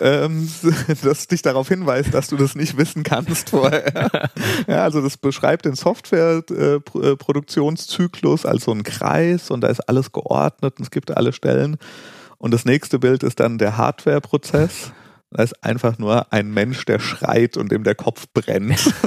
ähm, 0.00 0.48
das 1.02 1.26
dich 1.26 1.42
darauf 1.42 1.68
hinweist, 1.68 2.14
dass 2.14 2.28
du 2.28 2.36
das 2.36 2.54
nicht 2.54 2.76
wissen 2.76 3.02
kannst 3.02 3.50
vorher. 3.50 4.10
ja, 4.66 4.84
also 4.84 5.00
das 5.00 5.16
beschreibt 5.16 5.64
den 5.64 5.74
Softwareproduktionszyklus 5.74 8.46
als 8.46 8.64
so 8.64 8.72
ein 8.72 8.82
Kreis 8.82 9.50
und 9.50 9.62
da 9.62 9.68
ist 9.68 9.88
alles 9.88 10.12
geordnet 10.12 10.74
und 10.78 10.84
es 10.84 10.90
gibt 10.90 11.16
alle 11.16 11.32
Stellen. 11.32 11.78
Und 12.38 12.52
das 12.52 12.64
nächste 12.64 12.98
Bild 12.98 13.22
ist 13.22 13.38
dann 13.40 13.58
der 13.58 13.76
Hardware-Prozess. 13.76 14.92
Da 15.30 15.42
ist 15.42 15.64
einfach 15.64 15.98
nur 15.98 16.32
ein 16.32 16.50
Mensch, 16.50 16.84
der 16.84 17.00
schreit 17.00 17.56
und 17.56 17.72
dem 17.72 17.84
der 17.84 17.94
Kopf 17.94 18.26
brennt. 18.32 18.92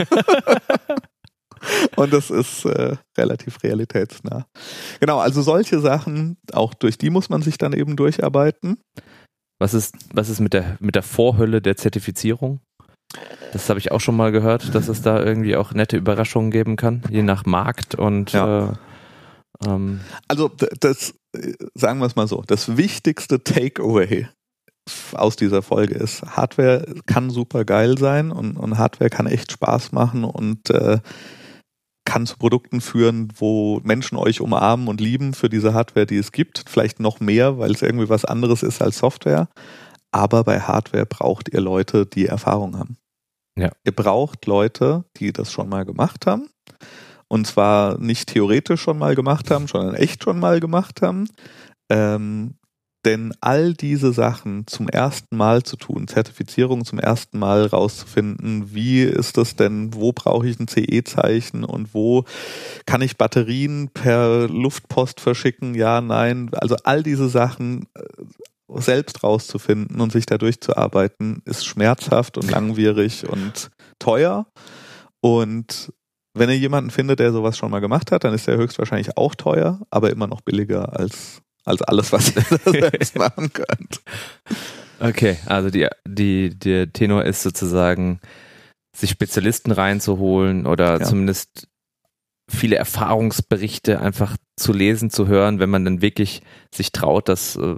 Und 1.96 2.14
das 2.14 2.30
ist 2.30 2.66
äh, 2.66 2.96
relativ 3.18 3.64
realitätsnah. 3.64 4.46
Genau, 5.00 5.20
also 5.20 5.42
solche 5.42 5.80
Sachen, 5.80 6.38
auch 6.54 6.74
durch 6.74 6.98
die 6.98 7.10
muss 7.10 7.30
man 7.30 7.42
sich 7.42 7.58
dann 7.58 7.74
eben 7.74 7.96
durcharbeiten. 7.96 8.78
Was 9.60 9.74
ist, 9.74 9.96
was 10.14 10.30
ist 10.30 10.40
mit 10.40 10.54
der, 10.54 10.78
mit 10.80 10.96
der 10.96 11.04
Vorhölle 11.04 11.62
der 11.62 11.78
Zertifizierung? 11.78 12.60
Das 13.54 13.70
habe 13.70 13.80
ich 13.80 13.92
auch 13.92 14.02
schon 14.02 14.16
mal 14.16 14.32
gehört, 14.32 14.76
dass 14.76 14.88
es 14.88 15.02
da 15.02 15.24
irgendwie 15.24 15.56
auch 15.56 15.74
nette 15.74 15.98
Überraschungen 15.98 16.52
geben 16.52 16.76
kann, 16.76 17.04
je 17.10 17.24
nach 17.24 17.46
Markt 17.46 17.96
und 17.96 18.34
ja. 18.34 18.70
äh, 18.70 18.74
ähm. 19.66 20.02
also 20.28 20.52
das 20.80 21.14
sagen 21.74 22.00
wir 22.00 22.06
es 22.06 22.16
mal 22.16 22.28
so, 22.28 22.44
das 22.46 22.78
wichtigste 22.78 23.44
Takeaway 23.44 24.28
aus 25.14 25.36
dieser 25.36 25.62
Folge 25.62 25.96
ist, 25.96 26.24
Hardware 26.24 26.86
kann 27.06 27.30
super 27.30 27.66
geil 27.66 27.98
sein 27.98 28.32
und, 28.32 28.58
und 28.58 28.78
Hardware 28.78 29.10
kann 29.10 29.28
echt 29.28 29.52
Spaß 29.52 29.92
machen 29.92 30.24
und 30.24 30.70
äh, 30.70 31.00
kann 32.08 32.26
zu 32.26 32.38
Produkten 32.38 32.80
führen, 32.80 33.28
wo 33.36 33.82
Menschen 33.84 34.18
euch 34.18 34.40
umarmen 34.40 34.88
und 34.88 35.02
lieben 35.02 35.34
für 35.34 35.50
diese 35.50 35.74
Hardware, 35.74 36.06
die 36.06 36.16
es 36.16 36.32
gibt. 36.32 36.64
Vielleicht 36.66 37.02
noch 37.02 37.20
mehr, 37.20 37.60
weil 37.60 37.72
es 37.72 37.82
irgendwie 37.82 38.08
was 38.08 38.24
anderes 38.24 38.64
ist 38.64 38.82
als 38.82 39.00
Software. 39.00 39.50
Aber 40.12 40.46
bei 40.46 40.62
Hardware 40.62 41.06
braucht 41.06 41.50
ihr 41.50 41.60
Leute, 41.60 42.06
die 42.06 42.26
Erfahrung 42.26 42.80
haben. 42.80 42.98
Ja. 43.60 43.72
Ihr 43.84 43.92
braucht 43.92 44.46
Leute, 44.46 45.04
die 45.18 45.34
das 45.34 45.52
schon 45.52 45.68
mal 45.68 45.84
gemacht 45.84 46.26
haben. 46.26 46.50
Und 47.28 47.46
zwar 47.46 48.00
nicht 48.00 48.30
theoretisch 48.30 48.82
schon 48.82 48.98
mal 48.98 49.14
gemacht 49.14 49.52
haben, 49.52 49.68
sondern 49.68 49.96
echt 49.96 50.24
schon 50.24 50.40
mal 50.40 50.62
gemacht 50.62 51.02
haben. 51.02 51.28
Ähm, 51.90 52.56
denn 53.06 53.34
all 53.42 53.74
diese 53.74 54.12
Sachen 54.12 54.68
zum 54.68 54.90
ersten 54.90 55.38
Mal 55.38 55.64
zu 55.64 55.78
tun, 55.78 56.08
Zertifizierung 56.08 56.84
zum 56.84 57.00
ersten 57.00 57.40
Mal 57.40 57.66
rauszufinden, 57.66 58.74
wie 58.74 59.04
ist 59.04 59.38
das 59.38 59.56
denn, 59.56 59.94
wo 59.94 60.12
brauche 60.12 60.48
ich 60.48 60.60
ein 60.60 60.68
CE-Zeichen 60.68 61.64
und 61.64 61.94
wo 61.94 62.26
kann 62.86 63.02
ich 63.02 63.18
Batterien 63.18 63.90
per 63.94 64.48
Luftpost 64.48 65.22
verschicken, 65.22 65.76
ja, 65.76 66.02
nein, 66.02 66.50
also 66.54 66.76
all 66.84 67.04
diese 67.04 67.30
Sachen 67.30 67.88
äh, 67.94 68.82
selbst 68.82 69.24
rauszufinden 69.24 70.02
und 70.02 70.12
sich 70.12 70.26
da 70.26 70.38
durchzuarbeiten, 70.38 71.42
ist 71.46 71.66
schmerzhaft 71.66 72.38
und 72.38 72.52
langwierig 72.52 73.28
und 73.30 73.72
teuer. 74.00 74.48
Und 75.22 75.94
wenn 76.34 76.50
ihr 76.50 76.58
jemanden 76.58 76.92
findet, 76.92 77.20
der 77.20 77.32
sowas 77.32 77.58
schon 77.58 77.72
mal 77.72 77.80
gemacht 77.80 78.12
hat, 78.12 78.24
dann 78.24 78.34
ist 78.34 78.48
er 78.48 78.58
höchstwahrscheinlich 78.58 79.18
auch 79.18 79.36
teuer, 79.36 79.80
aber 79.90 80.12
immer 80.12 80.28
noch 80.28 80.42
billiger 80.42 80.98
als 80.98 81.42
als 81.68 81.82
alles, 81.82 82.12
was 82.12 82.36
ihr 82.36 82.44
selbst 82.66 83.18
machen 83.18 83.52
könnt. 83.54 84.02
Okay, 85.00 85.38
also 85.46 85.70
die, 85.70 85.88
die, 86.08 86.58
der 86.58 86.92
Tenor 86.92 87.26
ist 87.26 87.44
sozusagen, 87.44 88.20
sich 88.96 89.12
Spezialisten 89.12 89.72
reinzuholen 89.72 90.66
oder 90.66 91.00
ja. 91.00 91.06
zumindest 91.06 91.68
viele 92.50 92.78
Erfahrungsberichte 92.78 94.00
einfach 94.00 94.38
zu 94.56 94.74
lesen, 94.74 95.10
zu 95.10 95.28
hören, 95.28 95.60
wenn 95.60 95.70
man 95.70 95.86
dann 95.86 96.02
wirklich 96.02 96.42
sich 96.74 96.92
traut, 96.92 97.30
das 97.30 97.58
äh, 97.58 97.76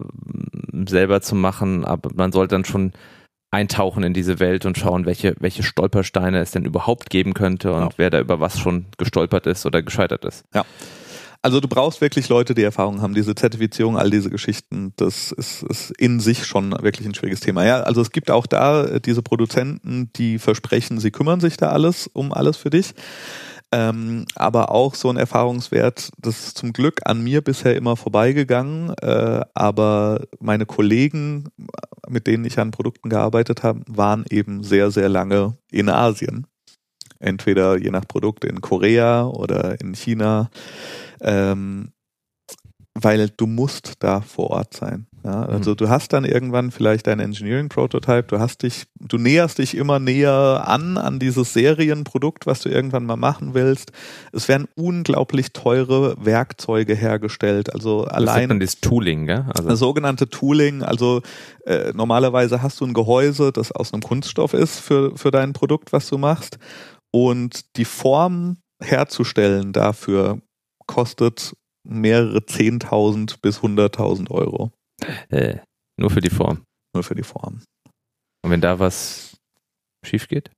selber 0.88 1.22
zu 1.22 1.36
machen. 1.36 1.84
Aber 1.84 2.12
man 2.14 2.32
sollte 2.32 2.56
dann 2.56 2.66
schon 2.66 2.94
eintauchen 3.52 4.04
in 4.04 4.14
diese 4.14 4.40
Welt 4.40 4.66
und 4.66 4.78
schauen, 4.78 5.06
welche, 5.06 5.36
welche 5.40 5.64
Stolpersteine 5.64 6.40
es 6.40 6.52
denn 6.52 6.66
überhaupt 6.66 7.10
geben 7.10 7.34
könnte 7.34 7.74
und 7.74 7.82
ja. 7.82 7.90
wer 7.98 8.10
da 8.12 8.20
über 8.20 8.40
was 8.40 8.60
schon 8.60 8.86
gestolpert 8.98 9.48
ist 9.48 9.66
oder 9.66 9.82
gescheitert 9.82 10.24
ist. 10.24 10.46
Ja. 10.54 10.66
Also 11.42 11.62
du 11.62 11.70
brauchst 11.70 12.02
wirklich 12.02 12.28
Leute, 12.28 12.54
die 12.54 12.64
Erfahrung 12.64 13.02
haben, 13.02 13.14
diese 13.14 13.34
Zertifizierung, 13.34 13.98
all 13.98 14.10
diese 14.10 14.30
Geschichten, 14.30 14.92
das 14.98 15.32
ist, 15.32 15.64
ist 15.64 15.92
in 15.92 16.20
sich 16.20 16.46
schon 16.46 16.72
wirklich 16.82 17.08
ein 17.08 17.16
schwieriges 17.16 17.40
Thema. 17.40 17.66
Ja, 17.66 17.82
also 17.82 18.02
es 18.02 18.12
gibt 18.12 18.30
auch 18.30 18.46
da 18.46 18.84
äh, 18.84 19.00
diese 19.00 19.22
Produzenten, 19.22 20.12
die 20.18 20.38
versprechen, 20.38 21.00
sie 21.00 21.12
kümmern 21.12 21.40
sich 21.40 21.56
da 21.56 21.70
alles 21.70 22.08
um 22.08 22.34
alles 22.34 22.58
für 22.58 22.70
dich. 22.70 22.94
Ähm, 23.72 24.26
aber 24.36 24.72
auch 24.72 24.96
so 24.96 25.10
ein 25.10 25.18
Erfahrungswert, 25.18 26.10
das 26.18 26.48
ist 26.48 26.58
zum 26.58 26.74
Glück 26.74 27.02
an 27.06 27.22
mir 27.22 27.42
bisher 27.42 27.76
immer 27.76 27.96
vorbeigegangen. 27.96 28.94
Äh, 29.02 29.42
aber 29.54 30.26
meine 30.40 30.66
Kollegen, 30.66 31.50
mit 32.08 32.28
denen 32.28 32.46
ich 32.46 32.58
an 32.60 32.72
Produkten 32.72 33.10
gearbeitet 33.10 33.64
habe, 33.64 33.82
waren 33.88 34.26
eben 34.30 34.64
sehr, 34.64 34.92
sehr 34.92 35.08
lange 35.08 35.56
in 35.72 35.88
Asien. 35.88 36.48
Entweder 37.20 37.78
je 37.78 37.92
nach 37.92 38.08
Produkt 38.08 38.46
in 38.46 38.62
Korea 38.62 39.26
oder 39.26 39.80
in 39.82 39.94
China 39.94 40.50
ähm, 41.22 41.92
weil 43.04 43.30
du 43.30 43.48
musst 43.48 43.94
da 44.00 44.22
vor 44.22 44.50
Ort 44.52 44.74
sein. 44.74 45.08
Ja, 45.24 45.44
also 45.44 45.72
mhm. 45.72 45.78
du 45.78 45.90
hast 45.90 46.14
dann 46.14 46.24
irgendwann 46.24 46.72
vielleicht 46.72 47.08
dein 47.08 47.20
Engineering 47.20 47.68
Prototype, 47.68 48.24
du 48.24 48.40
hast 48.40 48.64
dich, 48.64 48.86
du 49.00 49.18
näherst 49.18 49.58
dich 49.58 49.76
immer 49.76 50.00
näher 50.00 50.64
an, 50.66 50.98
an 50.98 51.20
dieses 51.20 51.52
Serienprodukt, 51.52 52.48
was 52.48 52.62
du 52.62 52.70
irgendwann 52.70 53.06
mal 53.06 53.18
machen 53.18 53.54
willst. 53.54 53.92
Es 54.32 54.48
werden 54.48 54.68
unglaublich 54.76 55.52
teure 55.52 56.16
Werkzeuge 56.24 56.96
hergestellt. 56.96 57.74
Also 57.74 58.06
das 58.06 58.14
allein. 58.14 58.60
Das 58.62 58.80
Tooling, 58.80 59.26
gell? 59.26 59.46
Also. 59.54 59.68
Das 59.68 59.80
sogenannte 59.80 60.30
Tooling. 60.30 60.84
Also 60.84 61.22
äh, 61.66 61.92
normalerweise 61.94 62.62
hast 62.62 62.80
du 62.80 62.86
ein 62.86 62.94
Gehäuse, 62.94 63.52
das 63.52 63.74
aus 63.74 63.94
einem 63.94 64.02
Kunststoff 64.02 64.54
ist 64.54 64.80
für, 64.80 65.18
für 65.18 65.32
dein 65.32 65.52
Produkt, 65.52 65.92
was 65.92 66.08
du 66.08 66.18
machst. 66.18 66.60
Und 67.12 67.76
die 67.78 67.86
Form 67.86 68.58
herzustellen 68.82 69.74
dafür 69.74 70.42
kostet 70.86 71.56
mehrere 71.84 72.40
10.000 72.40 73.38
bis 73.42 73.60
100.000 73.60 74.32
Euro. 74.32 74.72
Äh, 75.30 75.58
nur 75.98 76.10
für 76.10 76.22
die 76.22 76.30
Form. 76.30 76.64
Nur 76.94 77.04
für 77.04 77.16
die 77.16 77.24
Form. 77.24 77.62
Und 78.44 78.52
wenn 78.52 78.62
da 78.62 78.80
was 78.80 79.38
schief 80.06 80.28
geht? 80.28 80.52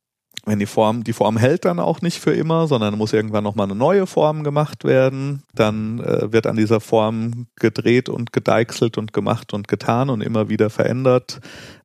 Wenn 0.45 0.59
die 0.59 0.65
Form, 0.65 1.03
die 1.03 1.13
Form 1.13 1.37
hält 1.37 1.65
dann 1.65 1.79
auch 1.79 2.01
nicht 2.01 2.19
für 2.19 2.33
immer, 2.33 2.67
sondern 2.67 2.97
muss 2.97 3.13
irgendwann 3.13 3.43
nochmal 3.43 3.67
eine 3.67 3.75
neue 3.75 4.07
Form 4.07 4.43
gemacht 4.43 4.83
werden. 4.85 5.43
Dann 5.53 5.99
äh, 5.99 6.31
wird 6.31 6.47
an 6.47 6.55
dieser 6.55 6.79
Form 6.79 7.47
gedreht 7.59 8.09
und 8.09 8.33
gedeichselt 8.33 8.97
und 8.97 9.13
gemacht 9.13 9.53
und 9.53 9.67
getan 9.67 10.09
und 10.09 10.21
immer 10.21 10.49
wieder 10.49 10.71
verändert, 10.71 11.41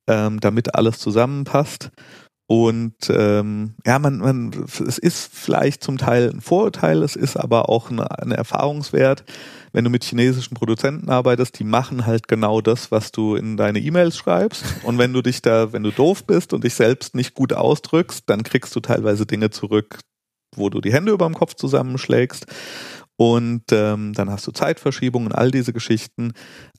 ähm, 0.06 0.40
damit 0.40 0.74
alles 0.74 0.98
zusammenpasst. 0.98 1.90
Und 2.48 2.94
ähm, 3.10 3.74
ja, 3.84 3.98
man, 3.98 4.18
man, 4.18 4.52
es 4.86 4.98
ist 4.98 5.34
vielleicht 5.34 5.82
zum 5.82 5.98
Teil 5.98 6.30
ein 6.32 6.40
Vorurteil, 6.40 7.02
es 7.02 7.16
ist 7.16 7.36
aber 7.36 7.68
auch 7.68 7.90
ein 7.90 7.98
eine 7.98 8.36
Erfahrungswert. 8.36 9.24
Wenn 9.72 9.82
du 9.82 9.90
mit 9.90 10.04
chinesischen 10.04 10.54
Produzenten 10.54 11.10
arbeitest, 11.10 11.58
die 11.58 11.64
machen 11.64 12.06
halt 12.06 12.28
genau 12.28 12.60
das, 12.60 12.92
was 12.92 13.10
du 13.10 13.34
in 13.34 13.56
deine 13.56 13.80
E-Mails 13.80 14.16
schreibst. 14.16 14.64
Und 14.84 14.96
wenn 14.98 15.12
du 15.12 15.22
dich 15.22 15.42
da, 15.42 15.72
wenn 15.72 15.82
du 15.82 15.90
doof 15.90 16.24
bist 16.24 16.52
und 16.52 16.62
dich 16.62 16.74
selbst 16.74 17.16
nicht 17.16 17.34
gut 17.34 17.52
ausdrückst, 17.52 18.24
dann 18.26 18.44
kriegst 18.44 18.74
du 18.76 18.80
teilweise 18.80 19.26
Dinge 19.26 19.50
zurück, 19.50 19.98
wo 20.54 20.70
du 20.70 20.80
die 20.80 20.92
Hände 20.92 21.12
über 21.12 21.26
dem 21.26 21.34
Kopf 21.34 21.54
zusammenschlägst. 21.54 22.46
Und 23.16 23.64
ähm, 23.72 24.12
dann 24.12 24.30
hast 24.30 24.46
du 24.46 24.52
Zeitverschiebungen, 24.52 25.32
all 25.32 25.50
diese 25.50 25.72
Geschichten. 25.72 26.32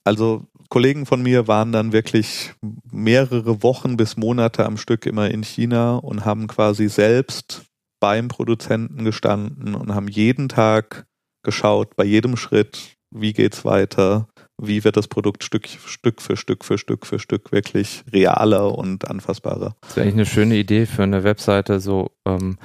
Also 0.08 0.47
Kollegen 0.70 1.05
von 1.05 1.22
mir 1.22 1.49
waren 1.49 1.74
dann 1.74 1.91
wirklich 1.91 2.53
mehrere 2.89 3.62
Wochen 3.62 3.97
bis 3.97 4.16
Monate 4.16 4.66
am 4.66 4.78
Stück 4.78 5.05
immer 5.05 5.30
in 5.30 5.43
China 5.43 5.97
und 5.97 6.24
haben 6.24 6.47
quasi 6.47 6.88
selbst 6.88 7.66
beim 7.99 8.30
Produzenten 8.30 9.03
gestanden 9.03 9.76
und 9.76 9.93
haben 9.93 10.08
jeden 10.08 10.47
Tag 10.47 11.08
geschaut, 11.43 11.97
bei 11.97 12.05
jedem 12.05 12.38
Schritt, 12.38 12.95
wie 13.12 13.34
geht's 13.34 13.66
weiter, 13.66 14.30
wie 14.58 14.86
wird 14.86 14.95
das 14.95 15.10
Produkt 15.10 15.43
Stück, 15.43 15.68
Stück 15.68 16.22
für 16.22 16.38
Stück 16.38 16.64
für 16.64 16.78
Stück 16.78 17.05
für 17.05 17.20
Stück 17.20 17.51
wirklich 17.51 18.05
realer 18.14 18.78
und 18.78 19.10
anfassbarer. 19.10 19.76
Das 19.82 19.91
ist 19.91 19.97
eigentlich 19.97 20.14
eine 20.14 20.26
schöne 20.26 20.55
Idee 20.55 20.86
für 20.86 21.03
eine 21.03 21.26
Webseite, 21.26 21.82
so 21.82 22.12
ähm, 22.28 22.58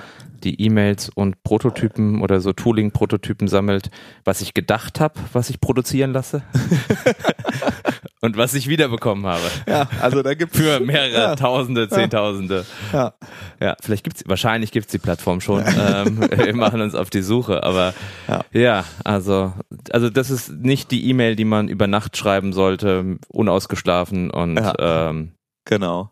die 0.45 0.61
E-Mails 0.61 1.09
und 1.09 1.43
Prototypen 1.45 2.21
oder 2.21 2.41
so 2.41 2.53
Tooling-Prototypen 2.53 3.49
sammelt, 3.49 3.91
was 4.25 4.41
ich 4.41 4.55
gedacht 4.55 5.01
habe, 5.01 5.15
was 5.33 5.51
ich 5.51 5.61
produzieren 5.61 6.13
lasse. 6.13 6.43
und 8.21 8.37
was 8.37 8.55
ich 8.55 8.69
wiederbekommen 8.69 9.27
habe. 9.27 9.43
Ja, 9.67 9.89
also 10.01 10.23
da 10.23 10.35
gibt's 10.35 10.57
für 10.57 10.81
mehrere 10.81 11.13
ja. 11.13 11.37
Tausende, 11.37 11.89
Zehntausende. 11.89 12.65
Ja, 12.93 13.15
ja, 13.61 13.77
vielleicht 13.81 14.05
gibt's, 14.05 14.23
wahrscheinlich 14.27 14.71
gibt's 14.71 14.93
die 14.93 14.99
Plattform 14.99 15.41
schon. 15.41 15.65
ähm, 15.67 16.21
wir 16.21 16.55
machen 16.55 16.81
uns 16.81 16.95
auf 16.95 17.11
die 17.11 17.23
Suche, 17.23 17.63
aber 17.65 17.95
ja. 18.29 18.45
ja, 18.53 18.85
also, 19.05 19.53
also 19.91 20.09
das 20.09 20.31
ist 20.31 20.53
nicht 20.53 20.91
die 20.93 21.09
E-Mail, 21.09 21.37
die 21.37 21.45
man 21.45 21.69
über 21.69 21.89
Nacht 21.89 22.17
schreiben 22.17 22.53
sollte, 22.53 23.19
unausgeschlafen 23.29 24.31
und 24.31 24.57
ja. 24.57 25.09
ähm, 25.11 25.33
genau. 25.65 26.12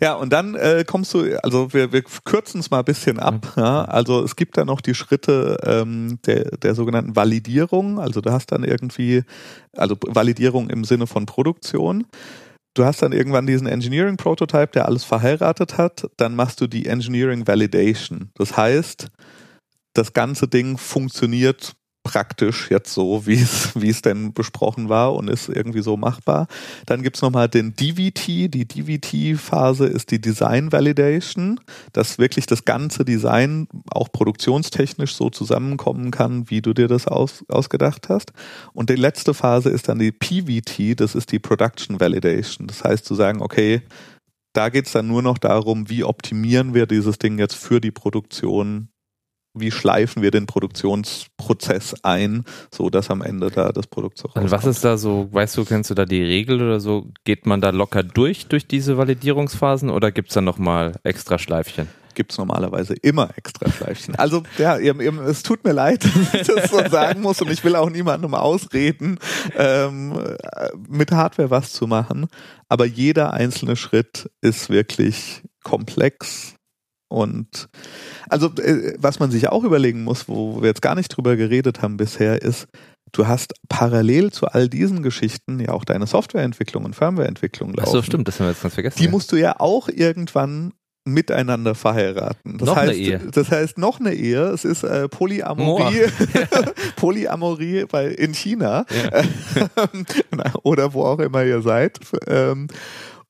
Ja, 0.00 0.14
und 0.14 0.32
dann 0.32 0.54
äh, 0.54 0.84
kommst 0.86 1.14
du, 1.14 1.38
also 1.42 1.72
wir, 1.72 1.92
wir 1.92 2.02
kürzen 2.24 2.60
es 2.60 2.70
mal 2.70 2.80
ein 2.80 2.84
bisschen 2.84 3.18
ab. 3.18 3.54
Ja? 3.56 3.84
Also 3.84 4.22
es 4.22 4.36
gibt 4.36 4.56
da 4.56 4.64
noch 4.64 4.80
die 4.80 4.94
Schritte 4.94 5.58
ähm, 5.64 6.18
der, 6.26 6.56
der 6.58 6.74
sogenannten 6.74 7.16
Validierung. 7.16 7.98
Also 7.98 8.20
du 8.20 8.30
hast 8.30 8.52
dann 8.52 8.64
irgendwie, 8.64 9.22
also 9.76 9.96
Validierung 10.06 10.70
im 10.70 10.84
Sinne 10.84 11.06
von 11.06 11.26
Produktion. 11.26 12.06
Du 12.74 12.84
hast 12.84 13.00
dann 13.00 13.12
irgendwann 13.12 13.46
diesen 13.46 13.66
Engineering 13.66 14.18
Prototype, 14.18 14.72
der 14.74 14.86
alles 14.86 15.04
verheiratet 15.04 15.78
hat. 15.78 16.10
Dann 16.18 16.34
machst 16.34 16.60
du 16.60 16.66
die 16.66 16.86
Engineering 16.86 17.46
Validation. 17.46 18.30
Das 18.34 18.56
heißt, 18.56 19.08
das 19.94 20.12
ganze 20.12 20.46
Ding 20.46 20.76
funktioniert 20.76 21.72
praktisch 22.06 22.70
jetzt 22.70 22.94
so, 22.94 23.26
wie 23.26 23.34
es, 23.34 23.72
wie 23.74 23.88
es 23.88 24.00
denn 24.00 24.32
besprochen 24.32 24.88
war 24.88 25.14
und 25.14 25.28
ist 25.28 25.48
irgendwie 25.48 25.82
so 25.82 25.96
machbar. 25.96 26.46
Dann 26.86 27.02
gibt's 27.02 27.20
nochmal 27.20 27.48
den 27.48 27.74
DVT. 27.74 28.54
Die 28.54 28.64
DVT-Phase 28.64 29.86
ist 29.86 30.12
die 30.12 30.20
Design 30.20 30.70
Validation, 30.70 31.58
dass 31.92 32.18
wirklich 32.18 32.46
das 32.46 32.64
ganze 32.64 33.04
Design 33.04 33.66
auch 33.90 34.12
produktionstechnisch 34.12 35.16
so 35.16 35.30
zusammenkommen 35.30 36.12
kann, 36.12 36.48
wie 36.48 36.62
du 36.62 36.74
dir 36.74 36.86
das 36.86 37.08
aus, 37.08 37.44
ausgedacht 37.48 38.08
hast. 38.08 38.32
Und 38.72 38.88
die 38.88 38.94
letzte 38.94 39.34
Phase 39.34 39.70
ist 39.70 39.88
dann 39.88 39.98
die 39.98 40.12
PVT, 40.12 41.00
das 41.00 41.16
ist 41.16 41.32
die 41.32 41.40
Production 41.40 41.98
Validation. 41.98 42.68
Das 42.68 42.84
heißt 42.84 43.04
zu 43.04 43.16
sagen, 43.16 43.42
okay, 43.42 43.82
da 44.52 44.68
geht's 44.68 44.92
dann 44.92 45.08
nur 45.08 45.22
noch 45.22 45.38
darum, 45.38 45.90
wie 45.90 46.04
optimieren 46.04 46.72
wir 46.72 46.86
dieses 46.86 47.18
Ding 47.18 47.36
jetzt 47.38 47.56
für 47.56 47.80
die 47.80 47.90
Produktion 47.90 48.90
wie 49.56 49.70
schleifen 49.70 50.22
wir 50.22 50.30
den 50.30 50.46
Produktionsprozess 50.46 51.96
ein, 52.02 52.44
so 52.72 52.90
dass 52.90 53.10
am 53.10 53.22
Ende 53.22 53.50
da 53.50 53.72
das 53.72 53.86
Produkt 53.86 54.18
so 54.18 54.28
rauskommt. 54.28 54.44
Und 54.44 54.50
was 54.50 54.64
ist 54.64 54.84
da 54.84 54.96
so, 54.96 55.28
weißt 55.32 55.56
du, 55.56 55.64
kennst 55.64 55.90
du 55.90 55.94
da 55.94 56.04
die 56.04 56.22
Regel 56.22 56.62
oder 56.62 56.80
so? 56.80 57.06
Geht 57.24 57.46
man 57.46 57.60
da 57.60 57.70
locker 57.70 58.02
durch, 58.02 58.46
durch 58.46 58.66
diese 58.66 58.98
Validierungsphasen 58.98 59.90
oder 59.90 60.12
gibt's 60.12 60.34
da 60.34 60.40
nochmal 60.40 60.94
extra 61.02 61.38
Schleifchen? 61.38 61.88
Gibt 62.14 62.32
es 62.32 62.38
normalerweise 62.38 62.94
immer 62.94 63.28
extra 63.36 63.70
Schleifchen. 63.70 64.14
Also 64.14 64.42
ja, 64.56 64.78
ihr, 64.78 64.98
ihr, 64.98 65.12
es 65.26 65.42
tut 65.42 65.64
mir 65.64 65.72
leid, 65.72 66.04
dass 66.32 66.34
ich 66.34 66.46
das 66.46 66.70
so 66.70 66.88
sagen 66.88 67.20
muss 67.20 67.42
und 67.42 67.50
ich 67.50 67.62
will 67.62 67.76
auch 67.76 67.90
niemandem 67.90 68.34
ausreden, 68.34 69.18
ähm, 69.54 70.18
mit 70.88 71.12
Hardware 71.12 71.50
was 71.50 71.72
zu 71.72 71.86
machen. 71.86 72.28
Aber 72.68 72.86
jeder 72.86 73.34
einzelne 73.34 73.76
Schritt 73.76 74.30
ist 74.40 74.70
wirklich 74.70 75.42
komplex 75.62 76.55
und 77.08 77.68
also, 78.28 78.48
äh, 78.56 78.94
was 78.98 79.20
man 79.20 79.30
sich 79.30 79.48
auch 79.48 79.64
überlegen 79.64 80.02
muss, 80.04 80.28
wo 80.28 80.60
wir 80.60 80.68
jetzt 80.68 80.82
gar 80.82 80.94
nicht 80.94 81.08
drüber 81.08 81.36
geredet 81.36 81.82
haben 81.82 81.96
bisher, 81.96 82.42
ist, 82.42 82.66
du 83.12 83.26
hast 83.26 83.54
parallel 83.68 84.32
zu 84.32 84.46
all 84.46 84.68
diesen 84.68 85.02
Geschichten 85.02 85.60
ja 85.60 85.70
auch 85.70 85.84
deine 85.84 86.06
Softwareentwicklung 86.06 86.84
und 86.84 86.94
Firmwareentwicklung 86.96 87.72
laufen. 87.74 87.88
Ach 87.88 87.92
so, 87.92 88.02
stimmt, 88.02 88.26
das 88.26 88.40
haben 88.40 88.46
wir 88.46 88.52
jetzt 88.52 88.62
ganz 88.62 88.74
vergessen. 88.74 88.98
Die 88.98 89.08
musst 89.08 89.30
du 89.30 89.36
ja 89.36 89.60
auch 89.60 89.88
irgendwann 89.88 90.72
miteinander 91.06 91.76
verheiraten. 91.76 92.58
Das 92.58 92.66
noch 92.66 92.76
heißt, 92.76 92.90
eine 92.90 92.98
Ehe. 92.98 93.20
Das 93.30 93.50
heißt 93.50 93.78
noch 93.78 94.00
eine 94.00 94.12
Ehe. 94.12 94.42
Es 94.46 94.64
ist 94.64 94.82
äh, 94.82 95.08
Polyamorie, 95.08 96.06
Polyamorie 96.96 97.84
bei 97.84 98.08
in 98.08 98.34
China 98.34 98.84
ja. 98.90 99.22
oder 100.64 100.92
wo 100.92 101.04
auch 101.04 101.20
immer 101.20 101.44
ihr 101.44 101.62
seid. 101.62 102.00
Ähm, 102.26 102.66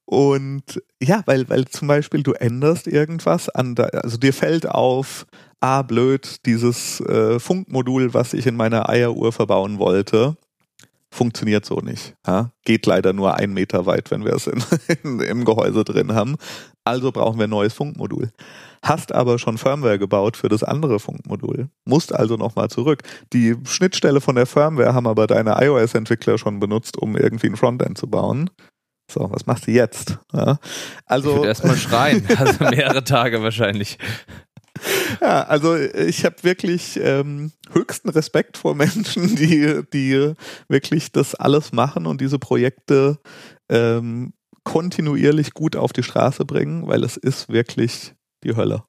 und 0.06 0.80
ja, 1.02 1.22
weil, 1.26 1.48
weil 1.48 1.66
zum 1.66 1.88
Beispiel 1.88 2.22
du 2.22 2.32
änderst 2.32 2.86
irgendwas 2.86 3.48
an, 3.48 3.74
da, 3.74 3.84
also 3.84 4.16
dir 4.16 4.32
fällt 4.32 4.68
auf, 4.68 5.26
ah, 5.60 5.82
blöd, 5.82 6.46
dieses 6.46 7.00
äh, 7.00 7.40
Funkmodul, 7.40 8.14
was 8.14 8.32
ich 8.32 8.46
in 8.46 8.56
meiner 8.56 8.88
Eieruhr 8.88 9.32
verbauen 9.32 9.78
wollte, 9.80 10.36
funktioniert 11.10 11.64
so 11.64 11.80
nicht. 11.80 12.14
Ja? 12.24 12.52
Geht 12.64 12.86
leider 12.86 13.12
nur 13.12 13.34
ein 13.34 13.52
Meter 13.52 13.86
weit, 13.86 14.10
wenn 14.12 14.24
wir 14.24 14.34
es 14.34 14.46
in, 14.46 14.62
in, 15.02 15.20
im 15.20 15.44
Gehäuse 15.44 15.82
drin 15.82 16.14
haben. 16.14 16.36
Also 16.84 17.10
brauchen 17.10 17.38
wir 17.38 17.48
ein 17.48 17.50
neues 17.50 17.74
Funkmodul. 17.74 18.30
Hast 18.82 19.12
aber 19.12 19.40
schon 19.40 19.58
Firmware 19.58 19.98
gebaut 19.98 20.36
für 20.36 20.48
das 20.48 20.62
andere 20.62 21.00
Funkmodul. 21.00 21.68
Musst 21.84 22.14
also 22.14 22.36
nochmal 22.36 22.68
zurück. 22.68 23.02
Die 23.32 23.56
Schnittstelle 23.64 24.20
von 24.20 24.36
der 24.36 24.46
Firmware 24.46 24.94
haben 24.94 25.08
aber 25.08 25.26
deine 25.26 25.60
iOS-Entwickler 25.60 26.38
schon 26.38 26.60
benutzt, 26.60 26.96
um 26.96 27.16
irgendwie 27.16 27.48
ein 27.48 27.56
Frontend 27.56 27.98
zu 27.98 28.06
bauen. 28.06 28.50
So, 29.08 29.30
was 29.30 29.46
machst 29.46 29.66
du 29.66 29.70
jetzt? 29.70 30.18
Ja, 30.32 30.58
also 31.04 31.30
ich 31.30 31.36
würde 31.36 31.48
erstmal 31.48 31.76
schreien, 31.76 32.26
also 32.36 32.64
mehrere 32.64 33.04
Tage 33.04 33.42
wahrscheinlich. 33.42 33.98
Ja, 35.20 35.44
also 35.44 35.76
ich 35.76 36.24
habe 36.24 36.36
wirklich 36.42 36.98
ähm, 37.02 37.52
höchsten 37.72 38.10
Respekt 38.10 38.56
vor 38.56 38.74
Menschen, 38.74 39.36
die, 39.36 39.82
die 39.92 40.32
wirklich 40.68 41.12
das 41.12 41.34
alles 41.34 41.72
machen 41.72 42.06
und 42.06 42.20
diese 42.20 42.38
Projekte 42.38 43.18
ähm, 43.68 44.34
kontinuierlich 44.64 45.54
gut 45.54 45.76
auf 45.76 45.92
die 45.92 46.02
Straße 46.02 46.44
bringen, 46.44 46.86
weil 46.86 47.04
es 47.04 47.16
ist 47.16 47.48
wirklich 47.48 48.14
die 48.42 48.56
Hölle. 48.56 48.82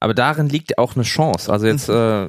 Aber 0.00 0.14
darin 0.14 0.48
liegt 0.48 0.78
auch 0.78 0.94
eine 0.94 1.04
Chance. 1.04 1.50
Also 1.52 1.66
jetzt, 1.66 1.88
äh, 1.88 2.28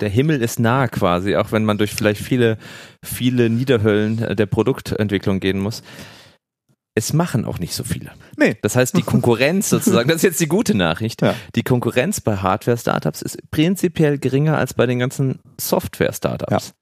der 0.00 0.08
Himmel 0.08 0.40
ist 0.42 0.58
nah 0.58 0.88
quasi, 0.88 1.36
auch 1.36 1.52
wenn 1.52 1.64
man 1.64 1.78
durch 1.78 1.92
vielleicht 1.94 2.22
viele, 2.22 2.58
viele 3.04 3.50
Niederhöllen 3.50 4.36
der 4.36 4.46
Produktentwicklung 4.46 5.40
gehen 5.40 5.58
muss. 5.60 5.82
es 6.94 7.14
machen 7.14 7.46
auch 7.46 7.58
nicht 7.58 7.74
so 7.74 7.84
viele. 7.84 8.10
Nee. 8.36 8.56
Das 8.60 8.76
heißt, 8.76 8.94
die 8.96 9.02
Konkurrenz 9.02 9.70
sozusagen, 9.70 10.08
das 10.10 10.16
ist 10.16 10.22
jetzt 10.24 10.40
die 10.40 10.46
gute 10.46 10.74
Nachricht, 10.74 11.22
Ja. 11.22 11.34
die 11.54 11.62
Konkurrenz 11.62 12.20
bei 12.20 12.36
Hardware-Startups 12.36 13.22
ist 13.22 13.50
prinzipiell 13.50 14.18
geringer 14.18 14.58
als 14.58 14.74
bei 14.74 14.84
den 14.84 14.98
ganzen 14.98 15.38
Software-Startups. 15.58 16.74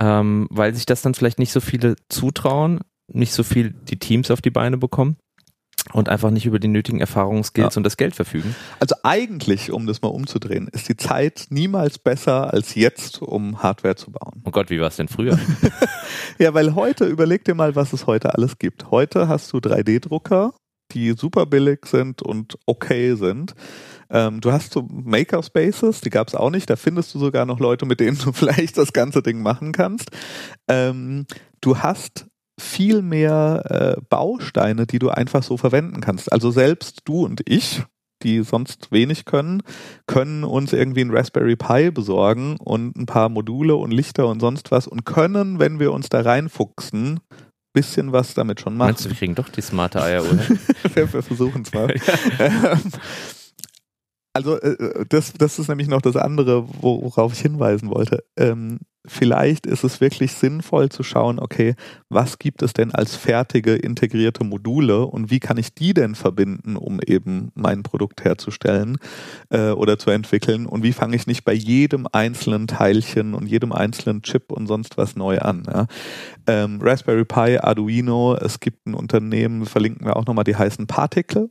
Ähm, 0.00 0.46
weil 0.50 0.74
sich 0.74 0.86
das 0.86 1.02
dann 1.02 1.12
vielleicht 1.12 1.38
nicht 1.38 1.52
so 1.52 1.60
viele 1.60 1.96
zutrauen, 2.08 2.80
nicht 3.12 3.34
so 3.34 3.42
viel 3.42 3.72
die 3.72 3.98
Teams 3.98 4.30
auf 4.30 4.40
die 4.40 4.50
Beine 4.50 4.78
bekommen 4.78 5.16
und 5.92 6.08
einfach 6.08 6.30
nicht 6.30 6.44
über 6.46 6.58
die 6.58 6.68
nötigen 6.68 7.00
Erfahrungsskills 7.00 7.74
Ja. 7.74 7.78
und 7.78 7.84
das 7.84 7.96
Geld 7.96 8.14
verfügen. 8.14 8.54
Also 8.78 8.94
eigentlich, 9.04 9.70
um 9.72 9.86
das 9.86 10.02
mal 10.02 10.08
umzudrehen, 10.08 10.68
ist 10.68 10.88
die 10.88 10.96
Zeit 10.96 11.46
niemals 11.50 11.98
besser 11.98 12.52
als 12.52 12.74
jetzt, 12.74 13.22
um 13.22 13.62
Hardware 13.62 13.96
zu 13.96 14.10
bauen. 14.10 14.42
Oh 14.44 14.50
Gott, 14.50 14.70
wie 14.70 14.80
war 14.80 14.88
es 14.88 14.96
denn 14.96 15.08
früher? 15.08 15.38
Ja, 16.38 16.54
weil 16.54 16.74
heute, 16.76 17.04
überleg 17.06 17.44
dir 17.44 17.54
mal, 17.54 17.74
was 17.74 17.92
es 17.92 18.06
heute 18.06 18.34
alles 18.34 18.58
gibt. 18.58 18.90
Heute 18.92 19.26
hast 19.28 19.52
du 19.52 19.58
3D-Drucker, 19.58 20.54
die 20.92 21.12
super 21.12 21.46
billig 21.46 21.84
sind 21.86 22.22
und 22.22 22.56
okay 22.64 23.14
sind. 23.16 23.54
Ähm, 24.08 24.40
du 24.40 24.52
hast 24.52 24.72
so 24.72 24.86
Makerspaces, 24.88 26.00
die 26.00 26.10
gab 26.10 26.28
es 26.28 26.34
auch 26.36 26.50
nicht. 26.50 26.70
Da 26.70 26.76
findest 26.76 27.12
du 27.14 27.18
sogar 27.18 27.44
noch 27.44 27.58
Leute, 27.58 27.86
mit 27.86 27.98
denen 28.00 28.16
du 28.18 28.32
vielleicht 28.32 28.78
das 28.78 28.92
ganze 28.92 29.20
Ding 29.22 29.42
machen 29.42 29.72
kannst. 29.72 30.10
Ähm, 30.68 31.26
du 31.60 31.78
hast 31.78 32.26
viel 32.58 33.02
mehr 33.02 33.96
äh, 33.98 34.00
Bausteine, 34.08 34.86
die 34.86 34.98
du 34.98 35.10
einfach 35.10 35.42
so 35.42 35.56
verwenden 35.56 36.00
kannst. 36.00 36.32
Also 36.32 36.50
selbst 36.50 37.02
du 37.04 37.24
und 37.24 37.42
ich, 37.46 37.82
die 38.22 38.42
sonst 38.42 38.90
wenig 38.90 39.24
können, 39.24 39.62
können 40.06 40.44
uns 40.44 40.72
irgendwie 40.72 41.02
ein 41.02 41.10
Raspberry 41.10 41.56
Pi 41.56 41.90
besorgen 41.90 42.56
und 42.58 42.96
ein 42.96 43.06
paar 43.06 43.28
Module 43.28 43.76
und 43.76 43.92
Lichter 43.92 44.26
und 44.26 44.40
sonst 44.40 44.70
was 44.70 44.86
und 44.86 45.04
können, 45.04 45.58
wenn 45.58 45.78
wir 45.78 45.92
uns 45.92 46.08
da 46.08 46.20
reinfuchsen, 46.20 47.20
bisschen 47.72 48.12
was 48.12 48.34
damit 48.34 48.60
schon 48.60 48.76
machen. 48.76 48.88
Meinst 48.88 49.04
du, 49.04 49.10
wir 49.10 49.16
kriegen 49.16 49.34
doch 49.34 49.48
die 49.48 49.60
smarte 49.60 50.02
Eieruhr? 50.02 50.36
hin? 50.36 50.58
wir, 50.94 51.06
versuchen 51.06 51.62
es 51.62 51.72
mal. 51.72 51.94
Also 54.34 54.60
äh, 54.60 55.04
das, 55.08 55.32
das 55.32 55.58
ist 55.58 55.66
nämlich 55.66 55.88
noch 55.88 56.00
das 56.00 56.14
andere, 56.14 56.64
worauf 56.80 57.32
ich 57.32 57.40
hinweisen 57.40 57.90
wollte. 57.90 58.22
Ähm, 58.36 58.78
vielleicht 59.08 59.66
ist 59.66 59.84
es 59.84 60.00
wirklich 60.00 60.32
sinnvoll 60.32 60.88
zu 60.88 61.02
schauen, 61.02 61.38
okay, 61.38 61.74
was 62.08 62.38
gibt 62.38 62.62
es 62.62 62.72
denn 62.72 62.94
als 62.94 63.16
fertige 63.16 63.74
integrierte 63.74 64.44
Module 64.44 65.06
und 65.06 65.30
wie 65.30 65.40
kann 65.40 65.58
ich 65.58 65.74
die 65.74 65.94
denn 65.94 66.14
verbinden, 66.14 66.76
um 66.76 67.00
eben 67.00 67.50
mein 67.54 67.82
Produkt 67.82 68.24
herzustellen 68.24 68.98
äh, 69.50 69.70
oder 69.70 69.98
zu 69.98 70.10
entwickeln 70.10 70.66
und 70.66 70.82
wie 70.82 70.92
fange 70.92 71.16
ich 71.16 71.26
nicht 71.26 71.44
bei 71.44 71.52
jedem 71.52 72.06
einzelnen 72.12 72.66
Teilchen 72.66 73.34
und 73.34 73.46
jedem 73.46 73.72
einzelnen 73.72 74.22
Chip 74.22 74.52
und 74.52 74.66
sonst 74.66 74.96
was 74.96 75.16
neu 75.16 75.38
an. 75.38 75.64
Ja? 75.66 75.86
Ähm, 76.46 76.78
Raspberry 76.80 77.24
Pi, 77.24 77.58
Arduino, 77.58 78.36
es 78.36 78.60
gibt 78.60 78.86
ein 78.86 78.94
Unternehmen, 78.94 79.66
verlinken 79.66 80.06
wir 80.06 80.16
auch 80.16 80.26
nochmal, 80.26 80.44
die 80.44 80.56
heißen 80.56 80.86
Particle. 80.86 81.50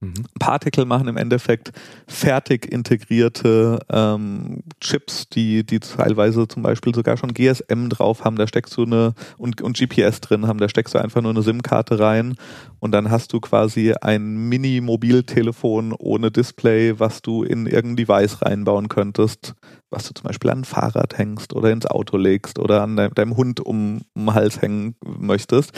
Mhm. 0.00 0.26
Particle 0.38 0.84
machen 0.84 1.08
im 1.08 1.16
Endeffekt 1.16 1.72
fertig 2.06 2.70
integrierte 2.70 3.80
ähm, 3.90 4.62
Chips, 4.80 5.28
die, 5.28 5.64
die 5.64 5.80
teilweise 5.80 6.46
zum 6.46 6.62
Beispiel 6.62 6.94
sogar 6.94 7.16
schon 7.16 7.34
GSM 7.34 7.88
drauf 7.88 8.24
haben, 8.24 8.36
da 8.36 8.46
steckst 8.46 8.76
du 8.76 8.84
eine 8.84 9.14
und, 9.38 9.60
und 9.60 9.76
GPS 9.76 10.20
drin 10.20 10.46
haben, 10.46 10.58
da 10.60 10.68
steckst 10.68 10.94
du 10.94 10.98
einfach 10.98 11.20
nur 11.20 11.32
eine 11.32 11.42
SIM-Karte 11.42 11.98
rein 11.98 12.36
und 12.78 12.92
dann 12.92 13.10
hast 13.10 13.32
du 13.32 13.40
quasi 13.40 13.92
ein 14.00 14.48
Mini-Mobiltelefon 14.48 15.92
ohne 15.98 16.30
Display, 16.30 17.00
was 17.00 17.20
du 17.20 17.42
in 17.42 17.66
irgendein 17.66 17.96
Device 18.06 18.42
reinbauen 18.42 18.88
könntest, 18.88 19.54
was 19.90 20.06
du 20.06 20.14
zum 20.14 20.28
Beispiel 20.28 20.50
an 20.50 20.60
ein 20.60 20.64
Fahrrad 20.64 21.18
hängst 21.18 21.54
oder 21.54 21.72
ins 21.72 21.86
Auto 21.86 22.18
legst 22.18 22.60
oder 22.60 22.82
an 22.82 22.96
dein, 22.96 23.10
deinem 23.14 23.36
Hund 23.36 23.58
um, 23.58 24.02
um 24.14 24.26
den 24.26 24.34
Hals 24.34 24.62
hängen 24.62 24.94
möchtest. 25.04 25.72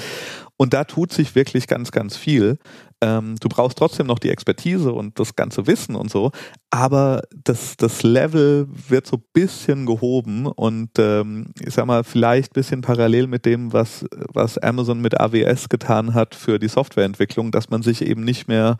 Und 0.59 0.75
da 0.75 0.85
tut 0.85 1.11
sich 1.11 1.35
wirklich 1.35 1.67
ganz, 1.69 1.91
ganz 1.91 2.19
viel. 2.19 2.59
Ähm, 3.03 3.37
du 3.41 3.49
brauchst 3.49 3.79
trotzdem 3.79 4.07
noch 4.07 4.19
die 4.19 4.31
Expertise 4.31 4.93
und 4.93 5.19
das 5.19 5.35
ganze 5.35 5.67
Wissen 5.67 5.97
und 5.97 6.11
so, 6.11 6.33
aber 6.71 7.23
das, 7.45 7.77
das 7.77 8.03
Level 8.03 8.69
wird 8.89 9.07
so 9.07 9.17
ein 9.17 9.25
bisschen 9.33 9.87
gehoben 9.87 10.47
und 10.47 10.91
ähm, 10.99 11.47
ich 11.65 11.75
sag 11.75 11.87
mal, 11.87 12.05
vielleicht 12.05 12.51
ein 12.51 12.55
bisschen 12.55 12.81
parallel 12.83 13.27
mit 13.27 13.47
dem, 13.47 13.73
was, 13.73 14.05
was 14.33 14.59
Amazon 14.59 15.01
mit 15.01 15.19
AWS 15.19 15.69
getan 15.71 16.13
hat 16.13 16.35
für 16.35 16.59
die 16.59 16.69
Softwareentwicklung, 16.69 17.51
dass 17.51 17.71
man 17.71 17.83
sich 17.83 18.03
eben 18.03 18.23
nicht 18.23 18.49
mehr 18.49 18.77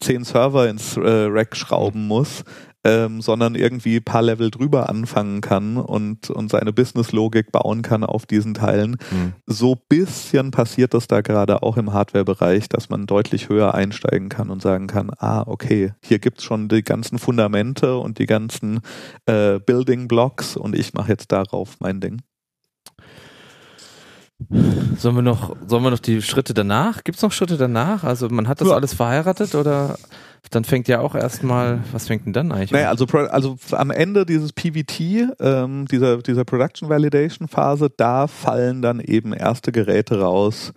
zehn 0.00 0.24
Server 0.24 0.68
ins 0.68 0.96
äh, 0.96 1.00
Rack 1.28 1.54
schrauben 1.54 2.06
muss, 2.06 2.44
ähm, 2.84 3.20
sondern 3.20 3.54
irgendwie 3.54 3.96
ein 3.96 4.04
paar 4.04 4.22
Level 4.22 4.50
drüber 4.50 4.88
anfangen 4.88 5.40
kann 5.40 5.76
und, 5.76 6.30
und 6.30 6.50
seine 6.50 6.72
Businesslogik 6.72 7.50
bauen 7.52 7.82
kann 7.82 8.04
auf 8.04 8.24
diesen 8.26 8.54
Teilen. 8.54 8.96
Mhm. 9.10 9.32
So 9.46 9.74
bisschen 9.74 10.50
passiert 10.50 10.94
das 10.94 11.08
da 11.08 11.20
gerade 11.20 11.62
auch 11.62 11.76
im 11.76 11.92
Hardware-Bereich, 11.92 12.68
dass 12.68 12.88
man 12.88 13.06
deutlich 13.06 13.48
höher 13.48 13.74
einsteigen 13.74 14.28
kann 14.28 14.50
und 14.50 14.62
sagen 14.62 14.86
kann, 14.86 15.10
ah, 15.18 15.42
okay, 15.46 15.92
hier 16.02 16.18
gibt's 16.18 16.44
schon 16.44 16.68
die 16.68 16.82
ganzen 16.82 17.18
Fundamente 17.18 17.96
und 17.96 18.18
die 18.18 18.26
ganzen 18.26 18.80
äh, 19.26 19.58
Building 19.58 20.08
Blocks 20.08 20.56
und 20.56 20.74
ich 20.76 20.94
mache 20.94 21.08
jetzt 21.08 21.32
darauf 21.32 21.76
mein 21.80 22.00
Ding. 22.00 22.22
Sollen 24.96 25.16
wir 25.16 25.22
noch, 25.22 25.56
sollen 25.66 25.82
wir 25.82 25.90
noch 25.90 25.98
die 25.98 26.22
Schritte 26.22 26.54
danach? 26.54 27.02
Gibt 27.02 27.16
es 27.16 27.22
noch 27.22 27.32
Schritte 27.32 27.56
danach? 27.56 28.04
Also 28.04 28.28
man 28.28 28.46
hat 28.46 28.60
das 28.60 28.68
Ja. 28.68 28.74
alles 28.76 28.94
verheiratet 28.94 29.56
oder 29.56 29.98
dann 30.50 30.64
fängt 30.64 30.88
ja 30.88 31.00
auch 31.00 31.14
erstmal, 31.14 31.80
was 31.92 32.06
fängt 32.06 32.26
denn 32.26 32.32
dann 32.32 32.52
eigentlich 32.52 32.70
Naja, 32.70 32.90
an? 32.90 32.98
also, 32.98 33.06
also 33.06 33.56
am 33.72 33.90
Ende 33.90 34.24
dieses 34.24 34.52
PVT, 34.52 35.34
ähm, 35.40 35.86
dieser, 35.86 36.18
dieser 36.18 36.44
Production 36.44 36.88
Validation 36.88 37.48
Phase, 37.48 37.90
da 37.96 38.26
fallen 38.26 38.82
dann 38.82 39.00
eben 39.00 39.32
erste 39.32 39.72
Geräte 39.72 40.20
raus, 40.20 40.72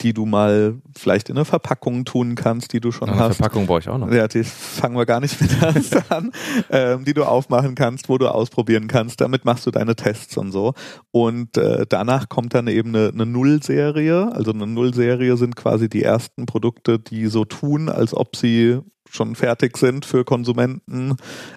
die 0.00 0.12
du 0.12 0.26
mal 0.26 0.76
vielleicht 0.96 1.28
in 1.28 1.36
eine 1.36 1.44
Verpackung 1.44 2.04
tun 2.04 2.36
kannst, 2.36 2.72
die 2.72 2.80
du 2.80 2.92
schon 2.92 3.08
Eine 3.08 3.18
hast. 3.18 3.36
Verpackung 3.36 3.66
brauche 3.66 3.80
ich 3.80 3.88
auch 3.88 3.98
noch. 3.98 4.10
Ja, 4.12 4.28
die 4.28 4.44
fangen 4.44 4.96
wir 4.96 5.06
gar 5.06 5.20
nicht 5.20 5.40
mit 5.40 5.50
an, 6.10 6.30
ähm, 6.70 7.04
die 7.04 7.14
du 7.14 7.24
aufmachen 7.24 7.74
kannst, 7.74 8.08
wo 8.08 8.16
du 8.16 8.28
ausprobieren 8.28 8.86
kannst. 8.86 9.20
Damit 9.20 9.44
machst 9.44 9.66
du 9.66 9.70
deine 9.70 9.96
Tests 9.96 10.36
und 10.36 10.52
so. 10.52 10.74
Und 11.10 11.56
äh, 11.56 11.84
danach 11.88 12.28
kommt 12.28 12.54
dann 12.54 12.68
eben 12.68 12.94
eine, 12.94 13.08
eine 13.08 13.26
Nullserie. 13.26 14.30
Also 14.32 14.52
eine 14.52 14.66
Nullserie 14.66 15.36
sind 15.36 15.56
quasi 15.56 15.88
die 15.88 16.04
ersten 16.04 16.46
Produkte, 16.46 17.00
die 17.00 17.26
so 17.26 17.44
tun, 17.44 17.88
als 17.88 18.14
ob 18.14 18.36
sie 18.36 18.78
schon 19.10 19.34
fertig 19.34 19.76
sind 19.76 20.04
für 20.04 20.24
Konsumenten. 20.24 21.16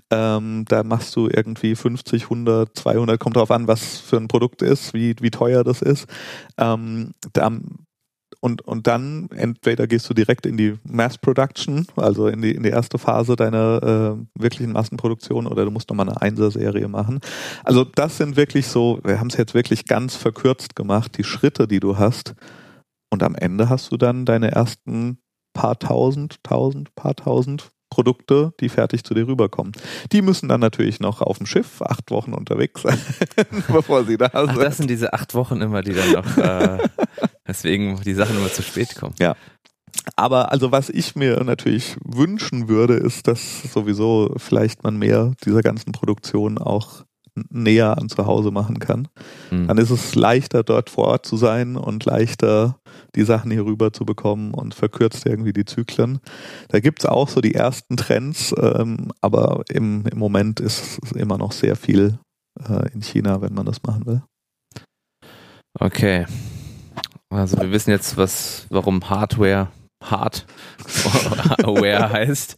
Ähm, 0.09 0.65
da 0.67 0.83
machst 0.83 1.15
du 1.15 1.27
irgendwie 1.27 1.75
50, 1.75 2.23
100, 2.23 2.77
200, 2.77 3.19
kommt 3.19 3.35
drauf 3.35 3.51
an, 3.51 3.67
was 3.67 3.99
für 3.99 4.17
ein 4.17 4.27
Produkt 4.27 4.61
ist, 4.61 4.93
wie, 4.93 5.15
wie 5.19 5.31
teuer 5.31 5.63
das 5.63 5.81
ist. 5.81 6.07
Ähm, 6.57 7.11
da, 7.33 7.51
und, 8.43 8.63
und 8.63 8.87
dann 8.87 9.29
entweder 9.35 9.85
gehst 9.85 10.09
du 10.09 10.15
direkt 10.15 10.47
in 10.47 10.57
die 10.57 10.73
Mass 10.83 11.19
Production, 11.19 11.85
also 11.95 12.27
in 12.27 12.41
die, 12.41 12.51
in 12.51 12.63
die 12.63 12.69
erste 12.69 12.97
Phase 12.97 13.35
deiner 13.35 14.17
äh, 14.17 14.41
wirklichen 14.41 14.71
Massenproduktion 14.71 15.45
oder 15.45 15.63
du 15.63 15.71
musst 15.71 15.89
nochmal 15.89 16.09
eine 16.09 16.21
Einser-Serie 16.21 16.87
machen. 16.87 17.19
Also 17.63 17.83
das 17.83 18.17
sind 18.17 18.37
wirklich 18.37 18.65
so, 18.65 18.99
wir 19.03 19.19
haben 19.19 19.27
es 19.27 19.37
jetzt 19.37 19.53
wirklich 19.53 19.85
ganz 19.85 20.15
verkürzt 20.15 20.75
gemacht, 20.75 21.17
die 21.19 21.23
Schritte, 21.23 21.67
die 21.67 21.79
du 21.79 21.99
hast. 21.99 22.33
Und 23.11 23.21
am 23.21 23.35
Ende 23.35 23.69
hast 23.69 23.91
du 23.91 23.97
dann 23.97 24.25
deine 24.25 24.51
ersten 24.51 25.19
paar 25.53 25.79
tausend, 25.79 26.43
tausend, 26.43 26.93
paar 26.95 27.15
tausend 27.15 27.71
Produkte, 27.91 28.53
die 28.59 28.69
fertig 28.69 29.03
zu 29.03 29.13
dir 29.13 29.27
rüberkommen. 29.27 29.73
Die 30.11 30.21
müssen 30.21 30.49
dann 30.49 30.61
natürlich 30.61 30.99
noch 30.99 31.21
auf 31.21 31.37
dem 31.37 31.45
Schiff 31.45 31.81
acht 31.81 32.09
Wochen 32.09 32.33
unterwegs 32.33 32.81
sein, 32.81 32.97
bevor 33.67 34.05
sie 34.05 34.17
da 34.17 34.29
Ach, 34.33 34.47
sind. 34.47 34.61
das 34.61 34.77
sind 34.77 34.89
diese 34.89 35.13
acht 35.13 35.35
Wochen 35.35 35.61
immer, 35.61 35.81
die 35.81 35.93
dann 35.93 36.11
noch, 36.13 36.37
äh, 36.37 36.77
deswegen 37.47 37.99
die 38.01 38.13
Sachen 38.13 38.37
immer 38.37 38.51
zu 38.51 38.63
spät 38.63 38.95
kommen. 38.95 39.13
Aber 40.15 40.51
also 40.51 40.71
was 40.71 40.89
ich 40.89 41.15
mir 41.15 41.43
natürlich 41.43 41.97
wünschen 42.03 42.69
würde, 42.69 42.93
ist, 42.93 43.27
dass 43.27 43.63
sowieso 43.63 44.33
vielleicht 44.37 44.83
man 44.83 44.97
mehr 44.97 45.33
dieser 45.45 45.61
ganzen 45.61 45.91
Produktion 45.91 46.57
auch 46.57 47.03
näher 47.49 47.97
an 47.97 48.09
zu 48.09 48.25
Hause 48.25 48.51
machen 48.51 48.79
kann. 48.79 49.07
Hm. 49.49 49.67
Dann 49.67 49.77
ist 49.77 49.89
es 49.89 50.15
leichter, 50.15 50.63
dort 50.63 50.89
vor 50.89 51.07
Ort 51.07 51.25
zu 51.25 51.38
sein 51.38 51.75
und 51.75 52.05
leichter, 52.05 52.79
die 53.15 53.23
Sachen 53.23 53.51
hier 53.51 53.65
rüber 53.65 53.93
zu 53.93 54.05
bekommen 54.05 54.53
und 54.53 54.73
verkürzt 54.73 55.25
irgendwie 55.25 55.53
die 55.53 55.65
Zyklen. 55.65 56.19
Da 56.69 56.79
gibt's 56.79 57.05
auch 57.05 57.29
so 57.29 57.41
die 57.41 57.55
ersten 57.55 57.97
Trends, 57.97 58.53
ähm, 58.57 59.11
aber 59.21 59.63
im, 59.69 60.05
im 60.11 60.19
Moment 60.19 60.59
ist 60.59 60.99
es 61.03 61.11
immer 61.13 61.38
noch 61.38 61.51
sehr 61.51 61.75
viel 61.75 62.19
äh, 62.67 62.91
in 62.93 63.01
China, 63.01 63.41
wenn 63.41 63.53
man 63.53 63.65
das 63.65 63.84
machen 63.84 64.05
will. 64.05 64.21
Okay. 65.79 66.25
Also 67.29 67.57
wir 67.59 67.71
wissen 67.71 67.91
jetzt, 67.91 68.17
was, 68.17 68.65
warum 68.69 69.09
Hardware 69.09 69.69
Hardware 70.03 72.09
heißt. 72.11 72.55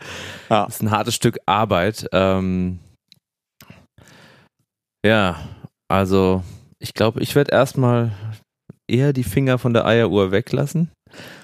Ja. 0.49 0.65
Das 0.65 0.75
ist 0.75 0.81
ein 0.81 0.91
hartes 0.91 1.15
Stück 1.15 1.37
Arbeit. 1.45 2.07
Ähm, 2.11 2.79
ja, 5.05 5.37
also 5.87 6.43
ich 6.79 6.93
glaube, 6.93 7.21
ich 7.21 7.35
werde 7.35 7.51
erstmal 7.51 8.11
eher 8.87 9.13
die 9.13 9.23
Finger 9.23 9.57
von 9.57 9.73
der 9.73 9.85
Eieruhr 9.85 10.31
weglassen. 10.31 10.89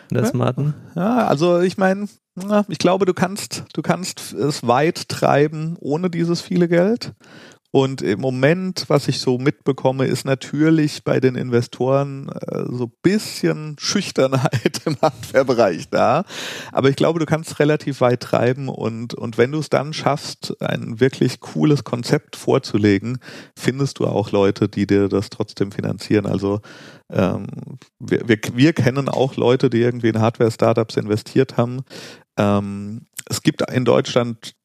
in 0.10 0.16
Der 0.16 0.24
Ja. 0.24 0.30
smarten. 0.30 0.74
Ja, 0.96 1.28
also 1.28 1.60
ich 1.62 1.78
meine, 1.78 2.08
ich 2.68 2.80
glaube, 2.80 3.06
du 3.06 3.14
kannst, 3.14 3.66
du 3.74 3.82
kannst 3.82 4.34
es 4.34 4.66
weit 4.68 5.08
treiben 5.08 5.78
ohne 5.80 6.10
dieses 6.10 6.42
viele 6.42 6.68
Geld. 6.68 7.14
Und 7.72 8.02
im 8.02 8.20
Moment, 8.20 8.86
was 8.88 9.08
ich 9.08 9.20
so 9.20 9.38
mitbekomme, 9.38 10.06
ist 10.06 10.26
natürlich 10.26 11.04
bei 11.04 11.20
den 11.20 11.36
Investoren 11.36 12.30
äh, 12.30 12.64
so 12.68 12.88
bisschen 13.04 13.76
Schüchternheit 13.80 14.82
im 14.86 14.98
Hardware-Bereich 15.00 15.90
da. 15.90 16.24
Aber 16.72 16.90
ich 16.90 16.96
glaube, 16.96 17.20
du 17.20 17.28
kannst 17.28 17.60
relativ 17.60 18.02
weit 18.02 18.22
treiben 18.22 18.70
und, 18.70 19.14
und 19.14 19.38
wenn 19.38 19.52
du 19.52 19.60
es 19.60 19.70
dann 19.70 19.94
schaffst, 19.94 20.60
ein 20.62 21.00
wirklich 21.00 21.42
cooles 21.42 21.84
Konzept 21.84 22.36
vorzulegen, 22.36 23.20
findest 23.56 24.00
du 24.00 24.08
auch 24.08 24.32
Leute, 24.32 24.68
die 24.68 24.88
dir 24.88 25.08
das 25.08 25.30
trotzdem 25.30 25.72
finanzieren. 25.72 26.26
Also 26.26 26.62
ähm, 27.12 27.46
wir, 28.00 28.28
wir, 28.28 28.40
wir 28.54 28.74
kennen 28.74 29.10
auch 29.10 29.36
Leute, 29.36 29.70
die 29.70 29.82
irgendwie 29.82 30.10
in 30.10 30.20
Hardware-Startups 30.20 30.98
investiert 30.98 31.58
haben. 31.58 31.82
Ähm, 32.36 33.06
es 33.30 33.44
gibt 33.44 33.62
in 33.70 33.86
Deutschland 33.86 34.56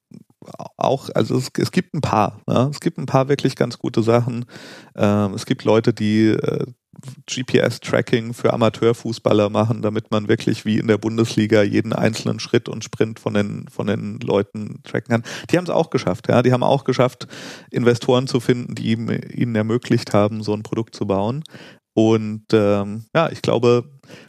auch, 0.76 1.10
also 1.14 1.36
es, 1.36 1.50
es 1.58 1.72
gibt 1.72 1.94
ein 1.94 2.00
paar, 2.00 2.40
ne? 2.46 2.68
es 2.70 2.80
gibt 2.80 2.98
ein 2.98 3.06
paar 3.06 3.28
wirklich 3.28 3.56
ganz 3.56 3.78
gute 3.78 4.02
Sachen. 4.02 4.44
Ähm, 4.96 5.34
es 5.34 5.46
gibt 5.46 5.64
Leute, 5.64 5.92
die 5.92 6.28
äh, 6.28 6.66
GPS-Tracking 7.26 8.34
für 8.34 8.52
Amateurfußballer 8.52 9.50
machen, 9.50 9.82
damit 9.82 10.10
man 10.10 10.28
wirklich 10.28 10.64
wie 10.64 10.78
in 10.78 10.86
der 10.86 10.98
Bundesliga 10.98 11.62
jeden 11.62 11.92
einzelnen 11.92 12.40
Schritt 12.40 12.68
und 12.68 12.84
Sprint 12.84 13.18
von 13.18 13.34
den, 13.34 13.66
von 13.68 13.86
den 13.86 14.18
Leuten 14.20 14.80
tracken 14.84 15.10
kann. 15.10 15.24
Die 15.50 15.56
haben 15.56 15.64
es 15.64 15.70
auch 15.70 15.90
geschafft, 15.90 16.28
ja. 16.28 16.42
Die 16.42 16.52
haben 16.52 16.62
auch 16.62 16.84
geschafft, 16.84 17.26
Investoren 17.70 18.26
zu 18.26 18.40
finden, 18.40 18.74
die 18.74 18.92
ihnen 18.92 19.54
ermöglicht 19.54 20.14
haben, 20.14 20.42
so 20.42 20.54
ein 20.54 20.62
Produkt 20.62 20.94
zu 20.94 21.06
bauen. 21.06 21.44
Und 21.94 22.46
ähm, 22.52 23.04
ja, 23.14 23.30
ich 23.30 23.40
glaube, 23.40 23.84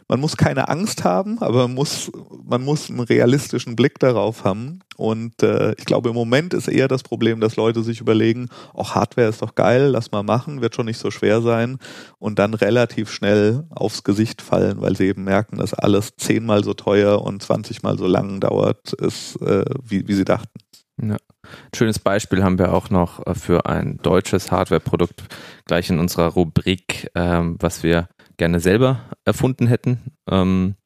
man 0.08 0.20
muss 0.20 0.36
keine 0.36 0.68
Angst 0.68 1.02
haben, 1.02 1.40
aber 1.40 1.66
man 1.66 1.74
muss, 1.74 2.10
man 2.44 2.62
muss 2.62 2.88
einen 2.88 3.00
realistischen 3.00 3.74
Blick 3.74 3.98
darauf 3.98 4.44
haben. 4.44 4.78
Und 4.96 5.42
äh, 5.42 5.74
ich 5.76 5.84
glaube, 5.84 6.10
im 6.10 6.14
Moment 6.14 6.54
ist 6.54 6.68
eher 6.68 6.86
das 6.86 7.02
Problem, 7.02 7.40
dass 7.40 7.56
Leute 7.56 7.82
sich 7.82 8.00
überlegen, 8.00 8.48
auch 8.72 8.94
Hardware 8.94 9.28
ist 9.28 9.42
doch 9.42 9.56
geil, 9.56 9.88
lass 9.88 10.12
mal 10.12 10.22
machen, 10.22 10.62
wird 10.62 10.76
schon 10.76 10.86
nicht 10.86 10.98
so 11.00 11.10
schwer 11.10 11.42
sein 11.42 11.78
und 12.18 12.38
dann 12.38 12.54
relativ 12.54 13.10
schnell 13.10 13.64
aufs 13.70 14.04
Gesicht 14.04 14.42
fallen, 14.42 14.80
weil 14.80 14.96
sie 14.96 15.06
eben 15.06 15.24
merken, 15.24 15.58
dass 15.58 15.74
alles 15.74 16.16
zehnmal 16.16 16.62
so 16.62 16.72
teuer 16.72 17.20
und 17.20 17.42
zwanzigmal 17.42 17.98
so 17.98 18.06
lang 18.06 18.38
dauert, 18.40 18.92
ist, 18.92 19.42
äh, 19.42 19.64
wie, 19.82 20.06
wie 20.06 20.14
sie 20.14 20.24
dachten. 20.24 20.60
Ja. 21.02 21.16
Ein 21.46 21.76
schönes 21.76 21.98
Beispiel 21.98 22.42
haben 22.42 22.58
wir 22.58 22.72
auch 22.72 22.90
noch 22.90 23.26
äh, 23.26 23.34
für 23.34 23.66
ein 23.66 23.98
deutsches 23.98 24.50
Hardware-Produkt 24.50 25.24
gleich 25.64 25.90
in 25.90 25.98
unserer 25.98 26.28
Rubrik, 26.28 27.10
ähm, 27.14 27.56
was 27.60 27.82
wir 27.82 28.08
gerne 28.36 28.60
selber 28.60 29.00
erfunden 29.24 29.66
hätten. 29.66 30.12
Ähm, 30.30 30.76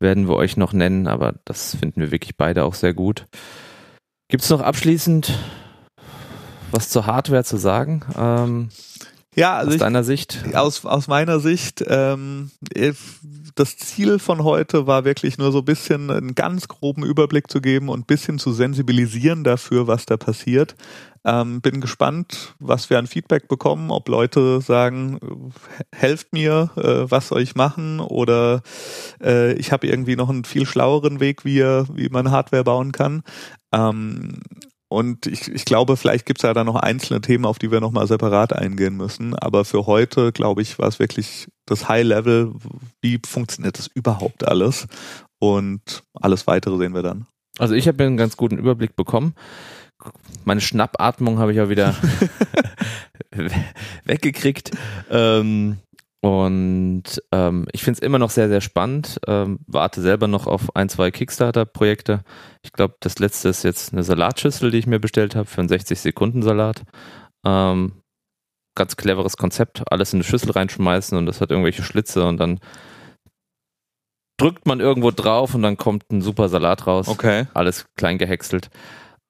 werden 0.00 0.28
wir 0.28 0.34
euch 0.34 0.56
noch 0.56 0.72
nennen, 0.72 1.06
aber 1.06 1.34
das 1.44 1.76
finden 1.76 2.00
wir 2.00 2.10
wirklich 2.10 2.36
beide 2.36 2.64
auch 2.64 2.74
sehr 2.74 2.94
gut. 2.94 3.26
Gibt 4.28 4.42
es 4.42 4.50
noch 4.50 4.60
abschließend 4.60 5.38
was 6.70 6.90
zur 6.90 7.06
Hardware 7.06 7.44
zu 7.44 7.56
sagen? 7.56 8.02
Ähm, 8.18 8.68
ja, 9.36 9.56
also 9.56 9.72
aus 9.72 9.78
deiner 9.78 10.02
Sicht? 10.02 10.44
Aus, 10.54 10.84
aus 10.84 11.08
meiner 11.08 11.40
Sicht, 11.40 11.84
ähm, 11.86 12.50
das 13.54 13.76
Ziel 13.76 14.18
von 14.18 14.44
heute 14.44 14.86
war 14.86 15.04
wirklich 15.04 15.38
nur 15.38 15.52
so 15.52 15.58
ein 15.58 15.64
bisschen 15.64 16.10
einen 16.10 16.34
ganz 16.34 16.68
groben 16.68 17.04
Überblick 17.04 17.50
zu 17.50 17.60
geben 17.60 17.88
und 17.88 18.00
ein 18.00 18.06
bisschen 18.06 18.38
zu 18.38 18.52
sensibilisieren 18.52 19.44
dafür, 19.44 19.86
was 19.86 20.06
da 20.06 20.16
passiert. 20.16 20.74
Ähm, 21.24 21.60
bin 21.60 21.80
gespannt, 21.80 22.54
was 22.60 22.88
wir 22.88 22.98
an 22.98 23.08
Feedback 23.08 23.48
bekommen, 23.48 23.90
ob 23.90 24.08
Leute 24.08 24.60
sagen, 24.60 25.52
helft 25.92 26.32
mir, 26.32 26.70
äh, 26.76 27.10
was 27.10 27.28
soll 27.28 27.42
ich 27.42 27.56
machen 27.56 27.98
oder 27.98 28.62
äh, 29.20 29.54
ich 29.54 29.72
habe 29.72 29.88
irgendwie 29.88 30.16
noch 30.16 30.28
einen 30.28 30.44
viel 30.44 30.66
schlaueren 30.66 31.18
Weg, 31.18 31.44
wie, 31.44 31.62
wie 31.62 32.08
man 32.10 32.30
Hardware 32.30 32.62
bauen 32.64 32.92
kann. 32.92 33.22
Ähm, 33.72 34.40
und 34.88 35.26
ich, 35.26 35.48
ich 35.48 35.64
glaube, 35.64 35.96
vielleicht 35.96 36.26
gibt 36.26 36.38
es 36.38 36.42
ja 36.42 36.54
da 36.54 36.62
noch 36.62 36.76
einzelne 36.76 37.20
Themen, 37.20 37.44
auf 37.44 37.58
die 37.58 37.70
wir 37.70 37.80
nochmal 37.80 38.06
separat 38.06 38.52
eingehen 38.52 38.96
müssen. 38.96 39.34
Aber 39.34 39.64
für 39.64 39.86
heute, 39.86 40.32
glaube 40.32 40.62
ich, 40.62 40.78
war 40.78 40.86
es 40.86 40.98
wirklich 40.98 41.48
das 41.66 41.88
High 41.88 42.04
Level. 42.04 42.52
Wie 43.00 43.20
funktioniert 43.26 43.78
das 43.78 43.88
überhaupt 43.88 44.46
alles? 44.46 44.86
Und 45.40 46.04
alles 46.14 46.46
weitere 46.46 46.78
sehen 46.78 46.94
wir 46.94 47.02
dann. 47.02 47.26
Also 47.58 47.74
ich 47.74 47.88
habe 47.88 48.04
einen 48.04 48.16
ganz 48.16 48.36
guten 48.36 48.58
Überblick 48.58 48.94
bekommen. 48.94 49.34
Meine 50.44 50.60
Schnappatmung 50.60 51.38
habe 51.38 51.52
ich 51.52 51.60
auch 51.60 51.68
wieder 51.68 51.96
weggekriegt. 54.04 54.70
Ähm, 55.10 55.78
und 56.26 57.04
ähm, 57.30 57.68
ich 57.70 57.84
finde 57.84 57.98
es 57.98 58.02
immer 58.04 58.18
noch 58.18 58.30
sehr, 58.30 58.48
sehr 58.48 58.60
spannend. 58.60 59.20
Ähm, 59.28 59.60
warte 59.68 60.00
selber 60.00 60.26
noch 60.26 60.48
auf 60.48 60.74
ein, 60.74 60.88
zwei 60.88 61.12
Kickstarter-Projekte. 61.12 62.24
Ich 62.64 62.72
glaube, 62.72 62.96
das 62.98 63.20
letzte 63.20 63.48
ist 63.48 63.62
jetzt 63.62 63.92
eine 63.92 64.02
Salatschüssel, 64.02 64.72
die 64.72 64.78
ich 64.78 64.88
mir 64.88 64.98
bestellt 64.98 65.36
habe 65.36 65.46
für 65.46 65.60
einen 65.60 65.68
60-Sekunden-Salat. 65.68 66.82
Ähm, 67.44 68.02
ganz 68.74 68.96
cleveres 68.96 69.36
Konzept, 69.36 69.84
alles 69.88 70.14
in 70.14 70.16
eine 70.16 70.24
Schüssel 70.24 70.50
reinschmeißen 70.50 71.16
und 71.16 71.26
das 71.26 71.40
hat 71.40 71.52
irgendwelche 71.52 71.84
Schlitze 71.84 72.26
und 72.26 72.38
dann 72.38 72.58
drückt 74.36 74.66
man 74.66 74.80
irgendwo 74.80 75.12
drauf 75.12 75.54
und 75.54 75.62
dann 75.62 75.76
kommt 75.76 76.10
ein 76.10 76.22
super 76.22 76.48
Salat 76.48 76.88
raus. 76.88 77.06
Okay. 77.06 77.46
Alles 77.54 77.86
klein 77.94 78.18
gehäckselt. 78.18 78.68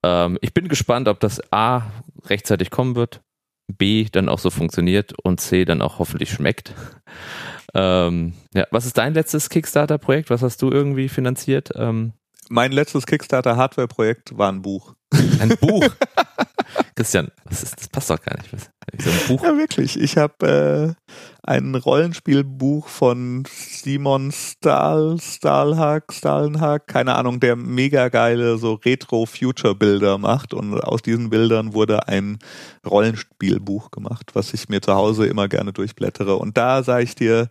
Ähm, 0.03 0.39
ich 0.41 0.55
bin 0.55 0.69
gespannt, 0.69 1.09
ob 1.09 1.21
das 1.21 1.43
A 1.53 1.83
rechtzeitig 2.25 2.71
kommen 2.71 2.97
wird 2.97 3.21
B 3.69 4.07
dann 4.11 4.29
auch 4.29 4.39
so 4.39 4.51
funktioniert 4.51 5.15
und 5.23 5.41
C 5.41 5.65
dann 5.65 5.83
auch 5.83 5.99
hoffentlich 5.99 6.31
schmeckt. 6.31 6.73
Ähm, 7.75 8.33
ja, 8.55 8.65
was 8.71 8.87
ist 8.87 8.97
dein 8.97 9.13
letztes 9.13 9.51
Kickstarter-Projekt? 9.51 10.31
Was 10.31 10.41
hast 10.41 10.63
du 10.63 10.71
irgendwie 10.71 11.11
finanziert? 11.11 11.73
Ähm, 11.75 12.15
mein 12.49 12.73
letztes 12.73 13.05
Kickstarter-Hardware-Projekt 13.07 14.39
war 14.39 14.51
ein 14.51 14.63
Buch. 14.63 14.95
Ein 15.41 15.51
Buch? 15.61 15.85
Christian, 16.95 17.31
das, 17.45 17.63
ist, 17.63 17.81
das 17.81 17.89
passt 17.89 18.11
doch 18.11 18.21
gar 18.21 18.37
nicht. 18.37 18.51
So 18.99 19.11
ein 19.11 19.19
Buch. 19.29 19.45
Ja, 19.45 19.57
wirklich. 19.57 20.01
Ich 20.01 20.17
habe 20.17 20.97
äh, 20.97 21.07
ein 21.43 21.75
Rollenspielbuch 21.75 22.89
von 22.89 23.45
Simon 23.49 24.33
Stahl, 24.33 25.19
Stahlhack, 25.21 26.13
Stahlenhack, 26.13 26.87
keine 26.87 27.15
Ahnung, 27.15 27.41
der 27.41 27.57
mega 27.57 28.09
geile 28.09 28.59
so 28.59 28.75
Retro-Future-Bilder 28.75 30.19
macht 30.19 30.55
und 30.55 30.81
aus 30.81 31.03
diesen 31.03 31.31
Bildern 31.31 31.73
wurde 31.73 32.09
ein 32.09 32.39
Rollenspielbuch 32.85 33.91
gemacht, 33.91 34.31
was 34.35 34.55
ich 34.55 34.69
mir 34.69 34.81
zu 34.81 34.95
Hause 34.95 35.27
immer 35.27 35.49
gerne 35.49 35.73
durchblättere. 35.73 36.37
Und 36.37 36.57
da 36.57 36.83
sage 36.83 37.05
ich 37.05 37.15
dir, 37.15 37.49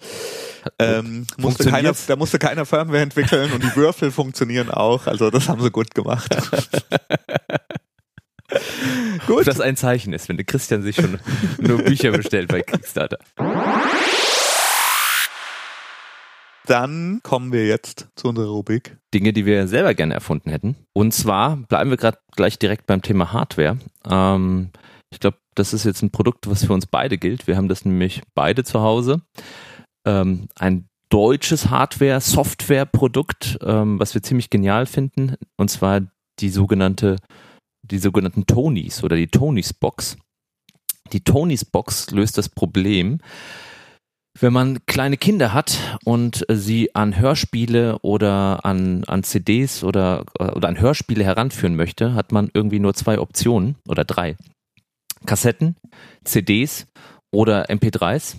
ähm, 0.79 1.25
musste 1.37 1.69
keiner, 1.69 1.93
da 2.07 2.15
musste 2.15 2.39
keiner 2.39 2.65
Firmware 2.65 3.01
entwickeln 3.01 3.51
und 3.53 3.63
die 3.63 3.75
Würfel 3.75 4.11
funktionieren 4.11 4.71
auch. 4.71 5.07
Also 5.07 5.29
das 5.29 5.47
haben 5.47 5.61
sie 5.61 5.71
gut 5.71 5.95
gemacht. 5.95 6.35
Gut. 9.27 9.47
Das 9.47 9.59
ein 9.59 9.75
Zeichen 9.75 10.13
ist, 10.13 10.29
wenn 10.29 10.37
der 10.37 10.45
Christian 10.45 10.81
sich 10.81 10.95
schon 10.95 11.19
nur 11.59 11.79
Bücher 11.79 12.11
bestellt 12.11 12.49
bei 12.49 12.61
Kickstarter. 12.61 13.17
Dann 16.65 17.19
kommen 17.21 17.51
wir 17.51 17.67
jetzt 17.67 18.07
zu 18.15 18.27
unserer 18.29 18.47
Rubrik. 18.47 18.97
Dinge, 19.13 19.33
die 19.33 19.45
wir 19.45 19.67
selber 19.67 19.93
gerne 19.93 20.15
erfunden 20.15 20.49
hätten. 20.49 20.75
Und 20.93 21.13
zwar 21.13 21.57
bleiben 21.57 21.89
wir 21.89 21.97
gerade 21.97 22.17
gleich 22.35 22.57
direkt 22.57 22.87
beim 22.87 23.01
Thema 23.01 23.31
Hardware. 23.33 23.77
Ähm, 24.09 24.71
ich 25.11 25.19
glaube, 25.19 25.37
das 25.53 25.73
ist 25.73 25.85
jetzt 25.85 26.01
ein 26.01 26.11
Produkt, 26.11 26.49
was 26.49 26.65
für 26.65 26.73
uns 26.73 26.87
beide 26.87 27.17
gilt. 27.17 27.47
Wir 27.47 27.55
haben 27.55 27.69
das 27.69 27.85
nämlich 27.85 28.21
beide 28.33 28.63
zu 28.63 28.81
Hause. 28.81 29.21
Ähm, 30.05 30.47
ein 30.55 30.87
deutsches 31.09 31.69
Hardware-Software-Produkt, 31.69 33.59
ähm, 33.61 33.99
was 33.99 34.15
wir 34.15 34.23
ziemlich 34.23 34.49
genial 34.49 34.85
finden. 34.85 35.35
Und 35.57 35.69
zwar 35.69 36.01
die 36.39 36.49
sogenannte 36.49 37.17
die 37.91 37.99
sogenannten 37.99 38.45
Tonys 38.45 39.03
oder 39.03 39.15
die 39.15 39.27
Tonys 39.27 39.73
Box. 39.73 40.17
Die 41.13 41.23
Tonys 41.23 41.65
Box 41.65 42.11
löst 42.11 42.37
das 42.37 42.49
Problem, 42.49 43.19
wenn 44.39 44.51
man 44.51 44.85
kleine 44.85 45.17
Kinder 45.17 45.53
hat 45.53 45.77
und 46.03 46.45
sie 46.49 46.93
an 46.93 47.17
Hörspiele 47.17 47.99
oder 47.99 48.65
an, 48.65 49.03
an 49.05 49.23
CDs 49.23 49.83
oder, 49.83 50.25
oder 50.37 50.67
an 50.67 50.79
Hörspiele 50.79 51.23
heranführen 51.23 51.75
möchte, 51.75 52.13
hat 52.13 52.31
man 52.31 52.49
irgendwie 52.53 52.79
nur 52.79 52.93
zwei 52.93 53.19
Optionen 53.19 53.75
oder 53.87 54.03
drei. 54.03 54.35
Kassetten, 55.25 55.77
CDs 56.25 56.85
oder 57.31 57.69
MP3s 57.69 58.35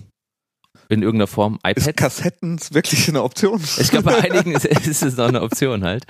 in 0.89 1.03
irgendeiner 1.03 1.27
Form. 1.27 1.59
iPads. 1.65 1.87
Ist 1.87 1.97
Kassetten 1.97 2.61
wirklich 2.71 3.09
eine 3.09 3.23
Option? 3.23 3.61
Ich 3.79 3.91
glaube, 3.91 4.11
bei 4.11 4.19
einigen 4.19 4.53
ist, 4.55 4.67
ist 4.67 5.03
es 5.03 5.17
noch 5.17 5.29
eine 5.29 5.43
Option 5.43 5.83
halt. 5.83 6.07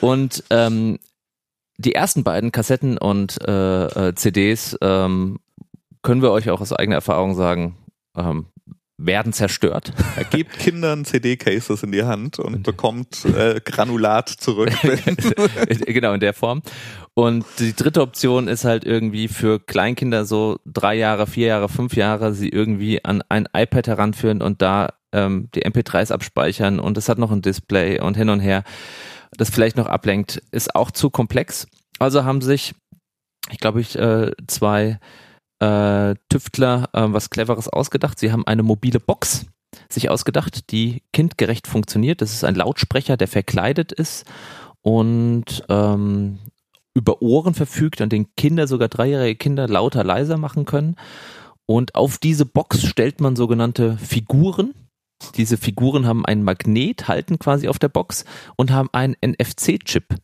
Und 0.00 0.42
ähm, 0.50 0.98
die 1.78 1.94
ersten 1.94 2.24
beiden 2.24 2.52
Kassetten 2.52 2.98
und 2.98 3.38
äh, 3.46 4.08
äh 4.08 4.14
CDs 4.14 4.76
ähm, 4.82 5.38
können 6.02 6.22
wir 6.22 6.32
euch 6.32 6.50
auch 6.50 6.60
aus 6.60 6.72
eigener 6.72 6.96
Erfahrung 6.96 7.34
sagen, 7.34 7.76
ähm, 8.16 8.46
werden 9.00 9.32
zerstört. 9.32 9.92
Er 10.16 10.24
gibt 10.24 10.58
Kindern 10.58 11.04
CD-Cases 11.04 11.84
in 11.84 11.92
die 11.92 12.02
Hand 12.02 12.40
und 12.40 12.64
bekommt 12.64 13.24
äh, 13.24 13.60
Granulat 13.64 14.28
zurück. 14.28 14.72
genau, 15.86 16.14
in 16.14 16.20
der 16.20 16.34
Form. 16.34 16.62
Und 17.14 17.44
die 17.60 17.74
dritte 17.74 18.02
Option 18.02 18.48
ist 18.48 18.64
halt 18.64 18.84
irgendwie 18.84 19.28
für 19.28 19.60
Kleinkinder 19.60 20.24
so 20.24 20.58
drei 20.66 20.96
Jahre, 20.96 21.28
vier 21.28 21.46
Jahre, 21.46 21.68
fünf 21.68 21.94
Jahre, 21.94 22.34
sie 22.34 22.48
irgendwie 22.48 23.04
an 23.04 23.22
ein 23.28 23.48
iPad 23.52 23.86
heranführen 23.86 24.42
und 24.42 24.62
da 24.62 24.88
ähm, 25.12 25.48
die 25.54 25.64
MP3s 25.64 26.12
abspeichern 26.12 26.80
und 26.80 26.98
es 26.98 27.08
hat 27.08 27.18
noch 27.18 27.30
ein 27.30 27.42
Display 27.42 28.00
und 28.00 28.16
hin 28.16 28.28
und 28.28 28.40
her 28.40 28.64
das 29.36 29.50
vielleicht 29.50 29.76
noch 29.76 29.86
ablenkt, 29.86 30.42
ist 30.50 30.74
auch 30.74 30.90
zu 30.90 31.10
komplex. 31.10 31.66
Also 31.98 32.24
haben 32.24 32.40
sich 32.40 32.74
ich 33.50 33.58
glaube 33.58 33.80
ich, 33.80 33.96
äh, 33.96 34.32
zwei 34.46 34.98
äh, 35.60 36.14
Tüftler 36.28 36.88
äh, 36.92 37.04
was 37.08 37.30
Cleveres 37.30 37.68
ausgedacht. 37.68 38.18
Sie 38.18 38.32
haben 38.32 38.46
eine 38.46 38.62
mobile 38.62 39.00
Box 39.00 39.46
sich 39.90 40.10
ausgedacht, 40.10 40.70
die 40.70 41.02
kindgerecht 41.12 41.66
funktioniert. 41.66 42.22
Das 42.22 42.32
ist 42.32 42.44
ein 42.44 42.54
Lautsprecher, 42.54 43.16
der 43.16 43.28
verkleidet 43.28 43.92
ist 43.92 44.24
und 44.82 45.64
ähm, 45.68 46.38
über 46.94 47.22
Ohren 47.22 47.54
verfügt, 47.54 48.00
an 48.00 48.08
den 48.08 48.34
Kinder, 48.36 48.66
sogar 48.66 48.88
dreijährige 48.88 49.36
Kinder, 49.36 49.68
lauter 49.68 50.04
leiser 50.04 50.36
machen 50.36 50.64
können. 50.64 50.96
Und 51.66 51.94
auf 51.94 52.18
diese 52.18 52.46
Box 52.46 52.82
stellt 52.82 53.20
man 53.20 53.36
sogenannte 53.36 53.98
Figuren. 53.98 54.74
Diese 55.36 55.56
Figuren 55.56 56.06
haben 56.06 56.24
einen 56.24 56.44
Magnet, 56.44 57.08
halten 57.08 57.38
quasi 57.38 57.68
auf 57.68 57.78
der 57.78 57.88
Box 57.88 58.24
und 58.56 58.70
haben 58.70 58.88
einen 58.92 59.16
NFC-Chip. 59.24 60.16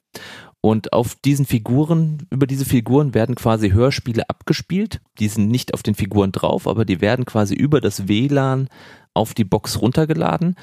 Und 0.60 0.94
auf 0.94 1.14
diesen 1.16 1.44
Figuren, 1.44 2.26
über 2.30 2.46
diese 2.46 2.64
Figuren 2.64 3.12
werden 3.12 3.34
quasi 3.34 3.72
Hörspiele 3.72 4.30
abgespielt. 4.30 5.02
Die 5.18 5.28
sind 5.28 5.50
nicht 5.50 5.74
auf 5.74 5.82
den 5.82 5.94
Figuren 5.94 6.32
drauf, 6.32 6.66
aber 6.66 6.86
die 6.86 7.02
werden 7.02 7.26
quasi 7.26 7.54
über 7.54 7.82
das 7.82 8.08
WLAN 8.08 8.68
auf 9.12 9.34
die 9.34 9.44
Box 9.44 9.82
runtergeladen. 9.82 10.56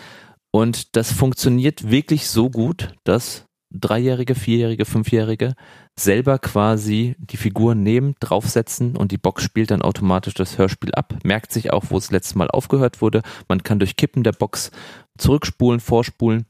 Und 0.52 0.96
das 0.96 1.12
funktioniert 1.12 1.92
wirklich 1.92 2.28
so 2.28 2.50
gut, 2.50 2.96
dass 3.04 3.46
Dreijährige, 3.72 4.36
Vierjährige, 4.36 4.86
Fünfjährige 4.86 5.56
selber 5.98 6.40
quasi 6.40 7.16
die 7.20 7.38
Figuren 7.38 7.84
nehmen, 7.84 8.16
draufsetzen 8.20 8.96
und 8.98 9.12
die 9.12 9.18
Box 9.18 9.44
spielt 9.44 9.72
dann 9.72 9.82
automatisch 9.82 10.34
das 10.34 10.58
Hörspiel 10.58 10.94
ab, 10.94 11.16
merkt 11.24 11.52
sich 11.52 11.72
auch, 11.74 11.86
wo 11.90 11.98
es 11.98 12.12
letztes 12.12 12.36
Mal 12.36 12.50
aufgehört 12.50 13.02
wurde. 13.02 13.22
Man 13.48 13.64
kann 13.64 13.80
durch 13.80 13.96
Kippen 13.96 14.24
der 14.24 14.32
Box 14.32 14.72
zurückspulen, 15.18 15.80
vorspulen, 15.80 16.46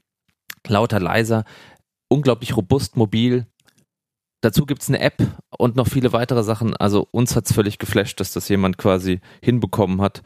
lauter, 0.66 1.00
leiser 1.00 1.44
unglaublich 2.12 2.56
robust, 2.56 2.96
mobil. 2.96 3.46
Dazu 4.42 4.66
gibt 4.66 4.82
es 4.82 4.88
eine 4.88 5.00
App 5.00 5.22
und 5.56 5.76
noch 5.76 5.88
viele 5.88 6.12
weitere 6.12 6.42
Sachen. 6.42 6.76
Also 6.76 7.08
uns 7.10 7.34
hat 7.34 7.46
es 7.46 7.52
völlig 7.52 7.78
geflasht, 7.78 8.20
dass 8.20 8.32
das 8.32 8.48
jemand 8.48 8.76
quasi 8.76 9.20
hinbekommen 9.40 10.00
hat, 10.00 10.22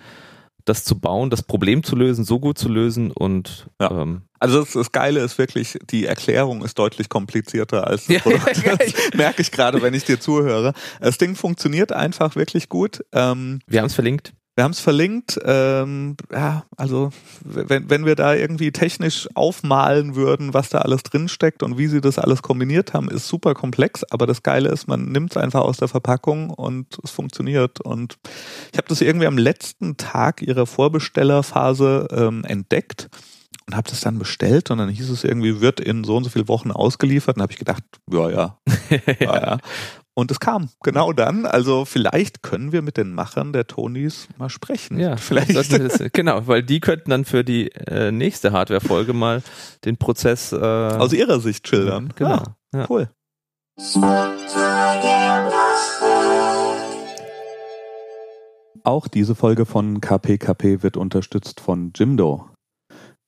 das 0.66 0.84
zu 0.84 0.98
bauen, 0.98 1.30
das 1.30 1.42
Problem 1.42 1.82
zu 1.82 1.96
lösen, 1.96 2.24
so 2.24 2.38
gut 2.38 2.58
zu 2.58 2.68
lösen 2.68 3.10
und 3.10 3.68
ja. 3.80 3.90
ähm, 3.90 4.22
also 4.38 4.60
das, 4.60 4.72
das, 4.72 4.92
Geile 4.92 5.20
ist 5.20 5.38
wirklich, 5.38 5.78
die 5.90 6.04
Erklärung 6.04 6.62
ist 6.62 6.78
deutlich 6.78 7.08
komplizierter 7.08 7.86
als 7.86 8.06
das 8.06 8.22
Produkt. 8.22 8.46
Das 8.46 9.14
merke 9.14 9.40
ich 9.40 9.50
gerade, 9.50 9.80
wenn 9.80 9.94
ich 9.94 10.04
dir 10.04 10.20
zuhöre. 10.20 10.74
Das 11.00 11.16
Ding 11.16 11.36
funktioniert 11.36 11.92
einfach 11.92 12.36
wirklich 12.36 12.68
gut. 12.68 13.02
Ähm, 13.12 13.60
Wir 13.66 13.80
haben 13.80 13.86
es 13.86 13.94
verlinkt. 13.94 14.34
Wir 14.56 14.64
haben 14.64 14.72
es 14.72 14.80
verlinkt. 14.80 15.38
Ähm, 15.44 16.16
ja, 16.32 16.64
also 16.78 17.10
wenn, 17.44 17.90
wenn 17.90 18.06
wir 18.06 18.16
da 18.16 18.34
irgendwie 18.34 18.72
technisch 18.72 19.28
aufmalen 19.34 20.16
würden, 20.16 20.54
was 20.54 20.70
da 20.70 20.78
alles 20.78 21.02
drinsteckt 21.02 21.62
und 21.62 21.76
wie 21.76 21.88
sie 21.88 22.00
das 22.00 22.18
alles 22.18 22.40
kombiniert 22.40 22.94
haben, 22.94 23.10
ist 23.10 23.28
super 23.28 23.52
komplex. 23.52 24.02
Aber 24.04 24.26
das 24.26 24.42
Geile 24.42 24.70
ist, 24.70 24.88
man 24.88 25.12
nimmt 25.12 25.32
es 25.32 25.36
einfach 25.36 25.60
aus 25.60 25.76
der 25.76 25.88
Verpackung 25.88 26.48
und 26.48 26.98
es 27.04 27.10
funktioniert. 27.10 27.82
Und 27.82 28.16
ich 28.72 28.78
habe 28.78 28.88
das 28.88 29.02
irgendwie 29.02 29.26
am 29.26 29.36
letzten 29.36 29.98
Tag 29.98 30.40
ihrer 30.40 30.64
Vorbestellerphase 30.64 32.08
ähm, 32.10 32.42
entdeckt 32.44 33.10
und 33.66 33.76
habe 33.76 33.90
das 33.90 34.00
dann 34.00 34.18
bestellt 34.18 34.70
und 34.70 34.78
dann 34.78 34.88
hieß 34.88 35.10
es 35.10 35.22
irgendwie, 35.22 35.60
wird 35.60 35.80
in 35.80 36.02
so 36.02 36.16
und 36.16 36.24
so 36.24 36.30
viele 36.30 36.48
Wochen 36.48 36.70
ausgeliefert. 36.70 37.36
Und 37.36 37.42
habe 37.42 37.52
ich 37.52 37.58
gedacht, 37.58 37.82
ja, 38.10 38.30
ja, 38.30 38.58
ja, 39.20 39.36
ja. 39.36 39.58
Und 40.18 40.30
es 40.30 40.40
kam 40.40 40.70
genau 40.82 41.12
dann. 41.12 41.44
Also 41.44 41.84
vielleicht 41.84 42.42
können 42.42 42.72
wir 42.72 42.80
mit 42.80 42.96
den 42.96 43.12
Machern 43.12 43.52
der 43.52 43.66
Tonys 43.66 44.28
mal 44.38 44.48
sprechen. 44.48 44.98
Ja, 44.98 45.18
vielleicht. 45.18 45.54
Das, 45.54 46.02
genau, 46.14 46.46
weil 46.46 46.62
die 46.62 46.80
könnten 46.80 47.10
dann 47.10 47.26
für 47.26 47.44
die 47.44 47.70
äh, 47.72 48.10
nächste 48.12 48.52
Hardware-Folge 48.52 49.12
mal 49.12 49.42
den 49.84 49.98
Prozess 49.98 50.52
äh, 50.52 50.56
aus 50.56 51.12
ihrer 51.12 51.38
Sicht 51.40 51.68
schildern. 51.68 52.14
Genau. 52.16 52.36
Ah, 52.36 52.56
ja. 52.74 52.86
Cool. 52.88 53.10
Auch 58.84 59.08
diese 59.08 59.34
Folge 59.34 59.66
von 59.66 60.00
KPKP 60.00 60.82
wird 60.82 60.96
unterstützt 60.96 61.60
von 61.60 61.92
Jimdo. 61.94 62.48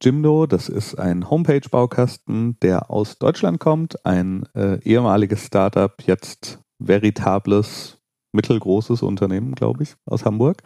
Jimdo, 0.01 0.47
das 0.47 0.71
ist 0.71 0.95
ein 0.95 1.29
Homepage-Baukasten, 1.29 2.59
der 2.61 2.91
aus 2.91 3.19
Deutschland 3.19 3.61
kommt, 3.61 4.07
ein 4.07 4.49
äh, 4.55 4.81
ehemaliges 4.85 5.45
Startup, 5.45 5.93
jetzt 6.07 6.61
veritables, 6.79 7.99
mittelgroßes 8.33 9.03
Unternehmen, 9.03 9.55
glaube 9.55 9.83
ich, 9.83 9.95
aus 10.07 10.25
Hamburg, 10.25 10.63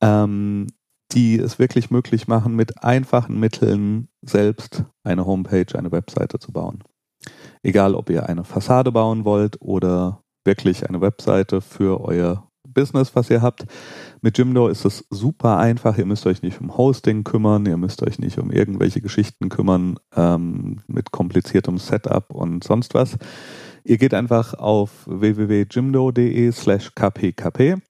ähm, 0.00 0.66
die 1.12 1.38
es 1.38 1.58
wirklich 1.58 1.90
möglich 1.90 2.28
machen, 2.28 2.56
mit 2.56 2.82
einfachen 2.82 3.38
Mitteln 3.38 4.08
selbst 4.22 4.84
eine 5.02 5.26
Homepage, 5.26 5.78
eine 5.78 5.92
Webseite 5.92 6.38
zu 6.38 6.52
bauen. 6.52 6.82
Egal, 7.62 7.94
ob 7.94 8.10
ihr 8.10 8.28
eine 8.28 8.44
Fassade 8.44 8.92
bauen 8.92 9.24
wollt 9.24 9.60
oder 9.60 10.22
wirklich 10.44 10.88
eine 10.88 11.00
Webseite 11.00 11.60
für 11.60 12.00
euer 12.00 12.48
Business, 12.74 13.14
was 13.14 13.30
ihr 13.30 13.40
habt. 13.40 13.64
Mit 14.20 14.36
Jimdo 14.36 14.68
ist 14.68 14.84
es 14.84 15.06
super 15.10 15.58
einfach. 15.58 15.96
Ihr 15.96 16.06
müsst 16.06 16.26
euch 16.26 16.42
nicht 16.42 16.60
um 16.60 16.76
Hosting 16.76 17.24
kümmern, 17.24 17.66
ihr 17.66 17.76
müsst 17.76 18.02
euch 18.02 18.18
nicht 18.18 18.38
um 18.38 18.50
irgendwelche 18.50 19.00
Geschichten 19.00 19.48
kümmern 19.48 19.98
ähm, 20.14 20.80
mit 20.86 21.12
kompliziertem 21.12 21.78
Setup 21.78 22.32
und 22.32 22.64
sonst 22.64 22.94
was. 22.94 23.16
Ihr 23.86 23.98
geht 23.98 24.14
einfach 24.14 24.54
auf 24.54 25.06
www.jimdo.de 25.06 26.50
slash 26.52 26.94
kpkp 26.94 27.82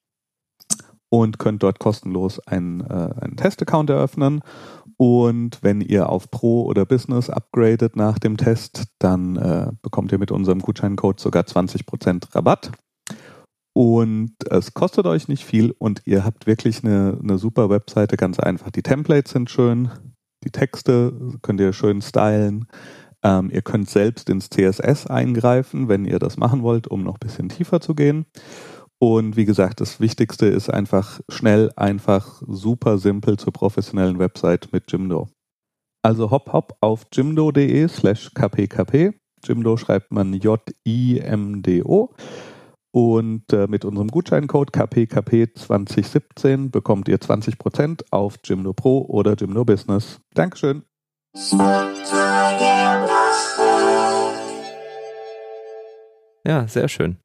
und 1.08 1.38
könnt 1.38 1.62
dort 1.62 1.78
kostenlos 1.78 2.40
einen, 2.40 2.80
äh, 2.80 3.10
einen 3.20 3.36
Testaccount 3.36 3.90
eröffnen. 3.90 4.40
Und 4.96 5.62
wenn 5.62 5.80
ihr 5.80 6.08
auf 6.08 6.30
Pro 6.30 6.64
oder 6.64 6.84
Business 6.84 7.30
upgradet 7.30 7.94
nach 7.94 8.18
dem 8.18 8.36
Test, 8.36 8.84
dann 8.98 9.36
äh, 9.36 9.70
bekommt 9.82 10.10
ihr 10.10 10.18
mit 10.18 10.32
unserem 10.32 10.60
Gutscheincode 10.60 11.20
sogar 11.20 11.44
20% 11.44 12.34
Rabatt. 12.34 12.72
Und 13.72 14.34
es 14.50 14.74
kostet 14.74 15.06
euch 15.06 15.28
nicht 15.28 15.44
viel 15.44 15.74
und 15.78 16.02
ihr 16.04 16.24
habt 16.24 16.46
wirklich 16.46 16.84
eine, 16.84 17.18
eine 17.20 17.38
super 17.38 17.70
Webseite, 17.70 18.16
ganz 18.16 18.38
einfach. 18.38 18.70
Die 18.70 18.82
Templates 18.82 19.32
sind 19.32 19.50
schön, 19.50 19.90
die 20.44 20.50
Texte 20.50 21.12
könnt 21.42 21.60
ihr 21.60 21.72
schön 21.72 22.02
stylen. 22.02 22.66
Ähm, 23.24 23.50
ihr 23.50 23.62
könnt 23.62 23.88
selbst 23.88 24.28
ins 24.28 24.50
CSS 24.50 25.06
eingreifen, 25.06 25.88
wenn 25.88 26.04
ihr 26.04 26.18
das 26.18 26.36
machen 26.36 26.62
wollt, 26.62 26.86
um 26.86 27.02
noch 27.02 27.14
ein 27.14 27.26
bisschen 27.26 27.48
tiefer 27.48 27.80
zu 27.80 27.94
gehen. 27.94 28.26
Und 28.98 29.36
wie 29.36 29.44
gesagt, 29.44 29.80
das 29.80 29.98
Wichtigste 29.98 30.46
ist 30.46 30.70
einfach 30.70 31.20
schnell, 31.28 31.72
einfach, 31.76 32.42
super 32.46 32.98
simpel 32.98 33.38
zur 33.38 33.52
professionellen 33.52 34.18
Website 34.18 34.68
mit 34.72 34.92
Jimdo. 34.92 35.28
Also 36.02 36.30
hopp 36.30 36.52
hopp 36.52 36.76
auf 36.80 37.06
jimdo.de 37.12 37.88
slash 37.88 38.30
kpkp. 38.34 39.14
Jimdo 39.42 39.76
schreibt 39.76 40.12
man 40.12 40.34
J-I-M-D-O. 40.34 42.14
Und 42.92 43.52
äh, 43.52 43.66
mit 43.66 43.84
unserem 43.84 44.08
Gutscheincode 44.08 44.70
KPKP2017 44.70 46.70
bekommt 46.70 47.08
ihr 47.08 47.18
20% 47.18 48.04
auf 48.10 48.36
Jimdo 48.44 48.72
Pro 48.72 49.04
oder 49.08 49.34
Jimdo 49.34 49.64
Business. 49.64 50.20
Dankeschön. 50.34 50.84
Ja, 56.46 56.68
sehr 56.68 56.88
schön. 56.88 57.16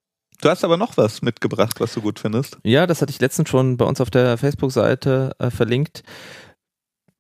Du 0.42 0.50
hast 0.50 0.64
aber 0.64 0.78
noch 0.78 0.96
was 0.96 1.22
mitgebracht, 1.22 1.80
was 1.80 1.94
du 1.94 2.02
gut 2.02 2.20
findest. 2.20 2.58
Ja, 2.64 2.88
das 2.88 3.02
hatte 3.02 3.12
ich 3.12 3.20
letztens 3.20 3.50
schon 3.50 3.76
bei 3.76 3.86
uns 3.86 4.00
auf 4.00 4.10
der 4.10 4.38
Facebook-Seite 4.38 5.36
äh, 5.38 5.50
verlinkt. 5.50 6.04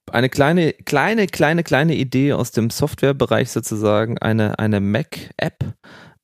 Eine 0.10 0.30
kleine, 0.30 0.74
kleine, 0.74 1.28
kleine, 1.28 1.64
kleine 1.64 1.95
Idee 1.95 2.34
aus 2.34 2.52
dem 2.52 2.70
Softwarebereich 2.70 3.52
sozusagen, 3.52 4.18
eine, 4.18 4.58
eine 4.58 4.80
Mac-App. 4.80 5.66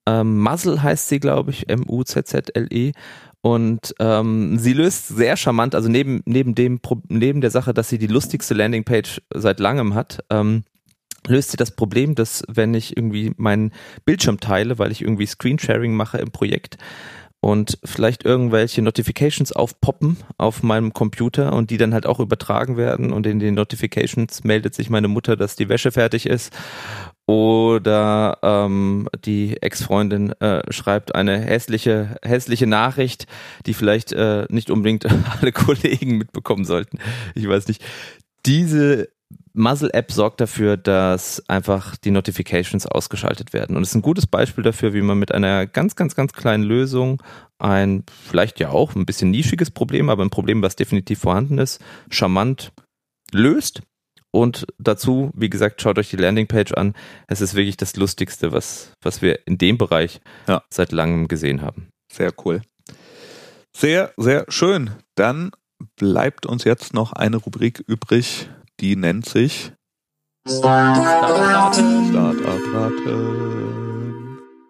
Ähm, 0.07 0.41
Muzzle 0.41 0.81
heißt 0.81 1.09
sie, 1.09 1.19
glaube 1.19 1.51
ich, 1.51 1.67
M-U-Z-Z-L-E. 1.69 2.93
Und 3.41 3.93
ähm, 3.99 4.57
sie 4.57 4.73
löst 4.73 5.09
sehr 5.09 5.37
charmant, 5.37 5.75
also 5.75 5.87
neben, 5.87 6.23
neben 6.25 6.55
dem 6.55 6.79
neben 7.09 7.41
der 7.41 7.51
Sache, 7.51 7.75
dass 7.75 7.89
sie 7.89 7.99
die 7.99 8.07
lustigste 8.07 8.55
Landingpage 8.55 9.21
seit 9.35 9.59
langem 9.59 9.93
hat, 9.93 10.23
ähm, 10.31 10.63
löst 11.27 11.51
sie 11.51 11.57
das 11.57 11.71
Problem, 11.71 12.15
dass 12.15 12.43
wenn 12.47 12.73
ich 12.73 12.95
irgendwie 12.95 13.33
meinen 13.37 13.71
Bildschirm 14.05 14.39
teile, 14.39 14.79
weil 14.79 14.91
ich 14.91 15.01
irgendwie 15.01 15.25
Screensharing 15.25 15.93
mache 15.93 16.17
im 16.17 16.31
Projekt 16.31 16.77
und 17.45 17.77
vielleicht 17.83 18.25
irgendwelche 18.25 18.81
Notifications 18.81 19.51
aufpoppen 19.51 20.17
auf 20.39 20.63
meinem 20.63 20.93
Computer 20.93 21.53
und 21.53 21.69
die 21.69 21.77
dann 21.77 21.93
halt 21.93 22.07
auch 22.07 22.19
übertragen 22.19 22.75
werden 22.75 23.13
und 23.13 23.27
in 23.27 23.37
den 23.37 23.53
Notifications 23.53 24.43
meldet 24.43 24.73
sich 24.73 24.89
meine 24.89 25.07
Mutter, 25.07 25.35
dass 25.35 25.55
die 25.55 25.69
Wäsche 25.69 25.91
fertig 25.91 26.25
ist 26.25 26.51
oder 27.27 28.39
ähm, 28.41 29.07
die 29.25 29.61
Ex-Freundin 29.61 30.31
äh, 30.41 30.63
schreibt 30.73 31.13
eine 31.13 31.39
hässliche, 31.39 32.17
hässliche 32.23 32.65
Nachricht, 32.65 33.27
die 33.67 33.75
vielleicht 33.75 34.11
äh, 34.11 34.47
nicht 34.49 34.71
unbedingt 34.71 35.05
alle 35.39 35.51
Kollegen 35.51 36.17
mitbekommen 36.17 36.65
sollten. 36.65 36.97
Ich 37.35 37.47
weiß 37.47 37.67
nicht. 37.67 37.83
Diese 38.47 39.09
Muzzle-App 39.55 40.11
sorgt 40.11 40.41
dafür, 40.41 40.77
dass 40.77 41.47
einfach 41.49 41.95
die 41.97 42.11
Notifications 42.11 42.85
ausgeschaltet 42.85 43.53
werden. 43.53 43.75
Und 43.75 43.83
es 43.83 43.89
ist 43.89 43.95
ein 43.95 44.01
gutes 44.01 44.27
Beispiel 44.27 44.63
dafür, 44.63 44.93
wie 44.93 45.01
man 45.01 45.17
mit 45.17 45.33
einer 45.33 45.65
ganz, 45.65 45.95
ganz, 45.95 46.15
ganz 46.15 46.33
kleinen 46.33 46.63
Lösung 46.63 47.21
ein 47.57 48.03
vielleicht 48.27 48.59
ja 48.59 48.69
auch 48.69 48.95
ein 48.95 49.05
bisschen 49.05 49.31
nischiges 49.31 49.71
Problem, 49.71 50.09
aber 50.09 50.23
ein 50.23 50.29
Problem, 50.29 50.61
was 50.61 50.75
definitiv 50.75 51.19
vorhanden 51.19 51.57
ist, 51.57 51.81
charmant 52.09 52.73
löst 53.31 53.81
und 54.35 54.67
dazu, 54.77 55.31
wie 55.33 55.49
gesagt, 55.49 55.81
schaut 55.81 55.97
euch 55.97 56.09
die 56.09 56.17
Landingpage 56.17 56.73
an. 56.73 56.93
Es 57.27 57.39
ist 57.39 57.55
wirklich 57.55 57.77
das 57.77 57.95
Lustigste, 57.95 58.51
was, 58.51 58.91
was 59.01 59.21
wir 59.21 59.47
in 59.47 59.57
dem 59.57 59.77
Bereich 59.77 60.19
ja. 60.49 60.61
seit 60.69 60.91
langem 60.91 61.29
gesehen 61.29 61.61
haben. 61.61 61.87
Sehr 62.11 62.33
cool. 62.43 62.61
Sehr, 63.73 64.11
sehr 64.17 64.45
schön. 64.49 64.91
Dann 65.15 65.51
bleibt 65.95 66.45
uns 66.45 66.65
jetzt 66.65 66.93
noch 66.93 67.13
eine 67.13 67.37
Rubrik 67.37 67.81
übrig, 67.87 68.49
die 68.79 68.95
nennt 68.95 69.25
sich 69.25 69.71
Startup-Raten. 70.47 72.09
Startup-Raten. 72.09 73.55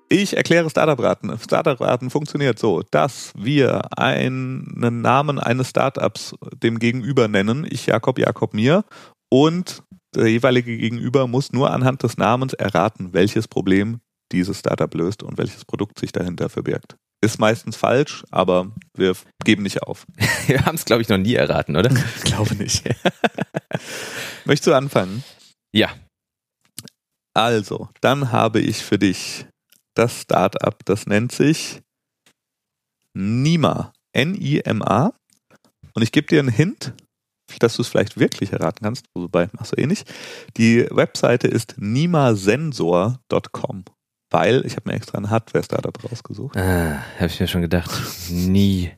Ich 0.07 0.37
erkläre 0.37 0.69
Startup-Raten. 0.69 1.37
Startup-Raten 1.37 2.09
funktioniert 2.09 2.57
so, 2.59 2.83
dass 2.91 3.33
wir 3.35 3.97
einen 3.97 5.01
Namen 5.01 5.39
eines 5.39 5.69
Startups 5.69 6.35
dem 6.63 6.79
Gegenüber 6.79 7.27
nennen. 7.27 7.67
Ich, 7.69 7.87
Jakob, 7.87 8.19
Jakob, 8.19 8.53
mir. 8.53 8.85
Und 9.29 9.83
der 10.15 10.27
jeweilige 10.27 10.77
Gegenüber 10.77 11.27
muss 11.27 11.51
nur 11.51 11.71
anhand 11.71 12.03
des 12.03 12.17
Namens 12.17 12.53
erraten, 12.53 13.11
welches 13.11 13.49
Problem 13.49 13.99
dieses 14.31 14.59
Startup 14.59 14.93
löst 14.93 15.23
und 15.23 15.37
welches 15.37 15.65
Produkt 15.65 15.99
sich 15.99 16.13
dahinter 16.13 16.47
verbirgt. 16.47 16.95
Ist 17.25 17.39
meistens 17.39 17.75
falsch, 17.75 18.23
aber 18.29 18.71
wir 18.93 19.15
geben 19.43 19.63
nicht 19.63 19.81
auf. 19.81 20.05
Wir 20.45 20.63
haben 20.63 20.75
es, 20.75 20.85
glaube 20.85 21.01
ich, 21.01 21.09
noch 21.09 21.17
nie 21.17 21.33
erraten, 21.33 21.75
oder? 21.75 21.89
Ich 22.17 22.23
glaube 22.23 22.53
nicht. 22.53 22.83
Möchtest 24.45 24.67
du 24.67 24.75
anfangen? 24.75 25.23
Ja. 25.73 25.89
Also, 27.33 27.89
dann 28.01 28.31
habe 28.31 28.59
ich 28.59 28.77
für 28.77 28.99
dich 28.99 29.47
das 29.95 30.21
Startup, 30.21 30.77
das 30.85 31.07
nennt 31.07 31.31
sich 31.31 31.81
Nima. 33.15 33.91
N-I-M-A. 34.13 35.11
Und 35.93 36.03
ich 36.03 36.11
gebe 36.11 36.27
dir 36.27 36.41
einen 36.41 36.49
Hint, 36.49 36.93
dass 37.59 37.75
du 37.75 37.81
es 37.81 37.87
vielleicht 37.87 38.19
wirklich 38.19 38.53
erraten 38.53 38.83
kannst, 38.83 39.07
wobei 39.15 39.49
machst 39.53 39.71
du 39.71 39.77
eh 39.77 39.87
nicht. 39.87 40.07
Die 40.57 40.85
Webseite 40.91 41.47
ist 41.47 41.73
nimasensor.com, 41.77 43.85
weil 44.35 44.65
ich 44.65 44.75
habe 44.75 44.89
mir 44.89 44.95
extra 44.97 45.17
ein 45.17 45.29
Hardware-Startup 45.29 45.97
rausgesucht. 46.03 46.57
Ah, 46.57 47.01
habe 47.15 47.27
ich 47.27 47.39
mir 47.39 47.47
schon 47.47 47.61
gedacht. 47.61 47.89
Nie. 48.29 48.91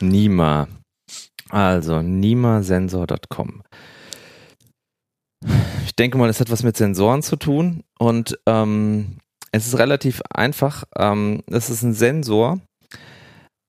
Nima. 0.00 0.66
Also, 1.50 2.02
nimasensor.com. 2.02 3.62
Ich 5.84 5.94
denke 5.94 6.18
mal, 6.18 6.28
es 6.28 6.40
hat 6.40 6.50
was 6.50 6.64
mit 6.64 6.76
Sensoren 6.76 7.22
zu 7.22 7.36
tun 7.36 7.84
und 8.00 8.36
ähm, 8.48 9.18
es 9.52 9.68
ist 9.68 9.78
relativ 9.78 10.20
einfach. 10.34 10.82
Ähm, 10.98 11.44
es 11.46 11.70
ist 11.70 11.84
ein 11.84 11.94
Sensor, 11.94 12.58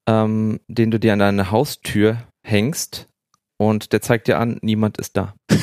ähm, 0.10 0.62
den 0.68 0.90
du 0.90 1.00
dir 1.00 1.14
an 1.14 1.20
deine 1.20 1.52
Haustür 1.52 2.24
hängst 2.44 3.08
und 3.62 3.94
der 3.94 4.02
zeigt 4.02 4.28
dir 4.28 4.40
an, 4.40 4.58
niemand 4.64 4.98
ist 4.98 5.16
da. 5.16 5.36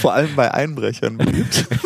Vor 0.00 0.14
allem 0.14 0.34
bei 0.36 0.54
Einbrechern 0.54 1.18
beliebt. 1.18 1.66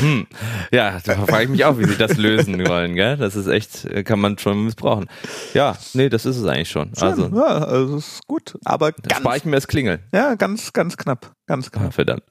Hm. 0.00 0.26
Ja, 0.72 0.98
da 1.04 1.26
frage 1.26 1.44
ich 1.44 1.50
mich 1.50 1.64
auch, 1.64 1.78
wie 1.78 1.84
sie 1.84 1.96
das 1.96 2.16
lösen 2.16 2.66
wollen, 2.66 2.94
gell? 2.94 3.16
Das 3.16 3.36
ist 3.36 3.46
echt, 3.46 3.86
kann 4.04 4.18
man 4.20 4.38
schon 4.38 4.64
missbrauchen. 4.64 5.06
Ja, 5.52 5.76
nee, 5.92 6.08
das 6.08 6.24
ist 6.26 6.36
es 6.36 6.44
eigentlich 6.46 6.70
schon. 6.70 6.90
Also, 7.00 7.28
ja, 7.34 7.42
also 7.44 7.96
ist 7.98 8.26
gut. 8.26 8.56
Aber 8.64 8.92
ganz, 8.92 9.16
spare 9.20 9.36
ich 9.36 9.44
mir 9.44 9.52
das 9.56 9.66
Klingeln. 9.68 10.00
ja, 10.12 10.34
ganz, 10.34 10.72
ganz 10.72 10.96
knapp. 10.96 11.32
Ganz 11.46 11.68
Ah, 11.68 11.78
knapp. 11.78 11.94
verdammt. 11.94 12.22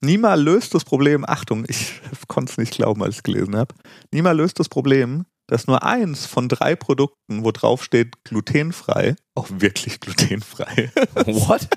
Nima 0.00 0.34
löst 0.34 0.74
das 0.74 0.84
Problem, 0.84 1.24
Achtung, 1.26 1.64
ich 1.68 2.00
konnte 2.28 2.52
es 2.52 2.58
nicht 2.58 2.74
glauben, 2.74 3.02
als 3.02 3.12
ich 3.14 3.18
es 3.18 3.22
gelesen 3.22 3.56
habe. 3.56 3.74
Nima 4.12 4.32
löst 4.32 4.58
das 4.58 4.68
Problem, 4.68 5.24
dass 5.46 5.66
nur 5.66 5.82
eins 5.82 6.26
von 6.26 6.48
drei 6.48 6.74
Produkten, 6.74 7.44
wo 7.44 7.52
drauf 7.52 7.84
steht 7.84 8.24
glutenfrei, 8.24 9.14
auch 9.34 9.48
wirklich 9.50 10.00
glutenfrei. 10.00 10.90
What? 11.26 11.68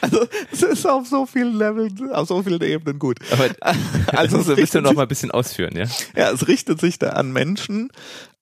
Also 0.00 0.26
es 0.52 0.62
ist 0.62 0.86
auf 0.86 1.06
so 1.06 1.24
vielen 1.26 1.56
Leveln, 1.56 2.10
auf 2.12 2.28
so 2.28 2.42
vielen 2.42 2.60
Ebenen 2.62 2.98
gut. 2.98 3.18
Aber 3.30 3.48
Also 4.08 4.38
also 4.38 4.56
willst 4.56 4.74
du 4.74 4.80
noch 4.80 4.92
mal 4.92 5.02
ein 5.02 5.08
bisschen 5.08 5.30
ausführen, 5.30 5.76
ja? 5.76 5.86
Ja, 6.16 6.30
es 6.30 6.46
richtet 6.46 6.80
sich 6.80 6.98
da 6.98 7.10
an 7.10 7.32
Menschen, 7.32 7.90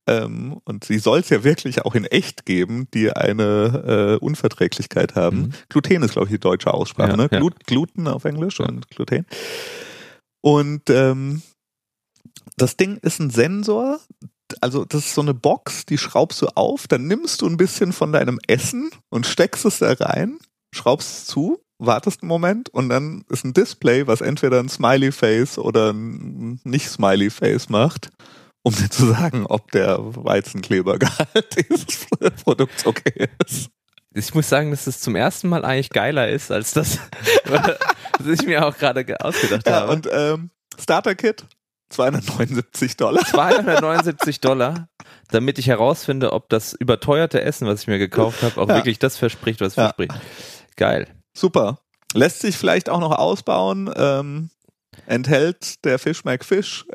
ähm, 0.07 0.61
und 0.65 0.85
sie 0.85 0.99
soll 0.99 1.21
es 1.21 1.29
ja 1.29 1.45
wirklich 1.45 1.85
auch 1.85 1.95
in 1.95 2.05
echt 2.05 2.45
geben, 2.45 2.89
die 2.95 3.13
eine 3.13 4.19
äh, 4.21 4.25
Unverträglichkeit 4.25 5.15
haben. 5.15 5.39
Mhm. 5.39 5.53
Gluten 5.69 6.03
ist, 6.03 6.13
glaube 6.13 6.27
ich, 6.27 6.33
die 6.33 6.41
deutsche 6.41 6.73
Aussprache, 6.75 7.11
Ja, 7.11 7.17
ne? 7.17 7.29
ja. 7.31 7.39
Glut, 7.39 7.65
Gluten 7.67 8.09
auf 8.09 8.25
Englisch 8.25 8.59
und 8.61 8.89
Gluten. 8.91 9.27
Und 10.41 10.89
ähm, 10.91 11.43
das 12.57 12.77
Ding 12.77 12.97
ist 12.97 13.21
ein 13.21 13.31
Sensor, 13.31 14.01
also 14.61 14.85
das 14.85 15.07
ist 15.07 15.15
so 15.15 15.21
eine 15.21 15.35
Box, 15.35 15.87
die 15.87 15.99
schraubst 15.99 16.43
du 16.43 16.49
auf, 16.57 16.89
dann 16.89 17.07
nimmst 17.07 17.43
du 17.43 17.47
ein 17.47 17.57
bisschen 17.57 17.93
von 17.93 18.13
deinem 18.13 18.41
Essen 18.49 18.91
und 19.11 19.27
steckst 19.27 19.65
es 19.65 19.79
da 19.79 19.93
rein, 19.93 20.39
schraubst 20.75 21.09
es 21.11 21.25
zu, 21.27 21.61
wartest 21.79 22.23
einen 22.23 22.29
Moment 22.29 22.69
und 22.69 22.89
dann 22.91 23.25
ist 23.29 23.45
ein 23.45 23.53
Display, 23.55 24.07
was 24.07 24.21
entweder 24.21 24.61
ein 24.61 24.69
Smiley 24.69 25.13
Face 25.13 25.59
oder 25.59 25.93
ein 25.93 26.61
nicht 26.65 26.89
Smiley 26.91 27.31
Face 27.31 27.69
macht, 27.69 28.11
um 28.63 28.75
dir 28.75 28.91
zu 28.91 29.07
sagen, 29.07 29.47
ob 29.47 29.71
der 29.73 29.99
Weizenklebergehalt 30.01 31.57
dieses 31.71 32.07
Produkts 32.45 32.87
okay 32.87 33.29
ist. 33.47 33.71
Ich 34.13 34.35
muss 34.35 34.49
sagen, 34.49 34.71
dass 34.73 34.87
es 34.87 35.01
zum 35.01 35.15
ersten 35.17 35.49
Mal 35.49 35.65
eigentlich 35.65 35.91
geiler 35.91 36.29
ist, 36.29 36.51
als 36.51 36.73
das, 36.73 36.99
was 37.47 38.27
ich 38.27 38.43
mir 38.47 38.67
auch 38.67 38.77
gerade 38.77 39.05
ge- 39.05 39.17
ausgedacht 39.21 39.67
Ja, 39.67 39.81
habe. 39.83 39.93
und 39.93 40.09
ähm, 40.13 40.51
Starter 40.79 41.15
Kit 41.15 41.45
279 41.91 42.97
Dollar. 42.97 43.25
279 43.27 44.41
Dollar, 44.41 44.89
damit 45.31 45.59
ich 45.59 45.67
herausfinde, 45.69 46.33
ob 46.33 46.49
das 46.49 46.73
überteuerte 46.75 47.41
Essen, 47.43 47.67
was 47.67 47.83
ich 47.83 47.87
mir 47.89 47.99
gekauft 47.99 48.43
habe, 48.43 48.61
auch 48.61 48.69
Ja. 48.69 48.77
wirklich 48.77 48.99
das 48.99 49.17
verspricht, 49.17 49.61
was 49.61 49.69
es 49.69 49.77
Ja. 49.77 49.83
verspricht. 49.85 50.15
Geil. 50.81 51.07
Super. 51.37 51.79
Lässt 52.15 52.41
sich 52.41 52.57
vielleicht 52.57 52.89
auch 52.89 53.01
noch 53.01 53.13
ausbauen. 53.13 53.93
Ähm, 53.95 54.49
enthält 55.07 55.85
der 55.85 55.99
Fish 55.99 56.25
McFish. 56.25 56.87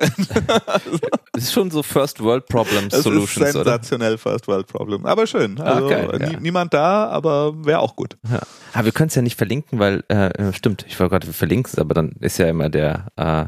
Das 1.33 1.43
ist 1.43 1.53
schon 1.53 1.69
so 1.69 1.83
First 1.83 2.21
World 2.21 2.45
ist 2.47 3.03
Solutions, 3.03 3.37
oder? 3.37 3.51
sensationell 3.53 4.17
First 4.17 4.47
World 4.47 4.67
Problem. 4.67 5.05
Aber 5.05 5.27
schön. 5.27 5.59
Ah, 5.59 5.73
Also 5.75 5.89
geil, 5.89 6.09
nie, 6.19 6.33
ja. 6.33 6.39
niemand 6.39 6.73
da, 6.73 7.07
aber 7.09 7.65
wäre 7.65 7.79
auch 7.79 7.95
gut. 7.95 8.17
Ja. 8.27 8.39
Aber 8.73 8.85
wir 8.85 8.91
können 8.93 9.09
es 9.09 9.15
ja 9.15 9.21
nicht 9.21 9.37
verlinken, 9.37 9.77
weil, 9.77 10.03
äh, 10.07 10.27
äh, 10.29 10.53
stimmt, 10.53 10.85
ich 10.87 10.99
wollte 10.99 11.11
gerade 11.11 11.33
verlinken 11.33 11.69
es, 11.73 11.77
aber 11.77 11.93
dann 11.93 12.13
ist 12.21 12.37
ja 12.39 12.47
immer 12.47 12.69
der, 12.69 13.07
äh, 13.17 13.45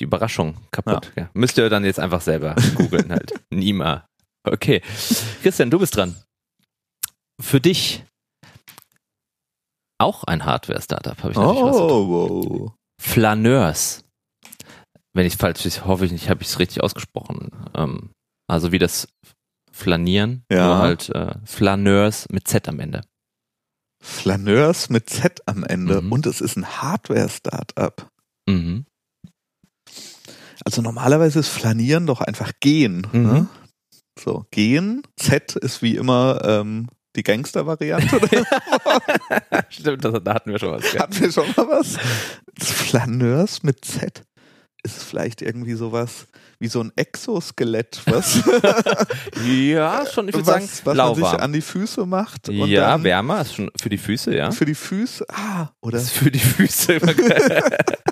die 0.00 0.04
Überraschung 0.04 0.56
kaputt. 0.72 1.12
Ja. 1.16 1.30
Müsst 1.32 1.56
ihr 1.58 1.70
dann 1.70 1.84
jetzt 1.84 2.00
einfach 2.00 2.20
selber 2.20 2.56
googeln 2.74 3.10
halt. 3.10 3.32
Nima. 3.50 4.08
Okay. 4.44 4.82
Christian, 5.42 5.70
du 5.70 5.78
bist 5.78 5.96
dran. 5.96 6.16
Für 7.40 7.60
dich 7.60 8.04
auch 10.02 10.24
ein 10.24 10.44
Hardware-Startup, 10.44 11.18
habe 11.22 11.32
ich 11.32 11.38
natürlich. 11.38 11.62
Oh, 11.62 12.08
wow. 12.08 12.72
Flaneurs. 13.00 14.04
Wenn 15.14 15.26
ich 15.26 15.36
falsch 15.36 15.66
ist, 15.66 15.84
hoffe 15.84 16.06
ich 16.06 16.12
nicht, 16.12 16.28
habe 16.30 16.42
ich 16.42 16.48
es 16.48 16.58
richtig 16.58 16.82
ausgesprochen. 16.82 17.50
Ähm, 17.74 18.10
also 18.48 18.72
wie 18.72 18.78
das 18.78 19.08
Flanieren, 19.70 20.44
Ja. 20.50 20.66
nur 20.66 20.78
halt 20.78 21.08
äh, 21.10 21.34
Flaneurs 21.44 22.28
mit 22.30 22.46
Z 22.48 22.68
am 22.68 22.78
Ende. 22.80 23.02
Flaneurs 24.02 24.90
mit 24.90 25.08
Z 25.08 25.40
am 25.46 25.64
Ende. 25.64 26.02
Mhm. 26.02 26.12
Und 26.12 26.26
es 26.26 26.40
ist 26.40 26.56
ein 26.56 26.66
Hardware-Startup. 26.66 28.08
Mhm. 28.48 28.84
Also 30.64 30.82
normalerweise 30.82 31.40
ist 31.40 31.48
Flanieren 31.48 32.06
doch 32.06 32.20
einfach 32.20 32.52
gehen. 32.60 33.06
Mhm. 33.12 33.22
Ne? 33.22 33.46
So, 34.18 34.44
gehen. 34.50 35.02
Z 35.16 35.56
ist 35.56 35.82
wie 35.82 35.96
immer 35.96 36.40
ähm, 36.44 36.88
die 37.16 37.22
Gangster-Variante. 37.22 38.20
Stimmt, 39.68 40.04
das, 40.04 40.14
da 40.24 40.34
hatten 40.34 40.50
wir 40.50 40.58
schon 40.58 40.72
was. 40.72 40.90
Gell? 40.90 41.00
Hatten 41.00 41.20
wir 41.20 41.32
schon 41.32 41.46
mal 41.56 41.68
was? 41.68 41.96
Flaneurs 42.58 43.62
mit 43.62 43.84
Z. 43.84 44.22
Ist 44.84 44.96
es 44.96 45.02
vielleicht 45.04 45.42
irgendwie 45.42 45.74
sowas 45.74 46.26
wie 46.58 46.66
so 46.66 46.80
ein 46.80 46.92
Exoskelett, 46.96 48.00
was, 48.06 48.42
Ja, 49.46 50.04
schon, 50.06 50.28
ich 50.28 50.34
würde 50.34 50.44
sagen, 50.44 50.64
was, 50.64 50.86
was 50.86 50.96
man 50.96 51.14
sich 51.14 51.24
lauwarm. 51.24 51.40
an 51.40 51.52
die 51.52 51.60
Füße 51.60 52.04
macht? 52.06 52.48
Ja, 52.48 52.90
dann 52.90 53.04
wärmer 53.04 53.42
ist 53.42 53.54
schon 53.54 53.70
für 53.80 53.88
die 53.88 53.98
Füße, 53.98 54.34
ja. 54.34 54.50
Für 54.50 54.64
die 54.64 54.74
Füße. 54.74 55.24
Ah, 55.28 55.68
oder 55.80 55.98
ist 55.98 56.10
für 56.10 56.30
die 56.30 56.40
Füße. 56.40 56.98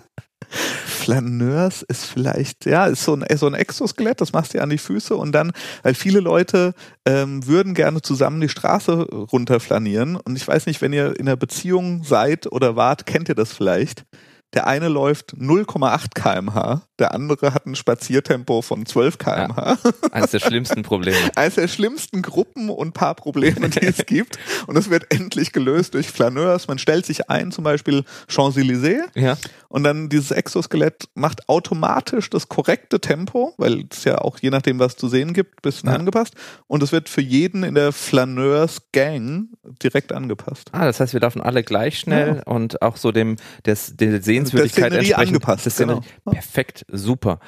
Flaneurs 1.00 1.82
ist 1.82 2.04
vielleicht, 2.04 2.66
ja, 2.66 2.86
ist 2.86 3.04
so 3.04 3.14
ein, 3.14 3.24
so 3.36 3.46
ein 3.46 3.54
Exoskelett, 3.54 4.20
das 4.20 4.32
machst 4.32 4.52
du 4.52 4.58
dir 4.58 4.62
an 4.62 4.70
die 4.70 4.78
Füße 4.78 5.16
und 5.16 5.32
dann, 5.32 5.52
weil 5.82 5.94
viele 5.94 6.20
Leute 6.20 6.74
ähm, 7.06 7.46
würden 7.46 7.74
gerne 7.74 8.02
zusammen 8.02 8.40
die 8.40 8.50
Straße 8.50 9.08
runterflanieren 9.32 10.16
und 10.16 10.36
ich 10.36 10.46
weiß 10.46 10.66
nicht, 10.66 10.82
wenn 10.82 10.92
ihr 10.92 11.18
in 11.18 11.26
einer 11.26 11.36
Beziehung 11.36 12.04
seid 12.04 12.52
oder 12.52 12.76
wart, 12.76 13.06
kennt 13.06 13.28
ihr 13.30 13.34
das 13.34 13.52
vielleicht. 13.52 14.04
Der 14.52 14.66
eine 14.66 14.88
läuft 14.88 15.34
0,8 15.34 16.08
kmh, 16.14 16.82
der 17.00 17.12
andere 17.14 17.52
hat 17.54 17.66
ein 17.66 17.74
Spaziertempo 17.74 18.62
von 18.62 18.86
12 18.86 19.18
km/h. 19.18 19.78
Ja, 19.82 19.90
eines 20.12 20.30
der 20.30 20.38
schlimmsten 20.40 20.82
Probleme. 20.82 21.16
eines 21.36 21.54
der 21.56 21.66
schlimmsten 21.68 22.22
Gruppen 22.22 22.70
und 22.70 22.92
Paarprobleme, 22.94 23.68
die 23.70 23.82
es 23.86 23.98
gibt. 24.06 24.38
Und 24.66 24.76
es 24.76 24.90
wird 24.90 25.12
endlich 25.12 25.52
gelöst 25.52 25.94
durch 25.94 26.08
Flaneurs. 26.10 26.68
Man 26.68 26.78
stellt 26.78 27.06
sich 27.06 27.28
ein, 27.30 27.50
zum 27.52 27.64
Beispiel 27.64 28.04
Champs-Élysées. 28.28 29.00
Ja. 29.14 29.36
Und 29.68 29.84
dann 29.84 30.08
dieses 30.08 30.30
Exoskelett 30.30 31.08
macht 31.14 31.48
automatisch 31.48 32.28
das 32.30 32.48
korrekte 32.48 33.00
Tempo, 33.00 33.54
weil 33.56 33.84
es 33.90 34.04
ja 34.04 34.18
auch 34.18 34.38
je 34.38 34.50
nachdem, 34.50 34.78
was 34.78 34.96
zu 34.96 35.08
sehen 35.08 35.32
gibt, 35.32 35.62
bisschen 35.62 35.88
Ja. 35.88 35.96
angepasst. 35.96 36.34
Und 36.66 36.82
es 36.82 36.92
wird 36.92 37.08
für 37.08 37.20
jeden 37.22 37.62
in 37.64 37.74
der 37.74 37.92
Flaneurs-Gang 37.92 39.48
direkt 39.82 40.12
angepasst. 40.12 40.68
Ah, 40.72 40.84
das 40.86 41.00
heißt, 41.00 41.12
wir 41.12 41.20
laufen 41.20 41.40
alle 41.40 41.62
gleich 41.62 41.98
schnell 41.98 42.42
und 42.44 42.82
auch 42.82 42.96
so 42.96 43.12
dem 43.12 43.36
der, 43.64 43.76
der 43.92 44.22
Sehenswürdigkeit 44.22 44.92
Der 44.92 45.00
Szenerie 45.02 45.10
entsprechend. 45.10 45.28
angepasst, 45.28 45.70
Szenerie. 45.70 46.00
genau. 46.24 46.32
Perfekt, 46.34 46.84
super. 46.92 47.40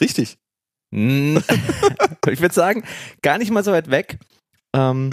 Richtig. 0.00 0.38
Ich 2.30 2.40
würde 2.40 2.54
sagen, 2.54 2.84
gar 3.22 3.38
nicht 3.38 3.50
mal 3.50 3.64
so 3.64 3.72
weit 3.72 3.90
weg. 3.90 4.18
Ähm, 4.74 5.10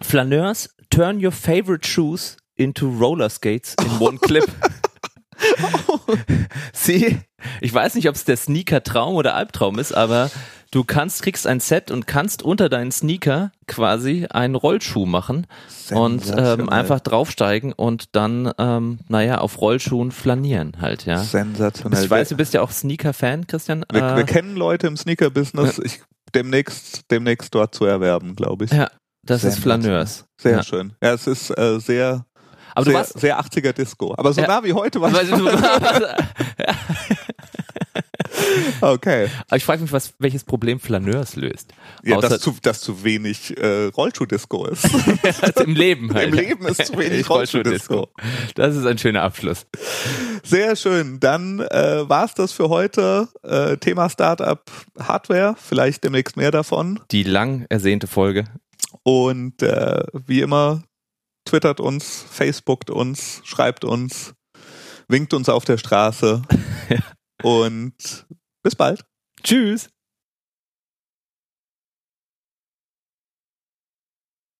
Flaneurs, 0.00 0.68
turn 0.90 1.24
your 1.24 1.32
favorite 1.32 1.86
shoes 1.86 2.36
into 2.54 2.88
roller 2.88 3.28
skates 3.28 3.74
in 3.80 4.00
one 4.00 4.18
clip. 4.18 4.44
Sie, 6.72 7.18
ich 7.60 7.72
weiß 7.72 7.94
nicht, 7.94 8.08
ob 8.08 8.14
es 8.14 8.24
der 8.24 8.36
Sneaker-Traum 8.36 9.14
oder 9.14 9.34
Albtraum 9.34 9.78
ist, 9.78 9.92
aber 9.92 10.30
du 10.70 10.84
kannst, 10.84 11.22
kriegst 11.22 11.46
ein 11.46 11.60
Set 11.60 11.90
und 11.90 12.06
kannst 12.06 12.42
unter 12.42 12.68
deinen 12.68 12.92
Sneaker 12.92 13.52
quasi 13.66 14.26
einen 14.30 14.54
Rollschuh 14.54 15.06
machen 15.06 15.46
und 15.90 16.32
ähm, 16.36 16.68
einfach 16.68 17.00
draufsteigen 17.00 17.72
und 17.72 18.16
dann, 18.16 18.52
ähm, 18.58 19.00
naja, 19.08 19.38
auf 19.38 19.60
Rollschuhen 19.60 20.12
flanieren 20.12 20.76
halt, 20.80 21.06
ja. 21.06 21.18
Sensationell. 21.18 22.04
Ich 22.04 22.10
weiß, 22.10 22.28
du 22.30 22.36
bist 22.36 22.54
ja 22.54 22.62
auch 22.62 22.70
Sneaker-Fan, 22.70 23.46
Christian. 23.46 23.84
wir, 23.90 24.02
Äh, 24.02 24.16
wir 24.16 24.24
kennen 24.24 24.56
Leute 24.56 24.86
im 24.86 24.96
Sneaker-Business. 24.96 25.78
Ich 25.78 26.00
demnächst, 26.34 27.10
demnächst 27.10 27.54
dort 27.54 27.74
zu 27.74 27.84
erwerben, 27.84 28.36
glaube 28.36 28.66
ich. 28.66 28.72
Ja, 28.72 28.90
das 29.24 29.44
ist. 29.44 29.58
Flaneurs. 29.58 30.26
Sehr 30.40 30.52
ja. 30.52 30.62
schön. 30.62 30.92
Ja, 31.02 31.12
es 31.12 31.26
ist 31.26 31.50
äh, 31.50 31.78
sehr, 31.80 32.24
Aber 32.78 32.84
du 32.84 32.90
sehr, 32.90 32.98
warst, 33.00 33.18
sehr 33.20 33.40
80er 33.40 33.72
Disco. 33.72 34.14
Aber 34.16 34.32
so 34.32 34.40
Ja. 34.40 34.46
nah 34.46 34.64
wie 34.64 34.72
heute 34.72 35.00
war 35.00 35.10
du- 35.10 35.18
Okay. 38.80 39.28
Aber 39.48 39.56
ich 39.56 39.64
frage 39.64 39.82
mich, 39.82 39.92
was, 39.92 40.14
welches 40.18 40.44
Problem 40.44 40.80
Flaneurs 40.80 41.36
löst. 41.36 41.72
Ja, 42.04 42.16
Außer- 42.16 42.28
dass 42.28 42.40
zu, 42.40 42.54
dass 42.62 42.80
zu 42.80 43.02
wenig 43.04 43.56
äh, 43.58 43.86
Rollschuh-Disco 43.86 44.66
ist. 44.66 44.88
Also 45.42 45.64
Im 45.64 45.74
Leben 45.74 46.12
halt. 46.14 46.28
Im 46.28 46.34
Leben 46.34 46.66
ist 46.66 46.86
zu 46.86 46.98
wenig 46.98 47.28
Rollschuh-Disco. 47.28 48.08
Das 48.54 48.76
ist 48.76 48.86
ein 48.86 48.98
schöner 48.98 49.22
Abschluss. 49.22 49.66
Sehr 50.44 50.76
schön. 50.76 51.20
Dann 51.20 51.60
äh, 51.60 52.08
war's 52.08 52.34
das 52.34 52.52
für 52.52 52.68
heute. 52.68 53.28
Äh, 53.42 53.76
Thema 53.78 54.08
Startup 54.10 54.62
Hardware. 54.98 55.54
Vielleicht 55.58 56.04
demnächst 56.04 56.36
mehr 56.36 56.50
davon. 56.50 57.00
Die 57.10 57.22
lang 57.24 57.66
ersehnte 57.68 58.06
Folge. 58.06 58.44
Und 59.02 59.62
äh, 59.62 60.02
wie 60.26 60.40
immer, 60.40 60.82
twittert 61.48 61.80
uns, 61.80 62.24
facebookt 62.30 62.90
uns, 62.90 63.40
schreibt 63.44 63.84
uns, 63.84 64.34
winkt 65.08 65.32
uns 65.34 65.48
auf 65.48 65.64
der 65.64 65.78
Straße. 65.78 66.42
Und 67.42 68.26
bis 68.62 68.74
bald. 68.76 69.04
Tschüss. 69.42 69.88